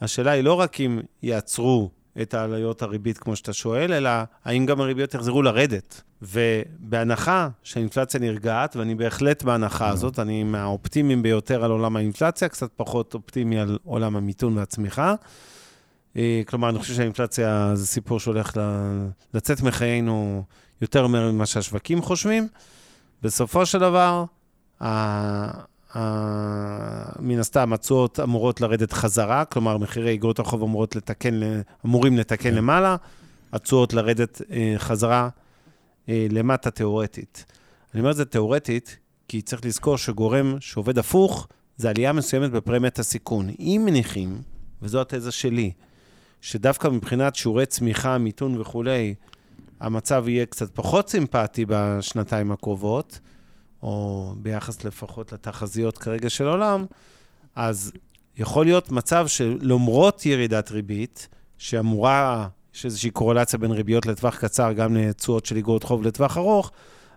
השאלה 0.00 0.30
היא 0.30 0.44
לא 0.44 0.54
רק 0.54 0.80
אם 0.80 1.00
יעצרו 1.22 1.90
את 2.22 2.34
העלויות 2.34 2.82
הריבית, 2.82 3.18
כמו 3.18 3.36
שאתה 3.36 3.52
שואל, 3.52 3.92
אלא 3.92 4.10
האם 4.44 4.66
גם 4.66 4.80
הריביות 4.80 5.14
יחזרו 5.14 5.42
לרדת. 5.42 6.02
ובהנחה 6.22 7.48
שהאינפלציה 7.62 8.20
נרגעת, 8.20 8.76
ואני 8.76 8.94
בהחלט 8.94 9.42
בהנחה. 9.42 9.88
הזאת, 9.88 10.18
אני 10.18 10.44
מהאופטימיים 10.44 11.22
ביותר 11.22 11.64
על 11.64 11.70
עולם 11.70 11.96
האינפלציה, 11.96 12.48
קצת 12.48 12.70
פחות 12.76 13.14
אופטימי 13.14 13.58
על 13.58 13.78
עולם 13.84 14.16
המיתון 14.16 14.58
והצמיחה. 14.58 15.14
אה, 16.16 16.42
כלומר, 16.46 16.68
אני 16.68 16.78
חושב 16.78 16.94
שהאינפלציה 16.94 17.70
זה 17.74 17.86
סיפור 17.86 18.20
שהולך 18.20 18.52
לצאת 19.34 19.62
מחיינו 19.62 20.44
יותר 20.82 21.06
ממה 21.06 21.46
שהשווקים 21.46 22.02
חושבים. 22.02 22.48
בסופו 23.22 23.66
של 23.66 23.78
דבר, 23.78 24.24
מן 27.18 27.38
הסתם, 27.38 27.72
התשואות 27.72 28.20
אמורות 28.20 28.60
לרדת 28.60 28.92
חזרה, 28.92 29.44
כלומר, 29.44 29.78
מחירי 29.78 30.14
אגרות 30.14 30.38
החוב 30.38 30.62
אמורות 30.62 30.96
לתקן, 30.96 31.40
אמורים 31.86 32.18
לתקן 32.18 32.42
כן. 32.50 32.54
למעלה, 32.54 32.96
התשואות 33.52 33.92
לרדת 33.92 34.42
אה, 34.50 34.74
חזרה 34.78 35.28
אה, 36.08 36.26
למטה 36.30 36.70
תיאורטית. 36.70 37.44
אני 37.94 38.00
אומר 38.00 38.10
את 38.10 38.16
זה 38.16 38.24
תיאורטית, 38.24 38.98
כי 39.28 39.42
צריך 39.42 39.64
לזכור 39.64 39.98
שגורם 39.98 40.56
שעובד 40.60 40.98
הפוך, 40.98 41.48
זה 41.76 41.90
עלייה 41.90 42.12
מסוימת 42.12 42.50
בפרמיית 42.50 42.98
הסיכון. 42.98 43.48
אם 43.60 43.82
מניחים, 43.84 44.42
וזו 44.82 45.00
התזה 45.00 45.32
שלי, 45.32 45.72
שדווקא 46.40 46.88
מבחינת 46.88 47.34
שיעורי 47.34 47.66
צמיחה, 47.66 48.18
מיתון 48.18 48.60
וכולי, 48.60 49.14
המצב 49.80 50.24
יהיה 50.28 50.46
קצת 50.46 50.70
פחות 50.74 51.08
סימפטי 51.08 51.64
בשנתיים 51.68 52.52
הקרובות, 52.52 53.20
או 53.82 54.32
ביחס 54.36 54.84
לפחות 54.84 55.32
לתחזיות 55.32 55.98
כרגע 55.98 56.30
של 56.30 56.46
העולם, 56.48 56.84
אז 57.56 57.92
יכול 58.36 58.64
להיות 58.64 58.92
מצב 58.92 59.26
שלמרות 59.26 60.26
ירידת 60.26 60.70
ריבית, 60.70 61.28
שאמורה, 61.58 62.48
יש 62.74 62.84
איזושהי 62.84 63.10
קורלציה 63.10 63.58
בין 63.58 63.70
ריביות 63.70 64.06
לטווח 64.06 64.36
קצר, 64.36 64.72
גם 64.72 64.96
לתשואות 64.96 65.46
של 65.46 65.56
איגרות 65.56 65.84
חוב 65.84 66.02
לטווח 66.02 66.36
ארוך, 66.36 66.70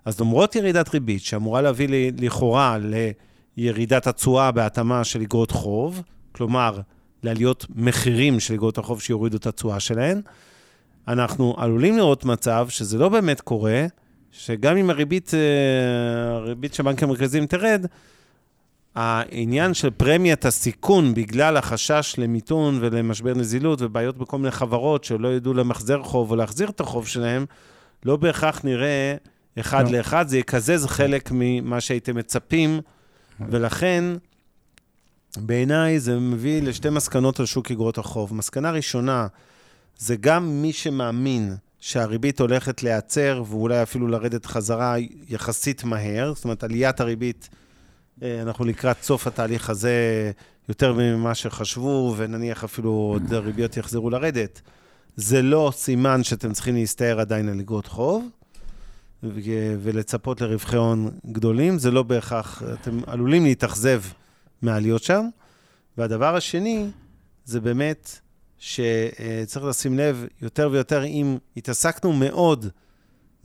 אז 0.05 0.19
למרות 0.19 0.55
ירידת 0.55 0.93
ריבית, 0.93 1.21
שאמורה 1.21 1.61
להביא 1.61 1.87
לי, 1.87 2.11
לכאורה 2.17 2.77
לירידת 3.57 4.07
התשואה 4.07 4.51
בהתאמה 4.51 5.03
של 5.03 5.21
איגרות 5.21 5.51
חוב, 5.51 6.01
כלומר, 6.31 6.79
לעליות 7.23 7.65
מחירים 7.75 8.39
של 8.39 8.53
איגרות 8.53 8.77
החוב 8.77 9.01
שיורידו 9.01 9.37
את 9.37 9.47
התשואה 9.47 9.79
שלהן, 9.79 10.21
אנחנו 11.07 11.55
עלולים 11.57 11.97
לראות 11.97 12.25
מצב 12.25 12.67
שזה 12.69 12.97
לא 12.97 13.09
באמת 13.09 13.41
קורה, 13.41 13.85
שגם 14.37 14.77
אם 14.77 14.89
הריבית, 14.89 15.31
אה, 15.33 16.35
הריבית 16.35 16.73
של 16.73 16.83
הבנקים 16.83 17.07
המרכזיים 17.07 17.45
תרד, 17.45 17.85
העניין 18.95 19.73
של 19.73 19.89
פרמיית 19.89 20.45
הסיכון 20.45 21.13
בגלל 21.13 21.57
החשש 21.57 22.15
למיתון 22.17 22.77
ולמשבר 22.81 23.33
נזילות 23.33 23.81
ובעיות 23.81 24.17
בכל 24.17 24.37
מיני 24.37 24.51
חברות 24.51 25.03
שלא 25.03 25.27
ידעו 25.27 25.53
למחזר 25.53 26.03
חוב 26.03 26.31
או 26.31 26.35
להחזיר 26.35 26.69
את 26.69 26.79
החוב 26.79 27.07
שלהם, 27.07 27.45
לא 28.05 28.15
בהכרח 28.15 28.61
נראה 28.63 29.15
אחד 29.59 29.85
לא. 29.85 29.97
לאחד, 29.97 30.27
זה 30.27 30.37
יקזז 30.37 30.85
חלק 30.85 31.29
ממה 31.33 31.81
שהייתם 31.81 32.15
מצפים, 32.15 32.79
ולכן 33.49 34.03
בעיניי 35.37 35.99
זה 35.99 36.19
מביא 36.19 36.61
לשתי 36.61 36.89
מסקנות 36.89 37.39
על 37.39 37.45
שוק 37.45 37.71
אגרות 37.71 37.97
החוב. 37.97 38.33
מסקנה 38.33 38.71
ראשונה, 38.71 39.27
זה 39.97 40.15
גם 40.15 40.61
מי 40.61 40.73
שמאמין 40.73 41.55
שהריבית 41.85 42.39
הולכת 42.39 42.83
להיעצר 42.83 43.43
ואולי 43.47 43.83
אפילו 43.83 44.07
לרדת 44.07 44.45
חזרה 44.45 44.95
יחסית 45.29 45.83
מהר, 45.83 46.33
זאת 46.35 46.43
אומרת, 46.43 46.63
עליית 46.63 46.99
הריבית, 46.99 47.49
אה, 48.23 48.41
אנחנו 48.41 48.65
לקראת 48.65 49.03
סוף 49.03 49.27
התהליך 49.27 49.69
הזה 49.69 50.31
יותר 50.69 50.93
ממה 50.93 51.35
שחשבו, 51.35 52.13
ונניח 52.17 52.63
אפילו 52.63 52.89
עוד 52.91 53.33
הריביות 53.33 53.77
יחזרו 53.77 54.09
לרדת. 54.09 54.61
זה 55.15 55.41
לא 55.41 55.71
סימן 55.75 56.23
שאתם 56.23 56.53
צריכים 56.53 56.75
להסתער 56.75 57.19
עדיין 57.19 57.49
על 57.49 57.59
אגרות 57.59 57.87
חוב, 57.87 58.29
ולצפות 59.81 60.41
לרווחי 60.41 60.77
הון 60.77 61.11
גדולים, 61.31 61.79
זה 61.79 61.91
לא 61.91 62.03
בהכרח, 62.03 62.63
אתם 62.73 62.99
עלולים 63.07 63.43
להתאכזב 63.43 64.01
מהעליות 64.61 65.03
שם. 65.03 65.25
והדבר 65.97 66.35
השני, 66.35 66.87
זה 67.45 67.59
באמת 67.59 68.19
שצריך 68.65 69.65
לשים 69.65 69.97
לב 69.97 70.25
יותר 70.41 70.69
ויותר, 70.71 71.03
אם 71.03 71.37
התעסקנו 71.57 72.13
מאוד, 72.13 72.65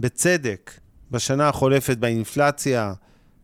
בצדק, 0.01 0.71
בשנה 1.11 1.49
החולפת 1.49 1.97
באינפלציה 1.97 2.93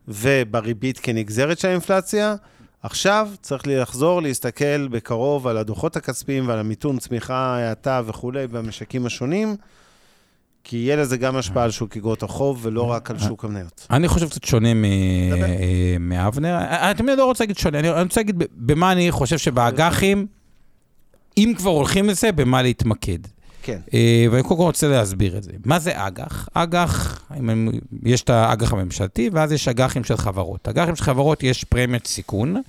ובריבית 0.09 0.99
כנגזרת 0.99 1.59
של 1.59 1.69
האינפלציה, 1.69 2.35
עכשיו 2.83 3.29
צריך 3.41 3.63
לחזור 3.67 4.23
להסתכל 4.23 4.89
בקרוב 4.89 5.47
על 5.47 5.57
הדוחות 5.57 5.97
הכספיים 5.97 6.49
ועל 6.49 6.59
המיתון 6.59 6.99
צמיחה, 6.99 7.57
האטה 7.57 8.03
וכולי 8.07 8.47
במשקים 8.47 9.07
השונים. 9.07 9.57
כי 10.65 10.77
יהיה 10.77 10.97
לזה 10.97 11.17
גם 11.17 11.37
השפעה 11.37 11.65
על 11.65 11.71
שוק 11.71 11.97
אגרות 11.97 12.23
החוב, 12.23 12.61
ולא 12.63 12.83
רק 12.83 13.11
על 13.11 13.19
שוק 13.19 13.45
המניות. 13.45 13.87
אני 13.91 14.09
חושב 14.09 14.29
קצת 14.29 14.45
שונה 14.45 14.69
אה, 14.69 15.97
מאבנר. 16.01 16.59
אני 17.01 17.17
לא 17.17 17.25
רוצה 17.25 17.45
להגיד 17.45 17.59
שונה, 17.59 17.79
אני 17.79 18.03
רוצה 18.03 18.21
להגיד 18.21 18.43
במה 18.53 18.93
אני 18.93 19.11
חושב 19.11 19.39
שבאג"חים, 19.39 20.27
אם 21.39 21.53
כבר 21.57 21.71
הולכים 21.71 22.09
לזה, 22.09 22.33
במה 22.33 22.63
להתמקד. 22.63 23.19
כן. 23.63 23.79
אה, 23.95 24.27
ואני 24.31 24.43
קודם 24.43 24.57
כל 24.57 24.63
רוצה 24.63 24.89
להסביר 24.89 25.39
את 25.39 25.43
זה. 25.43 25.53
מה 25.65 25.79
זה 25.79 26.07
אג"ח? 26.07 26.49
אג"ח, 26.55 27.25
יש 28.03 28.23
את 28.23 28.31
האג"ח 28.31 28.73
הממשלתי, 28.73 29.31
ואז 29.33 29.53
יש 29.53 29.69
אג"חים 29.69 30.05
של 30.05 30.17
חברות. 30.17 30.69
אג"חים 30.69 30.97
של 30.97 31.05
חברות 31.05 31.43
יש 31.43 31.65
פרמיית 31.65 32.07
סיכון. 32.07 32.63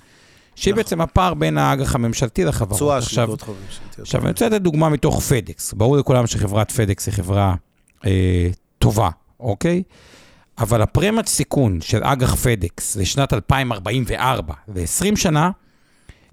שהיא 0.58 0.72
נכון. 0.72 0.82
בעצם 0.82 1.00
הפער 1.00 1.34
בין 1.34 1.58
האג"ח 1.58 1.94
הממשלתי 1.94 2.44
לחברות. 2.44 2.78
תשואה 2.78 3.02
של 3.02 3.26
חוב 3.26 3.56
ממשלתיות. 3.66 3.98
עכשיו, 3.98 4.20
אני 4.20 4.30
רוצה 4.30 4.46
לתת 4.46 4.60
דוגמה 4.60 4.88
מתוך 4.88 5.20
פדקס. 5.20 5.72
ברור 5.72 5.96
לכולם 5.96 6.26
שחברת 6.26 6.70
פדקס 6.70 7.06
היא 7.06 7.14
חברה 7.14 7.54
אה, 8.06 8.48
טובה, 8.78 9.10
אוקיי? 9.40 9.82
אבל 10.58 10.82
הפרמיית 10.82 11.28
סיכון 11.28 11.80
של 11.80 12.04
אג"ח 12.04 12.34
פדקס 12.34 12.96
לשנת 12.96 13.32
2044 13.32 14.54
ו-20 14.68 15.16
שנה, 15.16 15.50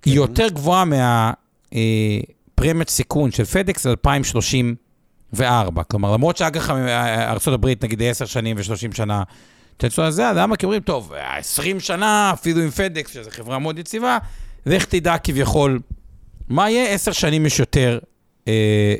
כן. 0.01 0.11
היא 0.11 0.15
יותר 0.15 0.49
גבוהה 0.49 0.85
מהפרמיית 0.85 1.44
אה, 1.73 2.19
סיכון 2.87 3.31
של 3.31 3.45
פדקס 3.45 3.85
ל-2034. 3.85 5.83
כלומר, 5.83 6.13
למרות 6.13 6.37
שאג"ח 6.37 6.69
ארה"ב, 6.69 7.67
נגיד 7.83 8.01
10 8.01 8.25
שנים 8.25 8.57
ו-30 8.57 8.95
שנה, 8.95 9.23
תצאו 9.77 10.03
על 10.03 10.11
זה, 10.11 10.31
למה? 10.35 10.55
כי 10.55 10.65
אומרים, 10.65 10.81
טוב, 10.81 11.13
20 11.13 11.79
שנה, 11.79 12.31
אפילו 12.33 12.61
עם 12.61 12.69
פדקס, 12.69 13.13
שזו 13.13 13.29
חברה 13.31 13.59
מאוד 13.59 13.79
יציבה, 13.79 14.17
לך 14.65 14.85
תדע 14.85 15.17
כביכול, 15.17 15.79
מה 16.49 16.69
יהיה? 16.69 16.93
10 16.93 17.11
שנים 17.11 17.45
יש 17.45 17.59
יותר 17.59 17.99
אה, 18.47 18.53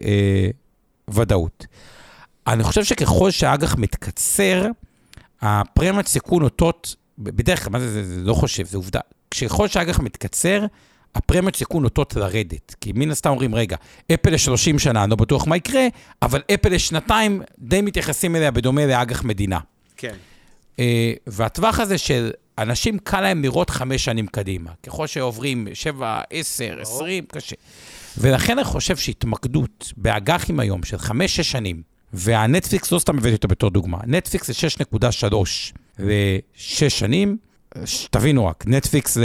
אה, 0.05 0.49
ודאות. 1.09 1.66
אני 2.47 2.63
חושב 2.63 2.84
שככל 2.84 3.32
שהאג"ח 3.32 3.76
מתקצר, 3.76 4.66
הפרמיית 5.41 6.07
סיכון 6.07 6.43
אותות, 6.43 6.95
בדרך 7.20 7.63
כלל, 7.63 7.74
מה 7.74 7.80
זה, 7.80 7.91
זה, 7.91 8.03
זה 8.03 8.22
לא 8.22 8.34
חושב, 8.34 8.66
זה 8.66 8.78
עובדה. 8.78 8.99
ככל 9.41 9.68
שהאג"ח 9.68 9.99
מתקצר, 9.99 10.66
הפרמיית 11.16 11.55
סיכון 11.55 11.84
אותות 11.84 12.16
לרדת. 12.16 12.76
כי 12.82 12.91
מן 12.95 13.11
הסתם 13.11 13.30
אומרים, 13.30 13.55
רגע, 13.55 13.78
אפל 14.13 14.30
ל-30 14.30 14.80
שנה, 14.80 15.03
אני 15.03 15.09
לא 15.09 15.16
בטוח 15.16 15.47
מה 15.47 15.57
יקרה, 15.57 15.88
אבל 16.22 16.41
אפל 16.53 16.70
לשנתיים 16.70 17.41
די 17.59 17.82
מתייחסים 17.82 18.36
אליה 18.36 18.51
בדומה 18.51 18.86
לאג"ח 18.86 19.24
מדינה. 19.24 19.59
כן. 19.97 20.13
Uh, 20.76 20.80
והטווח 21.28 21.80
הזה 21.80 21.97
של 21.97 22.32
אנשים, 22.57 22.99
קל 22.99 23.22
להם 23.22 23.41
לראות 23.43 23.70
חמש 23.70 24.05
שנים 24.05 24.28
קדימה. 24.28 24.72
ככל 24.84 25.07
שעוברים 25.07 25.68
שבע, 25.74 26.22
עשר, 26.30 26.78
עשרים, 26.82 27.26
קשה. 27.26 27.55
ולכן 28.18 28.57
אני 28.57 28.63
חושב 28.63 28.97
שהתמקדות 28.97 29.93
באג"חים 29.97 30.59
היום 30.59 30.84
של 30.84 30.97
חמש-שש 30.97 31.51
שנים, 31.51 31.82
והנטפליקס, 32.13 32.91
לא 32.91 32.99
סתם 32.99 33.18
הבאתי 33.18 33.36
אותו 33.36 33.47
בתור 33.47 33.70
דוגמה, 33.70 33.97
נטפליקס 34.05 34.47
זה 34.47 34.53
6.3 34.93 35.36
ל-6 35.99 36.89
שנים, 36.89 37.38
תבינו 38.11 38.45
רק, 38.45 38.63
נטפליקס 38.68 39.18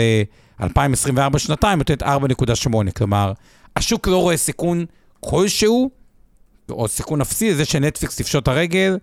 ל-2024 0.61 1.39
שנתיים 1.39 1.79
נותנת 1.79 2.03
4.8, 2.03 2.91
כלומר, 2.97 3.33
השוק 3.77 4.09
לא 4.09 4.17
רואה 4.17 4.37
סיכון 4.37 4.85
כלשהו, 5.21 5.91
או 6.71 6.89
סיכון 6.89 7.21
אפסי 7.21 7.51
לזה 7.51 7.65
שנטפליקס 7.65 8.17
תפשוט 8.17 8.49
הרגל 8.49 8.99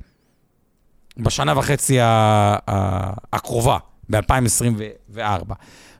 בשנה 1.17 1.57
וחצי 1.57 1.97
הקרובה, 3.33 3.77
ב-2024. 4.09 5.53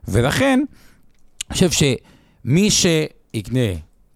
ולכן, 0.08 0.60
אני 1.50 1.54
חושב 1.54 1.70
שמי 1.70 2.70
שיקנה, 2.70 3.60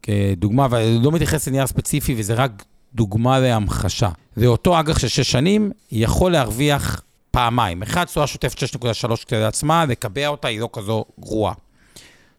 כדוגמה, 0.02 0.66
ואני 0.70 0.98
לא 1.02 1.12
מתייחס 1.12 1.48
לנייר 1.48 1.66
ספציפי, 1.66 2.14
וזה 2.18 2.34
רק 2.34 2.64
דוגמה 2.94 3.40
להמחשה. 3.40 4.08
ואותו 4.36 4.80
אג"ח 4.80 4.98
של 4.98 5.08
שש 5.08 5.32
שנים 5.32 5.70
יכול 5.92 6.32
להרוויח 6.32 7.02
פעמיים. 7.32 7.82
אחד, 7.82 8.04
תשואה 8.04 8.26
שוטפת 8.26 8.58
6.3 8.58 9.24
כדי 9.28 9.44
עצמה, 9.44 9.84
לקבע 9.84 10.26
אותה 10.26 10.48
היא 10.48 10.60
לא 10.60 10.68
כזו 10.72 11.04
גרועה. 11.20 11.54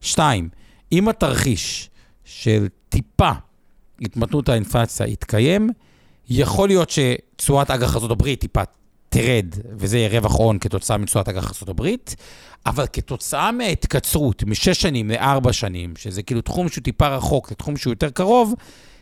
שתיים, 0.02 0.50
אם 0.92 1.10
התרחיש 1.10 1.90
של 2.26 2.68
טיפה 2.90 3.32
התמתנות 4.02 4.50
האינפלציה 4.50 5.08
יתקיים, 5.08 5.70
יכול 6.30 6.68
להיות 6.68 6.90
שתשואת 6.90 7.72
אג"ח 7.72 7.96
ארה"ב 7.96 8.36
טיפה 8.36 8.62
תרד, 9.10 9.56
וזה 9.78 9.98
יהיה 9.98 10.10
רווח 10.10 10.36
הון 10.36 10.60
כתוצאה 10.60 10.98
מתשואת 10.98 11.30
אג"ח 11.30 11.64
ארה"ב, 11.64 11.88
אבל 12.66 12.86
כתוצאה 12.94 13.52
מההתקצרות 13.52 14.44
משש 14.44 14.82
שנים 14.82 15.10
לארבע 15.10 15.54
שנים, 15.54 15.94
שזה 15.98 16.24
כאילו 16.24 16.42
תחום 16.42 16.70
שהוא 16.70 16.84
טיפה 16.84 17.08
רחוק 17.08 17.52
לתחום 17.52 17.78
שהוא 17.78 17.92
יותר 17.92 18.10
קרוב, 18.10 18.54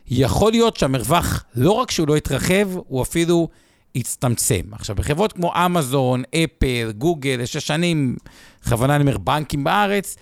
יכול 0.07 0.51
להיות 0.51 0.77
שהמרווח, 0.77 1.43
לא 1.55 1.71
רק 1.71 1.91
שהוא 1.91 2.07
לא 2.07 2.17
יתרחב, 2.17 2.69
הוא 2.87 3.01
אפילו 3.01 3.47
יצטמצם. 3.95 4.61
עכשיו, 4.71 4.95
בחברות 4.95 5.33
כמו 5.33 5.53
אמזון, 5.65 6.23
אפל, 6.35 6.91
גוגל, 6.97 7.39
לשש 7.39 7.67
שנים, 7.67 8.15
בכוונה 8.63 8.95
אני 8.95 9.01
אומר 9.01 9.17
בנקים 9.17 9.63
בארץ, 9.63 10.15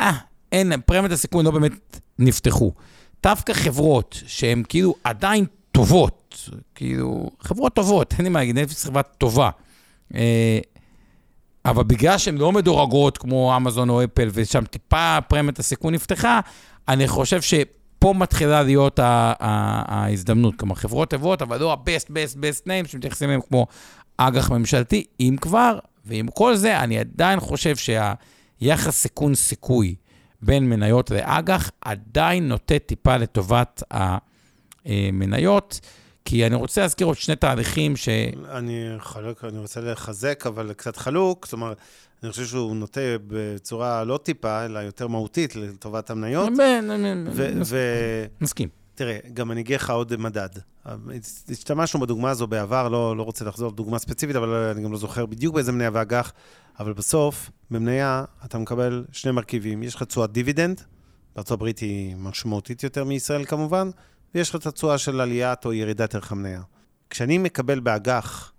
אה, 0.00 0.12
אין, 0.52 0.72
פרמיית 0.86 1.12
הסיכון 1.12 1.44
לא 1.44 1.50
באמת 1.50 2.00
נפתחו. 2.18 2.72
דווקא 3.22 3.52
חברות 3.52 4.22
שהן 4.26 4.62
כאילו 4.68 4.94
עדיין 5.04 5.44
טובות, 5.72 6.50
כאילו, 6.74 7.30
חברות 7.40 7.74
טובות, 7.74 8.12
אין 8.12 8.24
לי 8.24 8.28
מה 8.28 8.38
להגיד, 8.38 8.58
נטפליקס 8.58 8.84
חברה 8.84 9.02
טובה. 9.02 9.50
אה, 10.14 10.58
אבל 11.64 11.84
בגלל 11.84 12.18
שהן 12.18 12.36
לא 12.36 12.52
מדורגות 12.52 13.18
כמו 13.18 13.56
אמזון 13.56 13.88
או 13.90 14.04
אפל, 14.04 14.28
ושם 14.32 14.64
טיפה 14.64 15.18
פרמיית 15.28 15.58
הסיכון 15.58 15.94
נפתחה, 15.94 16.40
אני 16.88 17.08
חושב 17.08 17.42
ש... 17.42 17.54
פה 17.98 18.14
מתחילה 18.16 18.62
להיות 18.62 19.00
ההזדמנות. 19.02 20.54
כלומר, 20.58 20.74
חברות 20.74 21.10
טובות, 21.10 21.42
אבל 21.42 21.60
לא 21.60 21.72
ה-best, 21.72 22.06
best, 22.06 22.36
best 22.36 22.66
name 22.66 22.88
שמתייחסים 22.88 23.28
אליהם 23.28 23.40
כמו 23.48 23.66
אג"ח 24.16 24.50
ממשלתי, 24.50 25.04
אם 25.20 25.36
כבר, 25.40 25.78
ועם 26.04 26.26
כל 26.28 26.56
זה, 26.56 26.80
אני 26.80 26.98
עדיין 26.98 27.40
חושב 27.40 27.74
שהיחס 27.76 28.96
סיכון-סיכוי 28.96 29.94
בין 30.42 30.68
מניות 30.68 31.10
לאג"ח 31.10 31.70
עדיין 31.80 32.48
נוטה 32.48 32.78
טיפה 32.78 33.16
לטובת 33.16 33.82
המניות. 33.90 35.80
כי 36.28 36.46
אני 36.46 36.54
רוצה 36.54 36.80
להזכיר 36.80 37.06
עוד 37.06 37.16
שני 37.16 37.36
תהליכים 37.36 37.96
ש... 37.96 38.08
אני 38.50 38.88
חלוק, 38.98 39.44
אני 39.44 39.58
רוצה 39.58 39.80
לחזק, 39.80 40.44
אבל 40.46 40.72
קצת 40.72 40.96
חלוק. 40.96 41.46
זאת 41.46 41.52
אומרת, 41.52 41.76
אני 42.22 42.30
חושב 42.30 42.44
שהוא 42.44 42.76
נוטה 42.76 43.00
בצורה 43.26 44.04
לא 44.04 44.16
טיפה, 44.22 44.64
אלא 44.64 44.78
יותר 44.78 45.06
מהותית 45.06 45.56
לטובת 45.56 46.10
המניות. 46.10 46.48
מסכים. 48.40 48.68
תראה, 48.94 49.18
גם 49.34 49.52
אני 49.52 49.60
אגיד 49.60 49.76
לך 49.76 49.90
עוד 49.90 50.16
מדד. 50.16 50.48
השתמשנו 51.50 52.00
בדוגמה 52.00 52.30
הזו 52.30 52.46
בעבר, 52.46 52.88
לא, 52.88 53.16
לא 53.16 53.22
רוצה 53.22 53.44
לחזור 53.44 53.72
לדוגמה 53.72 53.98
ספציפית, 53.98 54.36
אבל 54.36 54.48
אני 54.48 54.82
גם 54.82 54.92
לא 54.92 54.98
זוכר 54.98 55.26
בדיוק 55.26 55.54
באיזה 55.54 55.72
מניה 55.72 55.90
ואג"ח, 55.92 56.32
אבל 56.80 56.92
בסוף, 56.92 57.50
במניה 57.70 58.24
אתה 58.44 58.58
מקבל 58.58 59.04
שני 59.12 59.30
מרכיבים. 59.30 59.82
יש 59.82 59.94
לך 59.94 60.02
תשואת 60.02 60.32
דיבידנד, 60.32 60.80
הברית 61.36 61.78
היא 61.78 62.16
משמעותית 62.16 62.82
יותר 62.82 63.04
מישראל 63.04 63.44
כמובן, 63.44 63.90
ויש 64.34 64.50
לך 64.50 64.56
את 64.56 64.66
התשואה 64.66 64.98
של 64.98 65.20
עליית 65.20 65.64
או 65.64 65.72
ירידת 65.72 66.14
ערך 66.14 66.32
המניה. 66.32 66.62
כשאני 67.10 67.38
מקבל 67.38 67.80
באג"ח 67.80 68.52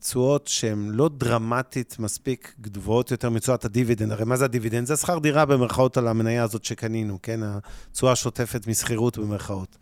תשואות 0.00 0.46
שהן 0.46 0.90
לא 0.90 1.10
דרמטית 1.16 1.96
מספיק 1.98 2.54
גבוהות 2.60 3.10
יותר 3.10 3.30
מתשואת 3.30 3.64
הדיבידנד, 3.64 4.12
הרי 4.12 4.24
מה 4.24 4.36
זה 4.36 4.44
הדיבידנד? 4.44 4.86
זה 4.86 4.96
שכר 4.96 5.18
דירה 5.18 5.44
במרכאות 5.44 5.96
על 5.96 6.08
המניה 6.08 6.42
הזאת 6.42 6.64
שקנינו, 6.64 7.18
כן? 7.22 7.40
התשואה 7.42 8.12
השוטפת 8.12 8.66
משכירות 8.66 9.18
במרכאות. 9.18 9.76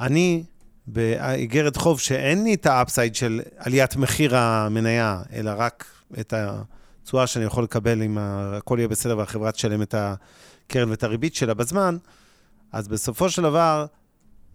אני, 0.00 0.44
באיגרת 0.86 1.76
חוב 1.76 2.00
שאין 2.00 2.44
לי 2.44 2.54
את 2.54 2.66
ה 2.66 2.73
upside 2.73 3.14
של 3.14 3.40
עליית 3.56 3.96
מחיר 3.96 4.36
המניה, 4.36 5.22
אלא 5.32 5.52
רק 5.56 5.84
את 6.20 6.34
התשואה 6.36 7.26
שאני 7.26 7.44
יכול 7.44 7.64
לקבל 7.64 8.02
אם 8.02 8.18
הכל 8.20 8.76
יהיה 8.78 8.88
בסדר 8.88 9.18
והחברה 9.18 9.52
תשלם 9.52 9.82
את 9.82 9.94
הקרן 9.98 10.90
ואת 10.90 11.02
הריבית 11.02 11.34
שלה 11.34 11.54
בזמן, 11.54 11.96
אז 12.72 12.88
בסופו 12.88 13.30
של 13.30 13.42
דבר, 13.42 13.86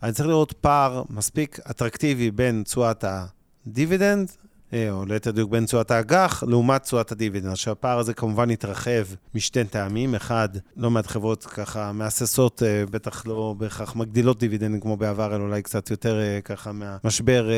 אני 0.06 0.14
צריך 0.14 0.30
לראות 0.30 0.53
פער 0.53 1.03
מספיק 1.10 1.60
אטרקטיבי 1.70 2.32
בין 2.32 2.64
תשואת 2.66 3.06
הדיבידנד, 3.08 4.32
אה, 4.74 4.91
או 4.91 5.06
ליתר 5.06 5.32
דיוק 5.32 5.51
בין 5.51 5.66
תשואת 5.66 5.91
האג"ח, 5.91 6.43
לעומת 6.47 6.84
תשואת 6.84 7.12
הדיבידנד. 7.12 7.51
עכשיו, 7.51 7.72
הפער 7.72 7.99
הזה 7.99 8.14
כמובן 8.14 8.49
התרחב 8.49 9.06
משתי 9.36 9.64
טעמים. 9.64 10.16
אחד, 10.16 10.49
לא 10.78 10.91
מעט 10.91 11.08
חברות 11.08 11.43
ככה 11.43 11.91
מהססות, 11.91 12.64
אה, 12.64 12.84
בטח 12.91 13.28
לא 13.28 13.56
בהכרח 13.58 13.95
מגדילות 13.95 14.39
דיבידנד 14.39 14.82
כמו 14.82 14.97
בעבר, 14.97 15.36
אלא 15.36 15.43
אולי 15.43 15.62
קצת 15.62 15.91
יותר 15.91 16.20
אה, 16.20 16.39
ככה 16.41 16.72
מהמשבר, 16.72 17.49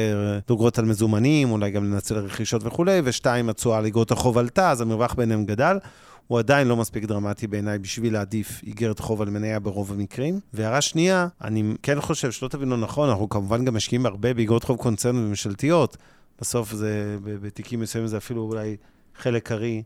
דוגרות 0.48 0.80
על 0.80 0.86
מזומנים, 0.86 1.52
אולי 1.52 1.72
גם 1.72 1.86
לנצל 1.86 2.16
רכישות 2.16 2.62
וכולי. 2.66 3.02
ושתיים, 3.04 3.50
התשואה 3.50 3.78
על 3.78 3.86
איגרות 3.86 4.12
החוב 4.12 4.38
עלתה, 4.38 4.72
אז 4.72 4.82
המרווח 4.82 5.14
ביניהם 5.14 5.46
גדל. 5.46 5.78
הוא 6.28 6.40
עדיין 6.40 6.68
לא 6.68 6.78
מספיק 6.78 7.06
דרמטי 7.06 7.48
בעיניי 7.48 7.80
בשביל 7.80 8.14
להעדיף 8.14 8.62
איגרת 8.64 9.00
חוב 9.00 9.22
על 9.22 9.30
מניה 9.30 9.60
ברוב 9.60 9.92
המקרים. 9.92 10.40
והערה 10.54 10.82
שנייה, 10.82 11.28
אני 11.42 11.74
כן 11.84 12.02
חושב, 12.02 12.32
שלא 12.32 12.48
תבינו 12.48 12.78
נכון, 12.78 13.10
אנחנו 13.10 13.30
כמובן 13.30 13.66
גם 13.66 13.76
משקיעים 13.76 14.06
הרבה 14.06 14.34
באיגרות 14.34 14.64
חוב 14.64 14.78
קונצרניות 14.78 15.26
וממשלתיות. 15.26 15.98
בסוף 16.42 16.74
זה, 16.74 17.18
בתיקים 17.24 17.80
מסוימים 17.80 18.08
זה 18.08 18.18
אפילו 18.18 18.42
אולי 18.42 18.78
חלק 19.16 19.48
קרי 19.48 19.84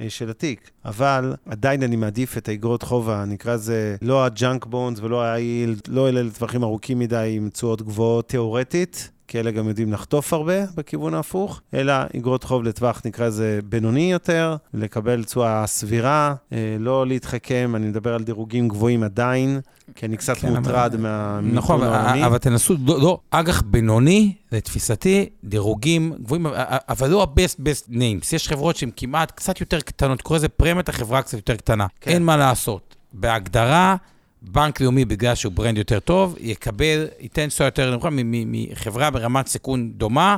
אה, 0.00 0.10
של 0.10 0.30
התיק. 0.30 0.70
אבל 0.84 1.34
עדיין 1.46 1.82
אני 1.82 1.96
מעדיף 1.96 2.38
את 2.38 2.48
האיגרות 2.48 2.82
חוב, 2.82 3.10
נקרא 3.10 3.54
לזה, 3.54 3.96
לא 4.02 4.24
הג'אנק 4.24 4.66
בונדס 4.66 5.00
ולא 5.00 5.24
ה-yield, 5.24 5.80
לא 5.88 6.08
אלה 6.08 6.22
לטווחים 6.22 6.62
ארוכים 6.62 6.98
מדי 6.98 7.34
עם 7.36 7.48
תשואות 7.48 7.82
גבוהות 7.82 8.28
תיאורטית, 8.28 9.10
כי 9.28 9.40
אלה 9.40 9.50
גם 9.50 9.68
יודעים 9.68 9.92
לחטוף 9.92 10.32
הרבה 10.32 10.64
בכיוון 10.74 11.14
ההפוך, 11.14 11.60
אלא 11.74 11.94
אגרות 12.16 12.44
חוב 12.44 12.64
לטווח, 12.64 13.02
נקרא 13.04 13.26
לזה, 13.26 13.60
בינוני 13.64 14.12
יותר, 14.12 14.56
לקבל 14.74 15.24
תשואה 15.24 15.66
סבירה, 15.66 16.34
אה, 16.52 16.76
לא 16.78 17.06
להתחכם, 17.06 17.72
אני 17.76 17.86
מדבר 17.86 18.14
על 18.14 18.22
דירוגים 18.22 18.68
גבוהים 18.68 19.02
עדיין, 19.02 19.60
כי 19.94 20.06
אני 20.06 20.16
קצת 20.16 20.36
כן, 20.36 20.56
מוטרד 20.56 20.94
אבל... 20.94 21.02
מהמיתון 21.02 21.58
נכון, 21.58 21.82
העולמי. 21.82 22.26
אבל 22.26 22.38
תנסו, 22.38 22.74
לא, 22.86 23.00
לא, 23.00 23.18
אג"ח 23.30 23.62
בינוני, 23.62 24.32
לתפיסתי, 24.52 25.28
דירוגים 25.44 26.12
גבוהים, 26.22 26.46
אבל 26.88 27.10
לא 27.10 27.22
ה-best 27.22 27.60
best 27.60 27.90
names. 27.90 28.34
יש 28.34 28.48
חברות 28.48 28.76
שהן 28.76 28.90
כמעט 28.96 29.30
קצת 29.30 29.60
יותר 29.60 29.80
קטנות, 29.80 30.22
קורא 30.22 30.38
לזה 30.38 30.48
פרמיית 30.48 30.88
החברה 30.88 31.22
קצת 31.22 31.34
יותר 31.34 31.56
קטנה. 31.56 31.86
כן. 32.00 32.10
אין 32.10 32.22
מה 32.22 32.36
לעשות. 32.36 32.96
בהגדרה, 33.12 33.96
בנק 34.42 34.80
לאומי, 34.80 35.04
בגלל 35.04 35.34
שהוא 35.34 35.52
brand 35.52 35.78
יותר 35.78 36.00
טוב, 36.00 36.36
יקבל, 36.40 37.06
ייתן 37.20 37.48
תשואה 37.48 37.66
יותר 37.66 37.90
נמוכה 37.90 38.08
מחברה 38.12 39.10
ברמת 39.10 39.46
סיכון 39.46 39.92
דומה, 39.92 40.36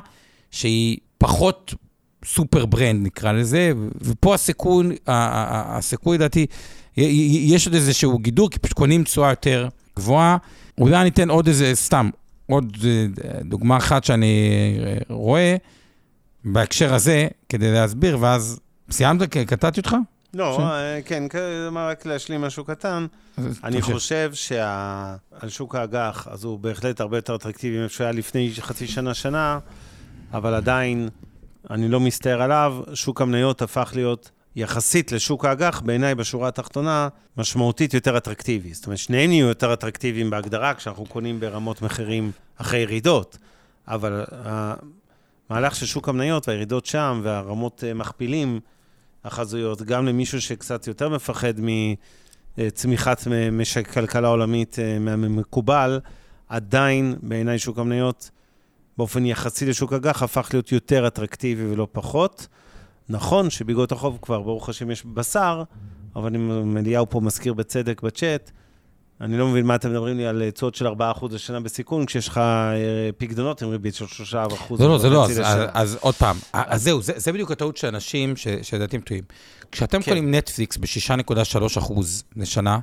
שהיא 0.50 0.98
פחות 1.18 1.74
super 2.24 2.66
brand, 2.66 3.06
נקרא 3.06 3.32
לזה, 3.32 3.72
ופה 4.00 4.34
הסיכון, 4.34 4.90
הסיכוי, 5.06 6.18
לדעתי, 6.18 6.46
יש 6.96 7.66
עוד 7.66 7.74
איזשהו 7.74 8.18
גידור, 8.18 8.50
כי 8.50 8.58
פשוט 8.58 8.76
קונים 8.76 9.04
תשואה 9.04 9.30
יותר 9.30 9.68
גבוהה. 9.96 10.36
אולי 10.78 10.96
אני 10.96 11.08
אתן 11.08 11.30
עוד 11.30 11.46
איזה, 11.46 11.70
סתם, 11.74 12.10
עוד 12.46 12.76
אה, 12.84 13.06
דוגמה 13.44 13.76
אחת 13.76 14.04
שאני 14.04 14.50
אה, 14.84 14.96
רואה 15.08 15.56
בהקשר 16.44 16.94
הזה, 16.94 17.28
כדי 17.48 17.72
להסביר, 17.72 18.18
ואז 18.20 18.60
סיימת? 18.90 19.22
קטעתי 19.36 19.80
אותך? 19.80 19.96
לא, 20.34 20.56
ש... 20.56 20.60
אה, 20.60 21.00
כן, 21.04 21.24
רק 21.74 22.06
להשלים 22.06 22.40
משהו 22.40 22.64
קטן. 22.64 23.06
אני 23.64 23.82
חושב 23.82 24.30
שעל 24.34 25.48
שוק 25.48 25.74
האג"ח, 25.74 26.28
אז 26.30 26.44
הוא 26.44 26.58
בהחלט 26.58 27.00
הרבה 27.00 27.18
יותר 27.18 27.34
אטרקטיבי 27.34 27.78
ממה 27.78 27.88
שהיה 27.88 28.12
לפני 28.12 28.52
חצי 28.60 28.86
שנה, 28.86 29.14
שנה, 29.14 29.58
אבל 30.32 30.54
עדיין, 30.54 31.08
אני 31.70 31.88
לא 31.88 32.00
מסתער 32.00 32.42
עליו, 32.42 32.76
שוק 32.94 33.20
המניות 33.20 33.62
הפך 33.62 33.92
להיות 33.94 34.30
יחסית 34.56 35.12
לשוק 35.12 35.44
האג"ח, 35.44 35.80
בעיניי 35.80 36.14
בשורה 36.14 36.48
התחתונה, 36.48 37.08
משמעותית 37.36 37.94
יותר 37.94 38.16
אטרקטיבי. 38.16 38.74
זאת 38.74 38.86
אומרת, 38.86 38.98
שניהם 38.98 39.32
יהיו 39.32 39.46
יותר 39.46 39.72
אטרקטיביים 39.72 40.30
בהגדרה 40.30 40.74
כשאנחנו 40.74 41.06
קונים 41.06 41.40
ברמות 41.40 41.82
מחירים 41.82 42.32
אחרי 42.56 42.78
ירידות, 42.78 43.38
אבל 43.88 44.24
המהלך 45.50 45.74
של 45.74 45.86
שוק 45.86 46.08
המניות 46.08 46.48
והירידות 46.48 46.86
שם 46.86 47.20
והרמות 47.22 47.84
אה, 47.86 47.94
מכפילים, 47.94 48.60
החזויות, 49.24 49.82
גם 49.82 50.06
למישהו 50.06 50.40
שקצת 50.40 50.86
יותר 50.86 51.08
מפחד 51.08 51.54
מצמיחת 52.58 53.26
משק 53.52 53.90
כלכלה 53.90 54.28
עולמית 54.28 54.78
אה, 54.78 54.98
מהמקובל, 54.98 56.00
עדיין 56.48 57.16
בעיניי 57.22 57.58
שוק 57.58 57.78
המניות, 57.78 58.30
באופן 58.98 59.26
יחסי 59.26 59.66
לשוק 59.66 59.92
אג"ח, 59.92 60.22
הפך 60.22 60.48
להיות 60.52 60.72
יותר 60.72 61.06
אטרקטיבי 61.06 61.72
ולא 61.72 61.86
פחות. 61.92 62.46
נכון 63.08 63.50
שבאגרות 63.50 63.92
החוב 63.92 64.18
כבר, 64.22 64.42
ברוך 64.42 64.68
השם, 64.68 64.90
יש 64.90 65.04
בשר, 65.04 65.62
אבל 66.16 66.34
אם 66.34 66.76
אליהו 66.76 67.10
פה 67.10 67.20
מזכיר 67.20 67.54
בצדק 67.54 68.02
בצ'אט, 68.02 68.50
אני 69.20 69.38
לא 69.38 69.48
מבין 69.48 69.66
מה 69.66 69.74
אתם 69.74 69.90
מדברים 69.90 70.16
לי 70.16 70.26
על 70.26 70.50
תשואות 70.50 70.74
של 70.74 70.86
4% 70.86 70.90
לשנה 71.30 71.60
בסיכון, 71.60 72.06
כשיש 72.06 72.28
לך 72.28 72.38
אה, 72.38 73.10
פיקדונות 73.18 73.62
עם 73.62 73.68
ריבית 73.68 73.94
של 73.94 74.04
3%. 74.04 74.36
לא, 74.78 74.88
לא, 74.88 74.98
זה 74.98 75.10
לא, 75.10 75.24
אז, 75.24 75.40
אז, 75.44 75.68
אז 75.74 75.98
עוד 76.00 76.14
פעם, 76.14 76.36
אז 76.52 76.82
זהו, 76.82 77.02
זה, 77.02 77.12
זה 77.16 77.32
בדיוק 77.32 77.50
הטעות 77.50 77.76
של 77.76 77.86
אנשים 77.86 78.34
שלדעתי 78.62 78.96
הם 78.96 79.02
טועים. 79.02 79.24
כשאתם 79.72 80.02
כן. 80.02 80.10
קונים 80.10 80.34
נטפליקס 80.34 80.76
ב-6.3% 80.76 81.92
לשנה, 82.36 82.78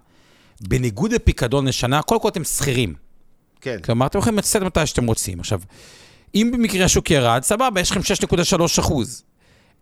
בניגוד 0.62 1.12
לפיקדון 1.12 1.68
לשנה, 1.68 2.02
קודם 2.02 2.22
כל 2.22 2.28
אתם 2.28 2.44
שכירים. 2.44 2.94
כן. 3.62 3.78
כלומר, 3.84 4.06
אתם 4.06 4.20
יכולים 4.20 4.38
לצאת 4.38 4.62
מתי 4.62 4.86
שאתם 4.86 5.06
רוצים. 5.06 5.40
עכשיו, 5.40 5.62
אם 6.36 6.50
במקרה 6.54 6.86
השוק 6.86 7.12
ירד, 7.12 7.44
סבבה, 7.44 7.82
יש 7.82 7.92
לכם 7.92 8.00
6.3 8.80 8.92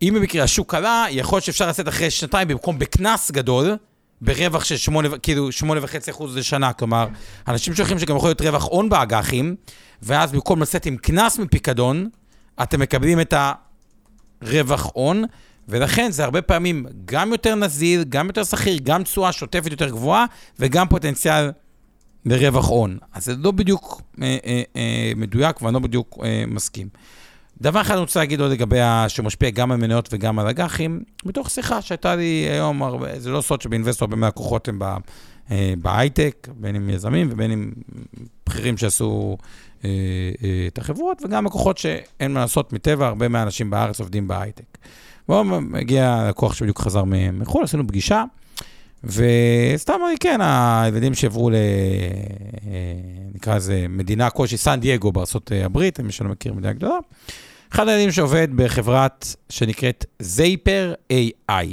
אם 0.01 0.14
במקרה 0.16 0.43
השוק 0.43 0.74
עלה, 0.74 1.06
יכול 1.10 1.36
להיות 1.36 1.45
שאפשר 1.45 1.70
לצאת 1.70 1.88
אחרי 1.88 2.12
שנתיים 2.12 2.47
במקום 2.47 2.80
בקנס 2.80 3.32
גדול, 3.32 3.78
ברווח 4.22 4.63
של 4.63 4.78
שמונה, 4.78 5.18
כאילו, 5.18 5.51
שמונה 5.51 5.80
וחצי 5.84 6.11
אחוז 6.11 6.38
לשנה, 6.38 6.74
כלומר, 6.74 7.07
אנשים 7.47 7.74
שוכחים 7.74 7.99
שגם 7.99 8.16
יכול 8.16 8.30
להיות 8.30 8.41
רווח 8.41 8.63
הון 8.66 8.89
באג"חים, 8.89 9.55
ואז 10.01 10.32
במקום 10.32 10.61
לצאת 10.61 10.86
עם 10.86 10.97
קנס 10.97 11.39
מפיקדון, 11.39 12.09
אתם 12.63 12.80
מקבלים 12.80 13.22
את 13.22 13.34
הרווח 14.41 14.89
הון, 14.93 15.24
ולכן 15.70 16.11
זה 16.11 16.24
הרבה 16.24 16.41
פעמים 16.41 16.86
גם 17.05 17.32
יותר 17.32 17.55
נזיל, 17.55 18.03
גם 18.09 18.28
יותר 18.28 18.43
שכיר, 18.43 18.80
גם 18.84 19.03
תשואה 19.03 19.32
שוטפת 19.32 19.72
יותר 19.72 19.89
גבוהה, 19.89 20.26
וגם 20.59 20.88
פוטנציאל 20.88 21.51
לרווח 22.26 22.68
הון. 22.68 22.97
אז 23.13 23.26
זה 23.26 23.36
לא 23.36 23.51
בדיוק 23.51 24.01
אה, 24.22 24.38
אה, 24.45 24.61
אה, 24.76 25.11
מדויק, 25.16 25.61
ואני 25.61 25.74
לא 25.74 25.80
בדיוק 25.80 26.18
אה, 26.24 26.43
מסכים. 26.47 26.88
דבר 27.62 27.82
אחד 27.82 27.93
אני 27.93 28.01
רוצה 28.01 28.20
להגיד 28.20 28.41
עוד 28.41 28.51
לגבי, 28.51 28.80
שמשפיע 29.08 29.49
גם 29.49 29.72
על 29.72 29.78
מניות 29.78 30.10
וגם 30.12 30.39
על 30.39 30.47
אג"חים, 30.47 31.03
מתוך 31.26 31.49
שיחה 31.49 31.82
שהייתה 31.82 32.16
לי 32.16 32.47
היום, 32.51 32.84
הרבה, 32.84 33.20
זה 33.20 33.30
לא 33.30 33.41
סוד 33.41 33.62
שבאינבסטור 33.62 34.06
הרבה 34.06 34.16
מהלקוחות 34.16 34.68
הם 34.68 34.80
אה, 35.51 35.74
בהייטק, 35.82 36.47
בין 36.56 36.76
אם 36.76 36.89
יזמים 36.89 37.28
ובין 37.32 37.51
אם 37.51 37.72
בכירים 38.45 38.78
שעשו 38.78 39.38
אה, 39.86 39.89
אה, 40.43 40.68
את 40.68 40.78
החברות, 40.78 41.22
וגם 41.26 41.45
לקוחות 41.45 41.78
שאין 41.78 42.34
מה 42.34 42.39
לעשות 42.39 42.74
מטבע, 42.74 43.08
הרבה 43.08 43.28
מהאנשים 43.28 43.70
בארץ 43.70 43.99
עובדים 43.99 44.28
בהייטק. 44.28 44.78
והגיע 45.30 46.26
לקוח 46.30 46.53
שבדיוק 46.53 46.80
חזר 46.82 47.03
מחו"ל, 47.34 47.64
עשינו 47.64 47.88
פגישה, 47.88 48.24
וסתם 49.06 49.93
כן, 50.20 50.39
הילדים 50.41 51.14
שעברו 51.14 51.49
ל... 51.49 51.56
נקרא 53.36 53.56
לזה 53.56 53.86
מדינה 53.89 54.30
כלשהי, 54.30 54.58
סן 54.58 54.80
דייגו 54.80 55.12
בארצות 55.12 55.51
הברית, 55.66 55.99
מי 55.99 56.12
שלא 56.12 56.30
מכיר 56.30 56.53
מדינה 56.53 56.74
גדולה. 56.74 56.97
אחד 57.74 57.88
הילדים 57.88 58.12
שעובד 58.12 58.47
בחברת 58.56 59.26
שנקראת 59.49 60.06
זייפר 60.20 60.93
AI. 61.14 61.66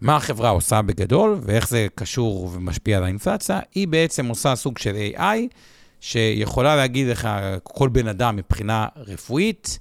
מה 0.00 0.16
החברה 0.16 0.50
עושה 0.50 0.82
בגדול, 0.82 1.38
ואיך 1.42 1.68
זה 1.68 1.86
קשור 1.94 2.50
ומשפיע 2.52 2.96
על 2.96 3.04
האינפלציה? 3.04 3.60
היא 3.74 3.88
בעצם 3.88 4.26
עושה 4.26 4.56
סוג 4.56 4.78
של 4.78 4.96
AI, 5.14 5.20
שיכולה 6.00 6.76
להגיד 6.76 7.08
לך, 7.08 7.28
כל 7.62 7.88
בן 7.88 8.08
אדם 8.08 8.36
מבחינה 8.36 8.86
רפואית, 8.96 9.78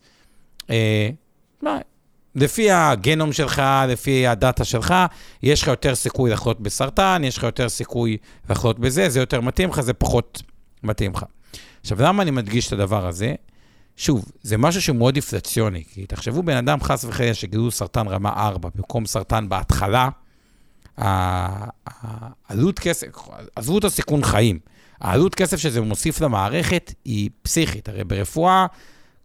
אה, 0.70 1.10
מה, 1.62 1.78
לפי 2.36 2.72
הגנום 2.72 3.34
שלך, 3.34 3.62
לפי 3.88 4.28
הדאטה 4.28 4.64
שלך, 4.64 4.94
יש 5.44 5.62
לך 5.62 5.68
יותר 5.68 5.96
סיכוי 5.96 6.32
לחלות 6.32 6.62
בסרטן, 6.62 7.22
יש 7.26 7.38
לך 7.38 7.44
יותר 7.44 7.70
סיכוי 7.70 8.18
לחלות 8.50 8.80
בזה, 8.80 9.10
זה 9.10 9.20
יותר 9.20 9.42
מתאים 9.42 9.70
לך, 9.70 9.82
זה 9.82 9.94
פחות 9.94 10.42
מתאים 10.84 11.12
לך. 11.12 11.26
עכשיו, 11.82 12.02
למה 12.02 12.24
אני 12.24 12.32
מדגיש 12.32 12.68
את 12.68 12.74
הדבר 12.74 13.08
הזה? 13.08 13.36
שוב, 13.96 14.26
זה 14.42 14.58
משהו 14.58 14.82
שהוא 14.82 14.98
מאוד 14.98 15.16
אינפלציוני, 15.16 15.84
כי 15.94 16.06
תחשבו 16.06 16.44
בן 16.44 16.58
אדם 16.58 16.84
חס 16.84 17.06
וחלילה 17.06 17.34
שגידלו 17.34 17.72
סרטן 17.72 18.08
רמה 18.08 18.30
4 18.30 18.70
במקום 18.76 19.06
סרטן 19.06 19.50
בהתחלה, 19.50 20.10
העלות 20.98 22.80
כסף, 22.80 23.08
עזבו 23.56 23.78
את 23.78 23.84
הסיכון 23.84 24.24
חיים, 24.24 24.60
העלות 25.02 25.36
כסף 25.36 25.58
שזה 25.58 25.82
מוסיף 25.82 26.22
למערכת 26.22 26.94
היא 27.06 27.30
פסיכית. 27.42 27.90
הרי 27.90 28.04
ברפואה 28.04 28.66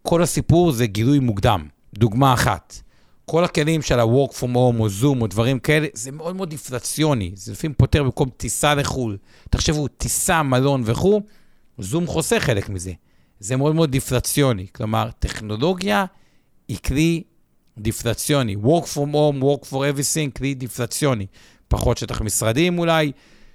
כל 0.03 0.23
הסיפור 0.23 0.73
זה 0.73 0.87
גילוי 0.87 1.19
מוקדם. 1.19 1.67
דוגמה 1.95 2.35
אחת, 2.35 2.81
כל 3.31 3.45
הכלים 3.45 3.83
של 3.83 4.01
ה-work 4.01 4.33
from 4.33 4.55
home 4.55 4.81
או 4.81 4.89
זום 4.89 5.23
או 5.23 5.27
דברים 5.27 5.59
כאלה, 5.59 5.87
זה 5.93 6.13
מאוד 6.13 6.37
מאוד 6.37 6.51
אינפלציוני. 6.51 7.31
זה 7.35 7.53
לפעמים 7.53 7.75
פותר 7.75 8.03
במקום 8.03 8.29
טיסה 8.37 8.75
לחו"ל. 8.75 9.17
תחשבו, 9.51 9.89
טיסה, 9.89 10.43
מלון 10.43 10.83
וכו', 10.85 11.21
זום 11.79 12.07
חוסך 12.07 12.43
חלק 12.43 12.69
מזה. 12.69 12.93
זה 13.41 13.57
מאוד 13.57 13.75
מאוד 13.75 13.91
דיפלציוני. 13.91 14.67
כלומר, 14.73 15.11
טכנולוגיה 15.19 16.05
היא 16.69 16.79
כלי 16.85 17.23
דיפלציוני. 17.79 18.57
Work 18.63 18.85
from 18.95 19.13
home, 19.13 19.43
work 19.43 19.65
for 19.71 19.75
everything, 19.75 20.39
כלי 20.39 20.55
דיפלציוני. 20.55 21.27
פחות 21.69 21.99
שטח 21.99 22.21
משרדים 22.21 22.79
אולי. 22.79 23.13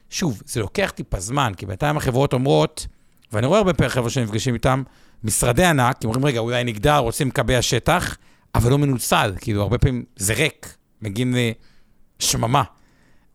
שוב, 0.10 0.42
זה 0.46 0.60
לוקח 0.60 0.92
טיפה 0.96 1.20
זמן, 1.20 1.54
כי 1.58 1.66
בינתיים 1.66 1.98
החברות 1.98 2.34
אומרות, 2.34 2.88
ואני 3.32 3.48
רואה 3.48 3.58
הרבה 3.58 3.74
פעמים 3.74 3.90
חבר'ה 3.90 4.10
שנפגשים 4.10 4.54
איתם, 4.54 4.84
משרדי 5.24 5.66
ענק, 5.66 5.98
כי 5.98 6.08
אומרים, 6.08 6.26
רגע, 6.26 6.40
אולי 6.40 6.64
נגדל, 6.64 6.98
רוצים 6.98 7.28
לקבע 7.28 7.62
שטח, 7.62 8.18
אבל 8.56 8.72
לא 8.72 8.78
מנוצל, 8.78 9.34
כאילו, 9.42 9.62
הרבה 9.62 9.78
פעמים 9.78 10.04
זה 10.16 10.34
ריק, 10.34 10.76
מגיעים 11.02 11.36
לשממה. 12.20 12.64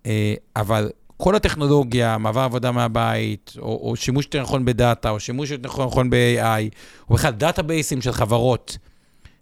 אה, 0.07 0.35
אבל 0.57 0.91
כל 1.17 1.35
הטכנולוגיה, 1.35 2.19
מעבר 2.19 2.41
עבודה 2.41 2.73
מהבית, 2.73 3.53
או, 3.59 3.89
או 3.91 3.97
שימוש 3.97 4.25
יותר 4.25 4.43
נכון 4.43 4.65
ב 4.65 4.72
data, 4.72 5.11
או 5.11 5.21
שימוש 5.21 5.51
יותר 5.51 5.85
נכון 5.87 6.11
ב-AI, 6.11 6.75
או 7.11 7.15
בכלל 7.15 7.33
דאטאבייסים 7.33 8.03
של 8.03 8.13
חברות 8.13 8.79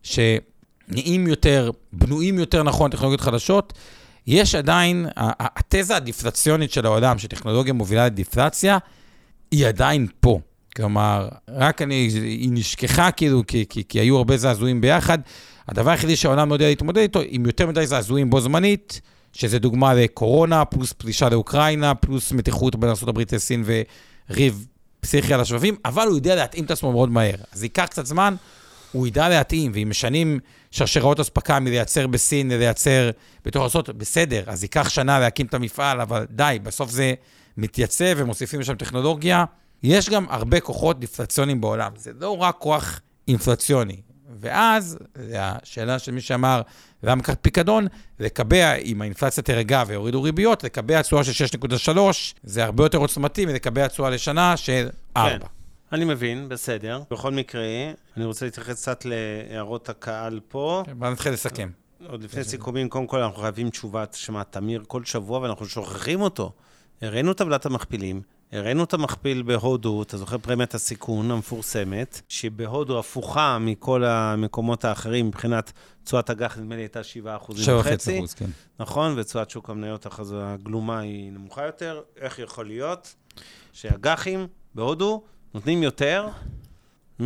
שנהיים 0.03 1.27
יותר, 1.27 1.71
בנויים 1.93 2.39
יותר 2.39 2.63
נכון, 2.63 2.91
טכנולוגיות 2.91 3.21
חדשות, 3.21 3.73
יש 4.27 4.55
עדיין, 4.55 5.07
התזה 5.17 5.97
הדפלציונית 5.97 6.73
של 6.73 6.87
העולם, 6.87 7.19
שטכנולוגיה 7.19 7.73
מובילה 7.73 8.07
לדיפלציה, 8.07 8.79
היא 9.51 9.67
עדיין 9.67 10.07
פה. 10.21 10.41
כלומר, 10.77 11.29
רק 11.49 11.83
אני, 11.83 11.95
היא 12.23 12.49
נשכחה 12.53 13.11
כאילו, 13.11 13.43
כי, 13.47 13.65
כי, 13.69 13.83
כי 13.89 14.01
היו 14.01 14.17
הרבה 14.17 14.37
זעזועים 14.37 14.81
ביחד. 14.81 15.19
הדבר 15.69 15.91
היחידי 15.91 16.17
שהעולם 16.17 16.49
לא 16.49 16.55
יודע 16.55 16.69
להתמודד 16.69 16.99
איתו, 16.99 17.21
עם 17.29 17.47
יותר 17.47 17.67
מדי 17.67 17.87
זעזועים 17.87 18.31
בו 18.31 18.41
זמנית, 18.41 19.01
שזה 19.33 19.59
דוגמה 19.59 19.95
לקורונה, 19.95 20.65
פלוס 20.65 20.93
פלישה 20.93 21.29
לאוקראינה, 21.29 21.95
פלוס 21.95 22.33
מתיחות 22.33 22.77
בין 22.77 22.91
ארה"ב 22.91 23.35
לסין 23.35 23.65
וריב 24.31 24.67
פסיכי 25.01 25.35
על 25.35 25.41
השבבים, 25.41 25.77
אבל 25.85 26.07
הוא 26.07 26.17
יודע 26.17 26.35
להתאים 26.35 26.65
את 26.65 26.71
עצמו 26.71 26.93
מאוד 26.93 27.11
מהר. 27.11 27.35
אז 27.53 27.63
ייקח 27.63 27.85
קצת 27.85 28.07
זמן, 28.07 28.35
הוא 28.93 29.07
ידע 29.07 29.29
להתאים, 29.29 29.73
ואם 29.75 29.91
משנים 29.91 30.39
שרשראות 30.71 31.21
אספקה 31.21 31.61
מלייצר 31.61 32.07
בסין 32.07 32.51
ללייצר 32.51 33.11
בתוך 33.45 33.63
ארצות, 33.63 33.89
בסדר, 33.89 34.43
אז 34.47 34.63
ייקח 34.63 34.89
שנה 34.89 35.19
להקים 35.19 35.47
את 35.47 35.55
המפעל, 35.55 36.01
אבל 36.01 36.27
די, 36.31 36.59
בסוף 36.63 36.91
זה 36.91 37.15
מתייצב 37.57 38.15
ומוסיפים 38.17 38.61
לשם 38.61 38.75
טכנולוגיה. 38.75 39.45
יש 39.83 40.11
גם 40.11 40.27
הרבה 40.31 40.61
כוחות 40.61 41.01
דיפלציוניים 41.01 41.61
בעולם, 41.61 41.93
זה 41.97 42.11
לא 42.21 42.37
רק 42.37 42.57
כוח 42.59 43.01
אינפלציוני. 43.29 43.97
ואז, 44.41 44.99
השאלה 45.35 45.99
של 45.99 46.13
מי 46.13 46.21
שאמר, 46.21 46.63
למה 47.03 47.23
לקחת 47.23 47.39
פיקדון? 47.43 47.87
לקבע, 48.21 48.75
אם 48.75 49.03
האינפלציה 49.03 49.43
תרגע 49.43 49.83
ויורידו 49.87 50.23
ריביות, 50.23 50.65
לקבע 50.65 51.03
תשואה 51.03 51.25
של 51.25 51.45
6.3, 51.45 51.99
זה 52.43 52.65
הרבה 52.65 52.85
יותר 52.85 52.99
עוצמתי 52.99 53.47
מלקבע 53.47 53.87
תשואה 53.87 54.11
לשנה 54.11 54.57
של 54.57 54.89
4. 55.17 55.39
כן. 55.39 55.47
אני 55.93 56.05
מבין, 56.05 56.49
בסדר. 56.49 57.03
בכל 57.11 57.33
מקרה, 57.33 57.63
אני 58.17 58.25
רוצה 58.25 58.45
להתייחס 58.45 58.83
קצת 58.83 59.05
להערות 59.05 59.89
הקהל 59.89 60.41
פה. 60.49 60.83
כן, 60.87 60.99
בוא 60.99 61.11
נתחיל 61.11 61.33
לסכם. 61.33 61.71
עוד 62.09 62.23
לפני 62.25 62.45
סיכומים, 62.45 62.89
קודם 62.89 63.07
כל 63.07 63.23
אנחנו 63.23 63.43
חייבים 63.43 63.71
תשובה, 63.71 64.05
שמע, 64.13 64.43
תמיר 64.43 64.85
כל 64.87 65.05
שבוע 65.05 65.39
ואנחנו 65.39 65.67
שוכחים 65.67 66.21
אותו. 66.21 66.53
הראינו 67.03 67.33
טבלת 67.35 67.67
המכפילים, 67.67 68.23
הראינו 68.53 68.85
את 68.85 68.95
המכפיל 68.95 69.43
בהודו, 69.43 70.03
אתה 70.03 70.17
זוכר 70.17 70.39
פרמיית 70.39 70.75
הסיכון 70.75 71.31
המפורסמת, 71.31 72.21
שבהודו 72.29 72.99
הפוכה 72.99 73.59
מכל 73.61 74.05
המקומות 74.05 74.85
האחרים 74.85 75.27
מבחינת 75.27 75.73
תשואת 76.05 76.31
אג"ח, 76.31 76.59
נדמה 76.59 76.77
לי 76.77 76.81
הייתה 76.81 77.03
7 77.03 77.37
אחוזים 77.37 77.77
וחצי. 77.79 78.19
אחוז, 78.19 78.35
כן. 78.35 78.51
נכון, 78.81 79.15
ותשואת 79.17 79.51
שוק 79.51 79.71
המניות 79.71 80.07
הגלומה 80.35 80.99
היא 80.99 81.33
נמוכה 81.33 81.67
יותר. 81.67 82.01
איך 82.21 82.39
יכול 82.39 82.67
להיות 82.67 83.15
שאג"חים 83.73 84.47
בהודו 84.75 85.23
נותנים 85.55 85.83
יותר 85.83 86.29
מ... 87.23 87.25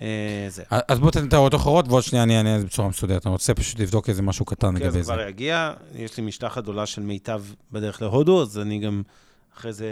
אה, 0.00 0.46
זה. 0.48 0.62
אז 0.88 0.98
בוא 0.98 1.10
תן 1.10 1.28
את 1.28 1.32
ההערות 1.32 1.54
אחרות, 1.54 1.88
ועוד 1.88 2.02
שנייה 2.02 2.22
אני 2.22 2.38
אענה 2.38 2.58
בצורה 2.58 2.88
מסודרת. 2.88 3.26
אני 3.26 3.32
רוצה 3.32 3.54
פשוט 3.54 3.80
לבדוק 3.80 4.08
איזה 4.08 4.22
משהו 4.22 4.44
קטן 4.44 4.74
לגבי 4.74 4.90
זה. 4.90 4.98
כן, 4.98 5.02
זה 5.02 5.12
כבר 5.12 5.28
יגיע. 5.28 5.72
יש 5.94 6.16
לי 6.16 6.22
משלחת 6.22 6.62
גדולה 6.62 6.86
של 6.86 7.02
מיטב 7.02 7.42
בדרך 7.72 8.02
להודו, 8.02 8.42
אז 8.42 8.58
אני 8.58 8.78
גם, 8.78 9.02
אחרי 9.56 9.72
זה 9.72 9.86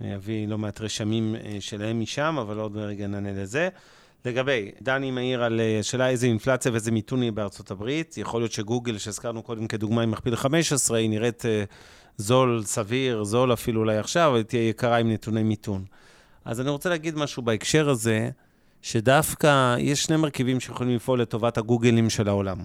אני 0.00 0.14
אביא 0.14 0.48
לא 0.48 0.58
מעט 0.58 0.80
רשמים 0.80 1.34
אה, 1.34 1.56
שלהם 1.60 2.00
משם, 2.00 2.36
אבל 2.40 2.58
עוד 2.58 2.76
רגע 2.76 3.06
נענה 3.06 3.32
לזה. 3.32 3.68
לגבי, 4.24 4.70
דני 4.82 5.10
מעיר 5.10 5.44
על 5.44 5.60
אה, 5.60 5.82
שאלה 5.82 6.08
איזה 6.08 6.26
אינפלציה 6.26 6.72
ואיזה 6.72 6.90
מיתון 6.92 7.22
יהיה 7.22 7.32
בארצות 7.32 7.70
הברית. 7.70 8.18
יכול 8.18 8.40
להיות 8.40 8.52
שגוגל, 8.52 8.98
שהזכרנו 8.98 9.42
קודם 9.42 9.66
כדוגמה 9.66 10.02
עם 10.02 10.10
מכפיל 10.10 10.36
15, 10.36 10.98
היא 10.98 11.10
נראית 11.10 11.42
זול, 12.16 12.62
סביר, 12.64 13.24
זול 13.24 13.52
אפילו 13.52 13.80
אולי 13.80 13.98
עכשיו, 13.98 14.30
אבל 14.30 14.42
תהיה 14.42 14.68
יקרה 14.68 14.96
עם 14.96 15.12
נתוני 15.12 15.42
מיתון. 15.42 15.84
אז 16.44 16.60
אני 16.60 16.70
רוצה 16.70 16.88
להגיד 16.88 17.16
משהו 17.16 17.42
בהקשר 17.42 17.88
הזה, 17.88 18.30
שדווקא 18.82 19.76
יש 19.78 20.02
שני 20.02 20.16
מרכיבים 20.16 20.60
שיכולים 20.60 20.96
לפעול 20.96 21.20
לטובת 21.20 21.58
הגוגלים 21.58 22.10
של 22.10 22.28
העולם. 22.28 22.58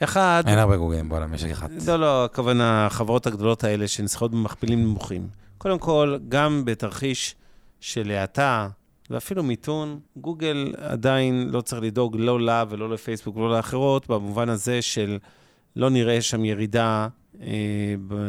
אחד... 0.00 0.42
אין 0.46 0.58
הרבה 0.58 0.76
גוגלים 0.76 1.08
בעולם, 1.08 1.34
יש 1.34 1.44
אחד. 1.44 1.68
לא, 1.86 1.96
לא, 1.96 2.24
הכוונה, 2.24 2.86
החברות 2.86 3.26
הגדולות 3.26 3.64
האלה 3.64 3.88
שנסחרות 3.88 4.30
במכפילים 4.30 4.82
נמוכים. 4.82 5.28
קודם 5.58 5.78
כל, 5.78 6.18
גם 6.28 6.64
בתרחיש 6.64 7.34
של 7.80 8.10
האטה, 8.10 8.68
ואפילו 9.10 9.42
מיתון, 9.42 10.00
גוגל 10.16 10.74
עדיין 10.78 11.48
לא 11.50 11.60
צריך 11.60 11.82
לדאוג 11.82 12.16
לא 12.16 12.40
לה 12.40 12.64
ולא 12.68 12.90
לפייסבוק 12.90 13.36
ולא 13.36 13.56
לאחרות, 13.56 14.08
במובן 14.08 14.48
הזה 14.48 14.82
של 14.82 15.18
לא 15.76 15.90
נראה 15.90 16.22
שם 16.22 16.44
ירידה 16.44 17.08
אה, 17.40 17.48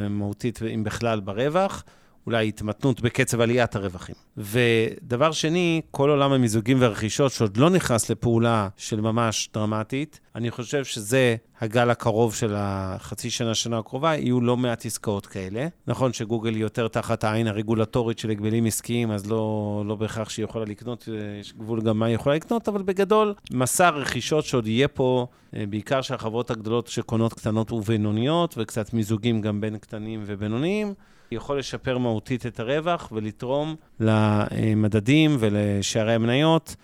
מהותית, 0.09 0.59
אם 0.74 0.84
בכלל, 0.84 1.20
ברווח. 1.20 1.84
אולי 2.28 2.47
התמתנות 2.47 3.01
בקצב 3.01 3.41
עליית 3.41 3.76
הרווחים. 3.76 4.15
ודבר 4.38 5.32
שני, 5.32 5.82
כל 5.91 6.09
עולם 6.09 6.32
המיזוגים 6.32 6.82
והרכישות 6.82 7.32
שעוד 7.32 7.57
לא 7.57 7.69
נכנס 7.69 8.09
לפעולה 8.09 8.67
של 8.78 9.01
ממש 9.01 9.49
דרמטית, 9.53 10.19
אני 10.36 10.51
חושב 10.51 10.86
שזה 10.86 11.36
הגל 11.61 11.89
הקרוב 11.89 12.36
של 12.36 12.53
החצי 12.57 13.30
שנה, 13.30 13.55
שנה 13.55 13.78
הקרובה, 13.78 14.15
יהיו 14.15 14.41
לא 14.41 14.57
מעט 14.57 14.86
עסקאות 14.86 15.26
כאלה. 15.26 15.67
נכון 15.88 16.13
שגוגל 16.13 16.53
היא 16.53 16.61
יותר 16.61 16.88
תחת 16.88 17.23
העין 17.23 17.47
הרגולטורית 17.47 18.19
של 18.19 18.30
הגבלים 18.30 18.65
עסקיים, 18.65 19.11
אז 19.11 19.30
לא, 19.30 19.84
לא 19.88 19.95
בהכרח 19.95 20.30
שהיא 20.30 20.43
יכולה 20.43 20.65
לקנות, 20.65 21.09
יש 21.39 21.53
גבול 21.53 21.82
גם 21.82 21.99
מה 21.99 22.05
היא 22.05 22.15
יכולה 22.15 22.36
לקנות, 22.36 22.67
אבל 22.67 22.82
בגדול, 22.82 23.34
מסע 23.51 23.89
רכישות 23.89 24.45
שעוד 24.45 24.67
יהיה 24.67 24.88
פה, 24.88 25.28
אה, 25.55 25.63
בעיקר 25.69 26.01
של 26.01 26.13
החברות 26.13 26.51
הגדולות 26.51 26.88
שקונות 26.88 27.34
קטנות 27.34 27.71
ובינוניות, 27.71 28.55
וקצת 28.57 28.93
מיזוגים 28.93 29.41
גם 29.41 29.61
בין 29.61 29.78
קטנים 29.78 30.23
ובינוניים. 30.26 30.93
יכול 31.32 31.59
לשפר 31.59 31.97
מהותית 31.97 32.45
את 32.45 32.59
הרווח 32.59 33.09
ולתרום 33.11 33.76
למדדים 33.99 35.36
ולשערי 35.39 36.13
המניות 36.13 36.76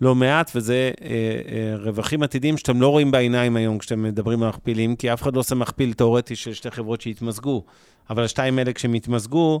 לא 0.00 0.14
מעט, 0.14 0.50
וזה 0.54 0.90
אה, 1.02 1.08
אה, 1.08 1.76
רווחים 1.76 2.22
עתידיים 2.22 2.56
שאתם 2.56 2.80
לא 2.80 2.88
רואים 2.88 3.10
בעיניים 3.10 3.56
היום 3.56 3.78
כשאתם 3.78 4.02
מדברים 4.02 4.42
על 4.42 4.48
מכפילים, 4.48 4.96
כי 4.96 5.12
אף 5.12 5.22
אחד 5.22 5.34
לא 5.34 5.40
עושה 5.40 5.54
מכפיל 5.54 5.92
תיאורטי 5.92 6.36
של 6.36 6.52
שתי 6.52 6.70
חברות 6.70 7.00
שהתמזגו. 7.00 7.64
אבל 8.10 8.24
השתיים 8.24 8.58
האלה, 8.58 8.72
כשהם 8.72 8.94
התמזגו, 8.94 9.60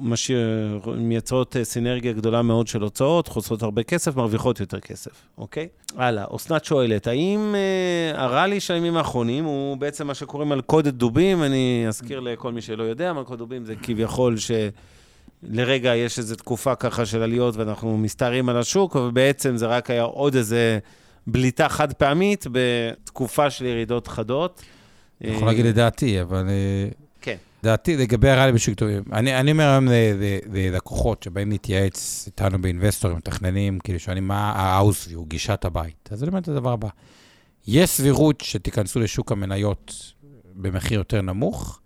משאיר, 0.00 0.80
מייצרות 0.96 1.56
אה, 1.56 1.64
סינרגיה 1.64 2.12
גדולה 2.12 2.42
מאוד 2.42 2.66
של 2.66 2.82
הוצאות, 2.82 3.28
חוסרות 3.28 3.62
הרבה 3.62 3.82
כסף, 3.82 4.16
מרוויחות 4.16 4.60
יותר 4.60 4.80
כסף, 4.80 5.10
אוקיי? 5.38 5.68
הלאה, 5.96 6.24
אסנת 6.36 6.64
שואלת, 6.64 7.06
האם 7.06 7.54
אה, 7.54 8.22
הראלי 8.22 8.60
של 8.60 8.74
הימים 8.74 8.96
האחרונים 8.96 9.44
הוא 9.44 9.76
בעצם 9.76 10.06
מה 10.06 10.14
שקוראים 10.14 10.48
מלכודת 10.48 10.94
דובים? 10.94 11.42
אני 11.42 11.84
אזכיר 11.88 12.20
לכל 12.20 12.52
מי 12.52 12.60
שלא 12.60 12.82
יודע, 12.82 13.12
מלכודת 13.12 13.38
דובים 13.38 13.64
זה 13.64 13.74
כביכול 13.82 14.36
שלרגע 14.36 15.96
יש 15.96 16.18
איזו 16.18 16.36
תקופה 16.36 16.74
ככה 16.74 17.06
של 17.06 17.22
עליות 17.22 17.56
ואנחנו 17.56 17.98
מסתערים 17.98 18.48
על 18.48 18.56
השוק, 18.56 18.96
אבל 18.96 19.10
בעצם 19.10 19.56
זה 19.56 19.66
רק 19.66 19.90
היה 19.90 20.02
עוד 20.02 20.34
איזה 20.34 20.78
בליטה 21.26 21.68
חד 21.68 21.92
פעמית 21.92 22.46
בתקופה 22.52 23.50
של 23.50 23.64
ירידות 23.64 24.06
חדות. 24.06 24.62
אני 25.24 25.30
יכול 25.30 25.48
להגיד 25.48 25.66
לדעתי, 25.66 26.22
אבל... 26.22 26.44
דעתי 27.62 27.96
לגבי 27.96 28.30
הריאלי 28.30 28.52
בשוק 28.52 28.74
טובים. 28.74 29.02
אני, 29.12 29.40
אני 29.40 29.52
אומר 29.52 29.68
היום 29.68 29.88
ללקוחות 30.52 31.22
שבאים 31.22 31.50
להתייעץ 31.50 32.24
איתנו 32.26 32.62
באינבסטורים, 32.62 33.16
מתכננים, 33.16 33.78
כאילו 33.78 34.00
שואלים 34.00 34.28
מה 34.28 34.52
ה-house 34.52 35.12
view, 35.12 35.28
גישת 35.28 35.64
הבית. 35.64 36.08
אז 36.12 36.22
אני 36.22 36.28
אומר 36.28 36.38
את 36.38 36.48
הדבר 36.48 36.72
הבא. 36.72 36.88
יש 37.66 37.90
סבירות 37.90 38.40
שתיכנסו 38.40 39.00
לשוק 39.00 39.32
המניות 39.32 40.12
במחיר 40.54 40.98
יותר 40.98 41.22
נמוך, 41.22 41.80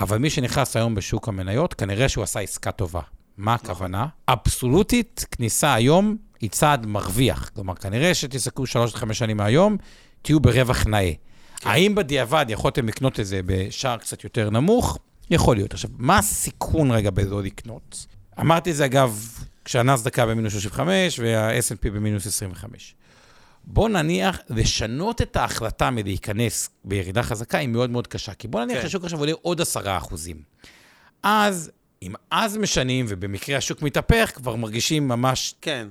אבל 0.00 0.18
מי 0.18 0.30
שנכנס 0.30 0.76
היום 0.76 0.94
בשוק 0.94 1.28
המניות, 1.28 1.74
כנראה 1.74 2.08
שהוא 2.08 2.24
עשה 2.24 2.40
עסקה 2.40 2.72
טובה. 2.72 3.00
מה 3.36 3.54
הכוונה? 3.54 4.06
אבסולוטית, 4.28 5.26
כניסה 5.30 5.74
היום 5.74 6.16
היא 6.40 6.50
צעד 6.50 6.86
מרוויח. 6.86 7.50
כלומר, 7.54 7.74
כנראה 7.74 8.14
שתסתכלו 8.14 8.66
שלוש 8.66 8.94
עד 8.94 8.98
חמש 8.98 9.18
שנים 9.18 9.36
מהיום, 9.36 9.76
תהיו 10.22 10.40
ברווח 10.40 10.86
נאה. 10.86 11.12
כן. 11.56 11.68
האם 11.68 11.94
בדיעבד 11.94 12.46
יכולתם 12.48 12.88
לקנות 12.88 13.20
את 13.20 13.26
זה 13.26 13.40
בשער 13.46 13.96
קצת 13.96 14.24
יותר 14.24 14.50
נמוך? 14.50 14.98
יכול 15.30 15.56
להיות. 15.56 15.72
עכשיו, 15.72 15.90
מה 15.98 16.18
הסיכון 16.18 16.90
רגע 16.90 17.10
בלא 17.10 17.42
לקנות? 17.42 18.06
אמרתי 18.40 18.70
את 18.70 18.76
זה, 18.76 18.84
אגב, 18.84 19.38
כשהנסדק 19.64 20.18
היה 20.18 20.26
במינוס 20.26 20.52
35 20.52 21.18
וה-S&P 21.18 21.90
במינוס 21.90 22.26
25. 22.26 22.94
בוא 23.64 23.88
נניח, 23.88 24.38
לשנות 24.50 25.22
את 25.22 25.36
ההחלטה 25.36 25.90
מלהיכנס 25.90 26.70
בירידה 26.84 27.22
חזקה 27.22 27.58
היא 27.58 27.68
מאוד 27.68 27.90
מאוד 27.90 28.06
קשה. 28.06 28.34
כי 28.34 28.48
בוא 28.48 28.64
נניח 28.64 28.76
כן. 28.76 28.82
שהשוק 28.82 29.04
עכשיו 29.04 29.18
עולה 29.18 29.32
עוד 29.42 29.60
10 29.60 29.96
אחוזים. 29.98 30.42
אז, 31.22 31.70
אם 32.02 32.12
אז 32.30 32.56
משנים, 32.56 33.06
ובמקרה 33.08 33.56
השוק 33.56 33.82
מתהפך, 33.82 34.30
כבר 34.34 34.56
מרגישים 34.56 35.08
ממש... 35.08 35.54
כן. 35.60 35.88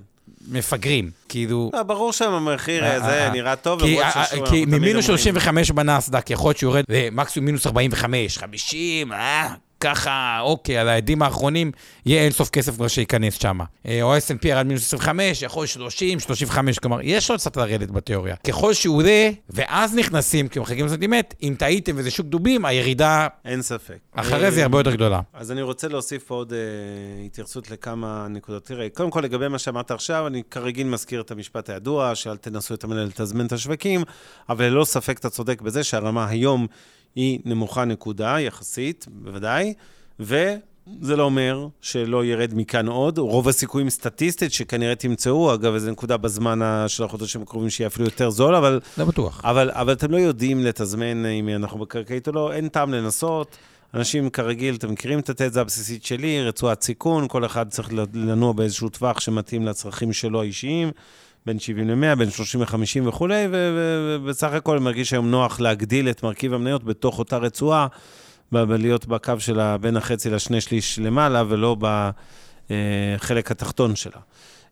מפגרים, 0.48 1.12
כאילו... 1.30 1.72
לא, 1.74 1.84
ברור 1.84 2.14
שהמחיר 2.14 2.86
הזה 2.86 3.30
נראה 3.34 3.56
טוב, 3.56 3.84
למרות 3.84 4.06
ששוב, 4.30 4.50
כי 4.50 4.66
ממינוס 4.66 5.06
35 5.06 5.72
בנסדק, 5.72 6.30
יכול 6.30 6.50
להיות 6.50 6.58
שהוא 6.58 6.72
יורד 6.72 6.84
למקסימום 6.90 7.46
מינוס 7.46 7.68
45, 7.68 8.38
50, 8.38 9.14
אה, 9.14 9.54
ככה, 9.84 10.40
אוקיי, 10.42 10.78
על 10.78 10.90
העדים 10.90 11.22
האחרונים, 11.22 11.72
יהיה 12.06 12.24
אינסוף 12.24 12.50
כסף 12.50 12.76
כבר 12.76 12.88
שייכנס 12.88 13.34
שם. 13.34 13.60
אה, 13.88 14.02
או 14.02 14.18
S&P 14.18 14.48
ירד 14.48 14.66
מינוס 14.66 14.84
25, 14.84 15.42
יכול 15.42 15.66
30, 15.66 16.20
35, 16.20 16.80
כלומר, 16.80 17.00
יש 17.02 17.30
עוד 17.30 17.40
קצת 17.40 17.58
לרדת 17.58 17.92
בתיאוריה. 17.92 18.36
ככל 18.36 18.74
שהוא 18.74 18.98
עולה, 18.98 19.30
ואז 19.50 19.96
נכנסים, 19.96 20.48
כי 20.48 20.60
מחכים 20.60 20.86
לסנטימט, 20.86 21.34
אם 21.44 21.56
טעיתם 21.58 21.94
וזה 21.96 22.12
שוק 22.12 22.28
דובים, 22.28 22.66
הירידה... 22.66 23.28
אין 23.46 23.62
ספק. 23.62 23.98
אחרי 24.14 24.52
זה 24.52 24.58
היא 24.58 24.64
הרבה 24.64 24.80
יותר 24.80 24.92
גדולה. 24.92 25.22
אז 25.34 25.52
אני 25.52 25.62
רוצה 25.62 25.88
להוסיף 25.88 26.30
עוד 26.30 26.52
uh, 26.52 27.26
התייחסות 27.26 27.72
לכמה 27.72 28.28
נקודות. 28.30 28.66
תראה, 28.66 28.88
קודם 28.90 29.10
כל, 29.10 29.22
לגבי 29.22 29.48
מה 29.48 29.60
שאמרת 29.60 29.92
עכשיו, 29.92 30.28
אני 30.28 30.44
כרגיל 30.52 30.88
מזכיר 30.88 31.22
את 31.22 31.32
המשפט 31.32 31.70
הידוע, 31.70 32.16
שאל 32.16 32.38
תנסו 32.38 32.74
את 32.74 32.84
המנהל 32.84 33.06
לתזמן 33.06 33.46
את 33.46 33.52
השווקים, 33.52 34.04
אבל 34.50 34.66
ללא 34.66 34.86
ספק 34.86 35.20
אתה 35.20 35.30
צודק 35.30 35.62
בזה 35.62 35.84
שהרמה 35.84 36.28
היום 36.28 36.68
היא 37.16 37.40
נמוכה 37.46 37.86
נקודה, 37.86 38.40
יחסית, 38.40 39.06
בוודאי, 39.12 39.74
וזה 40.20 41.16
לא 41.16 41.24
אומר 41.24 41.68
שלא 41.82 42.26
ירד 42.26 42.52
מכאן 42.56 42.88
עוד. 42.88 43.18
רוב 43.18 43.48
הסיכויים 43.48 43.90
סטטיסטית 43.90 44.54
שכנראה 44.54 44.96
תמצאו, 44.96 45.54
אגב, 45.54 45.74
איזו 45.74 45.92
נקודה 45.92 46.18
בזמן 46.18 46.86
של 46.88 47.04
החודשים 47.04 47.42
הקרובים 47.42 47.70
שיהיה 47.70 47.88
אפילו 47.88 48.06
יותר 48.06 48.30
זול, 48.30 48.56
אבל... 48.56 48.80
לא 48.98 49.06
בטוח. 49.06 49.42
אבל, 49.44 49.72
אבל 49.72 49.94
אתם 49.94 50.12
לא 50.12 50.18
יודעים 50.18 50.64
לתזמן 50.64 51.26
אם 51.26 51.50
אנחנו 51.50 51.80
בקרקעית 51.80 52.28
או 52.28 52.34
לא, 52.34 52.54
אין 52.54 52.68
טעם 52.68 52.94
לנסות. 52.94 53.58
אנשים 53.94 54.30
כרגיל, 54.30 54.76
אתם 54.76 54.92
מכירים 54.92 55.20
את 55.20 55.30
התזה 55.30 55.62
הבסיסית 55.62 56.06
שלי, 56.06 56.44
רצועת 56.44 56.82
סיכון, 56.82 57.28
כל 57.28 57.46
אחד 57.46 57.70
צריך 57.70 57.90
לנוע 58.14 58.54
באיזשהו 58.54 58.90
טווח 58.90 59.20
שמתאים 59.20 59.66
לצרכים 59.66 60.14
שלו 60.14 60.42
האישיים. 60.42 60.92
בין 61.46 61.60
70 61.60 61.90
ל-100, 61.90 62.16
בין 62.16 62.30
30 62.30 62.62
ל-50 62.62 63.08
וכולי, 63.08 63.48
ובסך 63.52 64.52
הכל 64.52 64.76
אני 64.76 64.86
מרגיש 64.86 65.14
היום 65.14 65.32
נוח 65.32 65.60
להגדיל 65.60 66.10
את 66.10 66.24
מרכיב 66.24 66.54
המניות 66.54 66.84
בתוך 66.84 67.20
אותה 67.20 67.38
רצועה, 67.38 67.88
להיות 68.52 69.06
בקו 69.06 69.40
שלה 69.40 69.78
בין 69.78 69.98
החצי 69.98 70.30
לשני 70.30 70.62
שליש 70.62 71.00
למעלה, 71.00 71.44
ולא 71.48 71.76
בחלק 72.70 73.52
התחתון 73.52 73.96
שלה, 73.96 74.20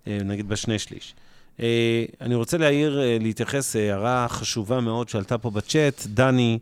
אה, 0.07 0.17
נגיד 0.25 0.49
בשני 0.49 0.79
שליש. 0.79 1.15
אה, 1.59 2.05
אני 2.21 2.35
רוצה 2.35 2.57
להעיר, 2.57 3.01
אה, 3.01 3.17
להתייחס, 3.19 3.75
הערה 3.75 4.27
חשובה 4.29 4.79
מאוד 4.79 5.09
שעלתה 5.09 5.37
פה 5.37 5.49
בצ'אט, 5.49 6.01
דני 6.05 6.59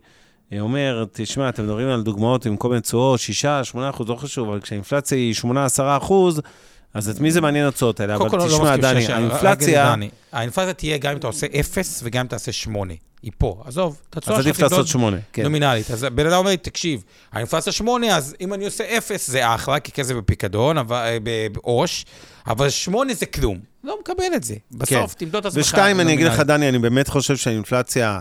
אומר, 0.60 1.04
תשמע, 1.12 1.48
אתם 1.48 1.62
מדברים 1.64 1.88
על 1.88 2.02
דוגמאות 2.02 2.46
עם 2.46 2.56
כל 2.56 2.68
מיני 2.68 2.80
תשואות, 2.80 3.20
6, 3.20 3.46
8 3.62 3.90
אחוז, 3.90 4.08
לא 4.08 4.14
חשוב, 4.14 4.48
אבל 4.48 4.60
כשהאינפלציה 4.60 5.18
היא 5.18 5.34
8-10 5.34 5.46
אחוז, 5.96 6.40
אז 6.94 7.08
את 7.08 7.20
מי 7.20 7.30
זה 7.30 7.40
מעניין 7.40 7.66
התוצאות 7.66 8.00
האלה? 8.00 8.16
אבל 8.16 8.38
לא 8.38 8.46
תשמע, 8.46 8.76
דני, 8.76 9.06
האינפלציה... 9.06 9.94
האינפלציה 10.32 10.72
תהיה 10.72 10.98
גם 10.98 11.10
אם 11.10 11.16
אתה 11.16 11.26
עושה 11.26 11.46
0 11.60 12.00
וגם 12.04 12.20
אם 12.20 12.26
אתה 12.26 12.36
עושה 12.36 12.52
8. 12.52 12.94
היא 13.22 13.32
פה, 13.38 13.62
עזוב, 13.66 14.00
אתה 14.10 14.20
צורך... 14.20 14.38
אז 14.38 14.46
עדיף 14.46 14.60
לעשות 14.60 14.86
8, 14.86 15.16
כן. 15.32 15.42
נומינלית. 15.42 15.90
אז 15.90 16.04
בן 16.04 16.26
אדם 16.26 16.36
אומר 16.36 16.50
לי, 16.50 16.56
תקשיב, 16.56 17.02
האינפלציה 17.32 17.72
8, 17.72 18.16
אז 18.16 18.34
אם 18.40 18.54
אני 18.54 18.64
עושה 18.64 18.98
0 18.98 19.30
זה 19.30 19.54
אחלה, 19.54 19.80
כי 19.80 19.92
כסף 19.92 20.14
בפיקדון, 20.14 20.78
אה, 20.78 21.16
בעו"ש, 21.52 22.04
אבל 22.46 22.70
8 22.70 23.14
זה 23.14 23.26
כלום. 23.26 23.58
לא 23.84 23.96
מקבל 24.00 24.24
את 24.36 24.44
זה. 24.44 24.54
בסוף, 24.72 25.14
כן. 25.14 25.24
תמדוד 25.24 25.46
את 25.46 25.46
עצמך. 25.46 25.64
ושתיים, 25.64 26.00
אני 26.00 26.14
אגיד 26.14 26.26
לך, 26.26 26.40
דני, 26.40 26.68
אני 26.68 26.78
באמת 26.78 27.08
חושב 27.08 27.36
שהאינפלציה... 27.36 28.20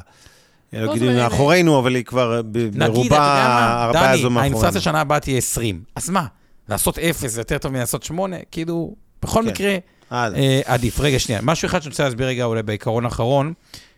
לא, 0.74 0.82
לא 0.82 0.96
נגיד 0.96 1.12
מאחורינו, 1.12 1.80
אבל 1.80 1.96
היא 1.96 2.06
כבר 2.06 2.42
ברובה 2.74 3.84
הרבה 3.84 4.10
הזו 4.12 4.30
מאחורינו. 4.30 4.30
דני, 4.30 4.40
האינפלציה 4.40 4.82
שנה 4.82 5.02
הבאה 5.02 5.20
תהיה 5.20 5.38
20. 5.38 5.82
אז 5.96 6.10
מה? 6.10 6.26
לעשות 6.70 7.00
אפס 7.00 7.32
זה 7.32 7.42
יותר 7.42 7.58
טוב 7.58 7.72
מלעשות 7.72 8.04
שמונה, 8.04 8.38
כאילו, 8.52 8.96
בכל 9.22 9.42
כן. 9.44 9.50
מקרה, 9.50 9.78
אה, 10.12 10.62
עדיף. 10.66 11.00
רגע, 11.00 11.20
שנייה, 11.20 11.42
משהו 11.42 11.66
אחד 11.66 11.82
שאני 11.82 11.90
רוצה 11.90 12.04
להסביר 12.04 12.28
רגע 12.28 12.44
אולי 12.44 12.64
בעיקרון 12.64 13.06
האחרון, 13.06 13.54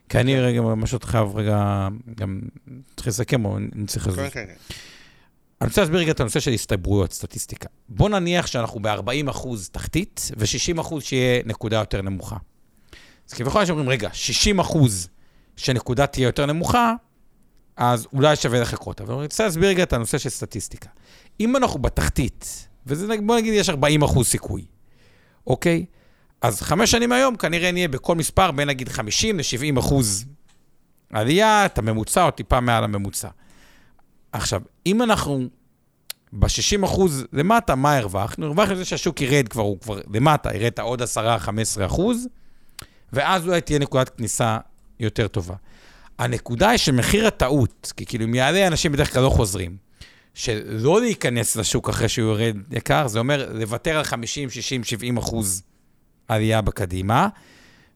כי 0.10 0.20
אני 0.20 0.34
כן. 0.34 0.40
רגע 0.40 0.62
ממש 0.62 0.94
עוד 0.94 1.04
חייב 1.04 1.36
רגע, 1.36 1.88
גם 2.16 2.42
צריך 2.96 3.08
לסכם 3.08 3.46
או 3.46 3.58
אני 3.58 3.86
צריך 3.88 4.08
לזוז. 4.08 4.20
כן, 4.20 4.30
כן, 4.30 4.46
אני 5.62 5.68
רוצה 5.68 5.82
להסביר 5.82 6.00
רגע 6.00 6.12
את 6.12 6.20
הנושא 6.20 6.40
של 6.40 6.52
הסתברויות, 6.52 7.12
סטטיסטיקה. 7.12 7.70
בוא 7.90 8.10
נניח 8.10 8.48
שאנחנו 8.48 8.80
ב-40 8.80 9.30
אחוז 9.30 9.70
תחתית, 9.70 10.32
ו-60 10.38 10.82
אחוז 10.82 11.04
שיהיה 11.04 11.42
נקודה 11.46 11.78
יותר 11.78 12.02
נמוכה. 12.02 12.36
אז 13.30 13.34
כביכול 13.34 13.60
אנשים 13.60 13.74
אומרים, 13.74 13.90
רגע, 13.90 14.10
60 14.14 14.60
אחוז 14.60 15.10
שנקודה 15.58 16.08
תהיה 16.08 16.26
יותר 16.26 16.46
נמוכה, 16.46 16.94
אז 17.78 18.08
אולי 18.14 18.36
שווה 18.36 18.62
לחכות. 18.62 19.02
אבל 19.02 19.14
אני 19.14 19.24
רוצה 19.24 19.44
להסביר 19.44 19.70
רגע 19.70 19.84
את 19.84 19.94
הנושא 19.94 20.18
של 20.18 20.30
סטטיסטיקה. 20.30 20.90
אם 21.42 21.56
אנחנו 21.56 21.80
בתחתית, 21.80 22.68
וזה, 22.88 23.08
בוא 23.26 23.36
נגיד, 23.36 23.54
יש 23.54 23.70
40 23.70 24.04
אחוז 24.04 24.28
סיכוי, 24.28 24.66
אוקיי? 25.48 25.86
אז 26.42 26.62
חמש 26.62 26.92
שנים 26.92 27.12
היום 27.12 27.36
כנראה 27.36 27.72
נהיה 27.72 27.88
בכל 27.88 28.16
מספר 28.16 28.52
בין 28.52 28.68
נגיד 28.68 28.90
50 28.90 29.38
ל-70 29.38 29.80
אחוז 29.80 30.26
עלייה, 31.14 31.66
את 31.66 31.78
הממוצע 31.78 32.26
או 32.26 32.32
טיפה 32.32 32.60
מעל 32.60 32.84
הממוצע. 32.84 33.28
עכשיו, 34.32 34.62
אם 34.86 35.02
אנחנו 35.02 35.48
ב-60 36.34 36.86
אחוז 36.86 37.26
למטה, 37.34 37.76
מה 37.76 37.98
הרווחנו? 37.98 38.46
הרווחנו 38.46 38.76
זה 38.76 38.86
שהשוק 38.86 39.22
ירד 39.22 39.48
כבר, 39.48 39.62
הוא 39.62 39.80
כבר 39.80 40.00
למטה, 40.14 40.56
ירד 40.56 40.80
עוד 40.80 41.02
10-15 41.02 41.06
אחוז, 41.86 42.28
ואז 43.14 43.48
אולי 43.48 43.62
תהיה 43.62 43.80
נקודת 43.80 44.10
כניסה 44.10 44.58
יותר 45.00 45.28
טובה. 45.28 45.56
הנקודה 46.20 46.70
היא 46.70 46.78
שמחיר 46.78 47.28
הטעות, 47.28 47.94
כי 47.98 48.06
כאילו 48.06 48.26
אם 48.26 48.36
יעלה, 48.36 48.68
אנשים 48.68 48.92
בדרך 48.92 49.14
כלל 49.14 49.24
לא 49.24 49.30
חוזרים. 49.30 49.78
שלא 50.34 51.02
להיכנס 51.02 51.56
לשוק 51.56 51.90
אחרי 51.90 52.10
שהוא 52.10 52.28
יורד 52.28 52.58
יקר, 52.72 53.08
זה 53.08 53.20
אומר 53.20 53.52
לוותר 53.54 53.98
על 53.98 54.04
50, 54.04 54.50
60, 54.50 54.84
70 54.84 55.18
אחוז 55.18 55.64
עלייה 56.28 56.62
בקדימה, 56.62 57.28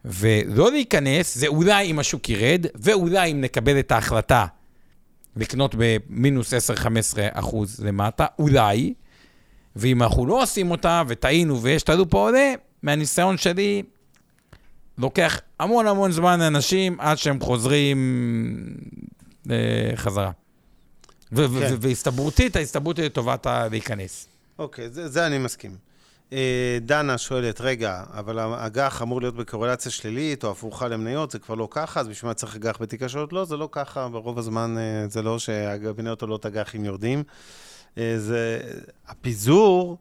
ולא 0.05 0.71
להיכנס, 0.71 1.37
זה 1.37 1.47
אולי 1.47 1.91
אם 1.91 1.99
השוק 1.99 2.29
ירד, 2.29 2.65
ואולי 2.75 3.31
אם 3.31 3.41
נקבל 3.41 3.79
את 3.79 3.91
ההחלטה 3.91 4.45
לקנות 5.35 5.75
במינוס 5.77 6.53
10-15 6.53 6.57
אחוז 7.31 7.79
למטה, 7.79 8.25
אולי, 8.39 8.93
ואם 9.75 10.03
אנחנו 10.03 10.25
לא 10.25 10.43
עושים 10.43 10.71
אותה, 10.71 11.03
וטעינו 11.07 11.61
ויש 11.61 11.83
את 11.83 11.89
הלופ 11.89 12.13
עולה, 12.13 12.53
מהניסיון 12.83 13.37
שלי, 13.37 13.83
לוקח 14.97 15.39
המון 15.59 15.87
המון 15.87 16.11
זמן 16.11 16.39
לאנשים 16.39 16.99
עד 16.99 17.17
שהם 17.17 17.39
חוזרים 17.39 17.97
אה, 19.51 19.91
חזרה. 19.95 20.31
כן. 21.29 21.75
והסתברותית, 21.81 22.55
ההסתברות 22.55 22.97
היא 22.97 23.05
לטובת 23.05 23.47
להיכנס. 23.71 24.27
אוקיי, 24.59 24.89
זה, 24.89 25.09
זה 25.09 25.27
אני 25.27 25.37
מסכים. 25.37 25.75
אה, 26.33 26.77
דנה 26.81 27.17
שואלת, 27.17 27.61
רגע, 27.61 28.03
אבל 28.13 28.39
אג"ח 28.39 29.01
אמור 29.01 29.21
להיות 29.21 29.35
בקורלציה 29.35 29.91
שלילית 29.91 30.43
או 30.43 30.51
הפוכה 30.51 30.87
למניות, 30.87 31.31
זה 31.31 31.39
כבר 31.39 31.55
לא 31.55 31.67
ככה, 31.71 31.99
אז 31.99 32.07
בשביל 32.07 32.29
מה 32.29 32.33
צריך 32.33 32.55
אג"ח 32.55 32.77
בתיק 32.81 33.03
השעות? 33.03 33.33
לא, 33.33 33.45
זה 33.45 33.57
לא 33.57 33.69
ככה, 33.71 34.07
ברוב 34.07 34.39
הזמן 34.39 34.75
אה, 34.77 35.07
זה 35.09 35.21
לא 35.21 35.39
שהמניות 35.39 36.21
עולות 36.21 36.45
אג"חים 36.45 36.85
יורדים. 36.85 37.23
אה, 37.97 38.15
זה, 38.17 38.59
הפיזור, 39.07 39.97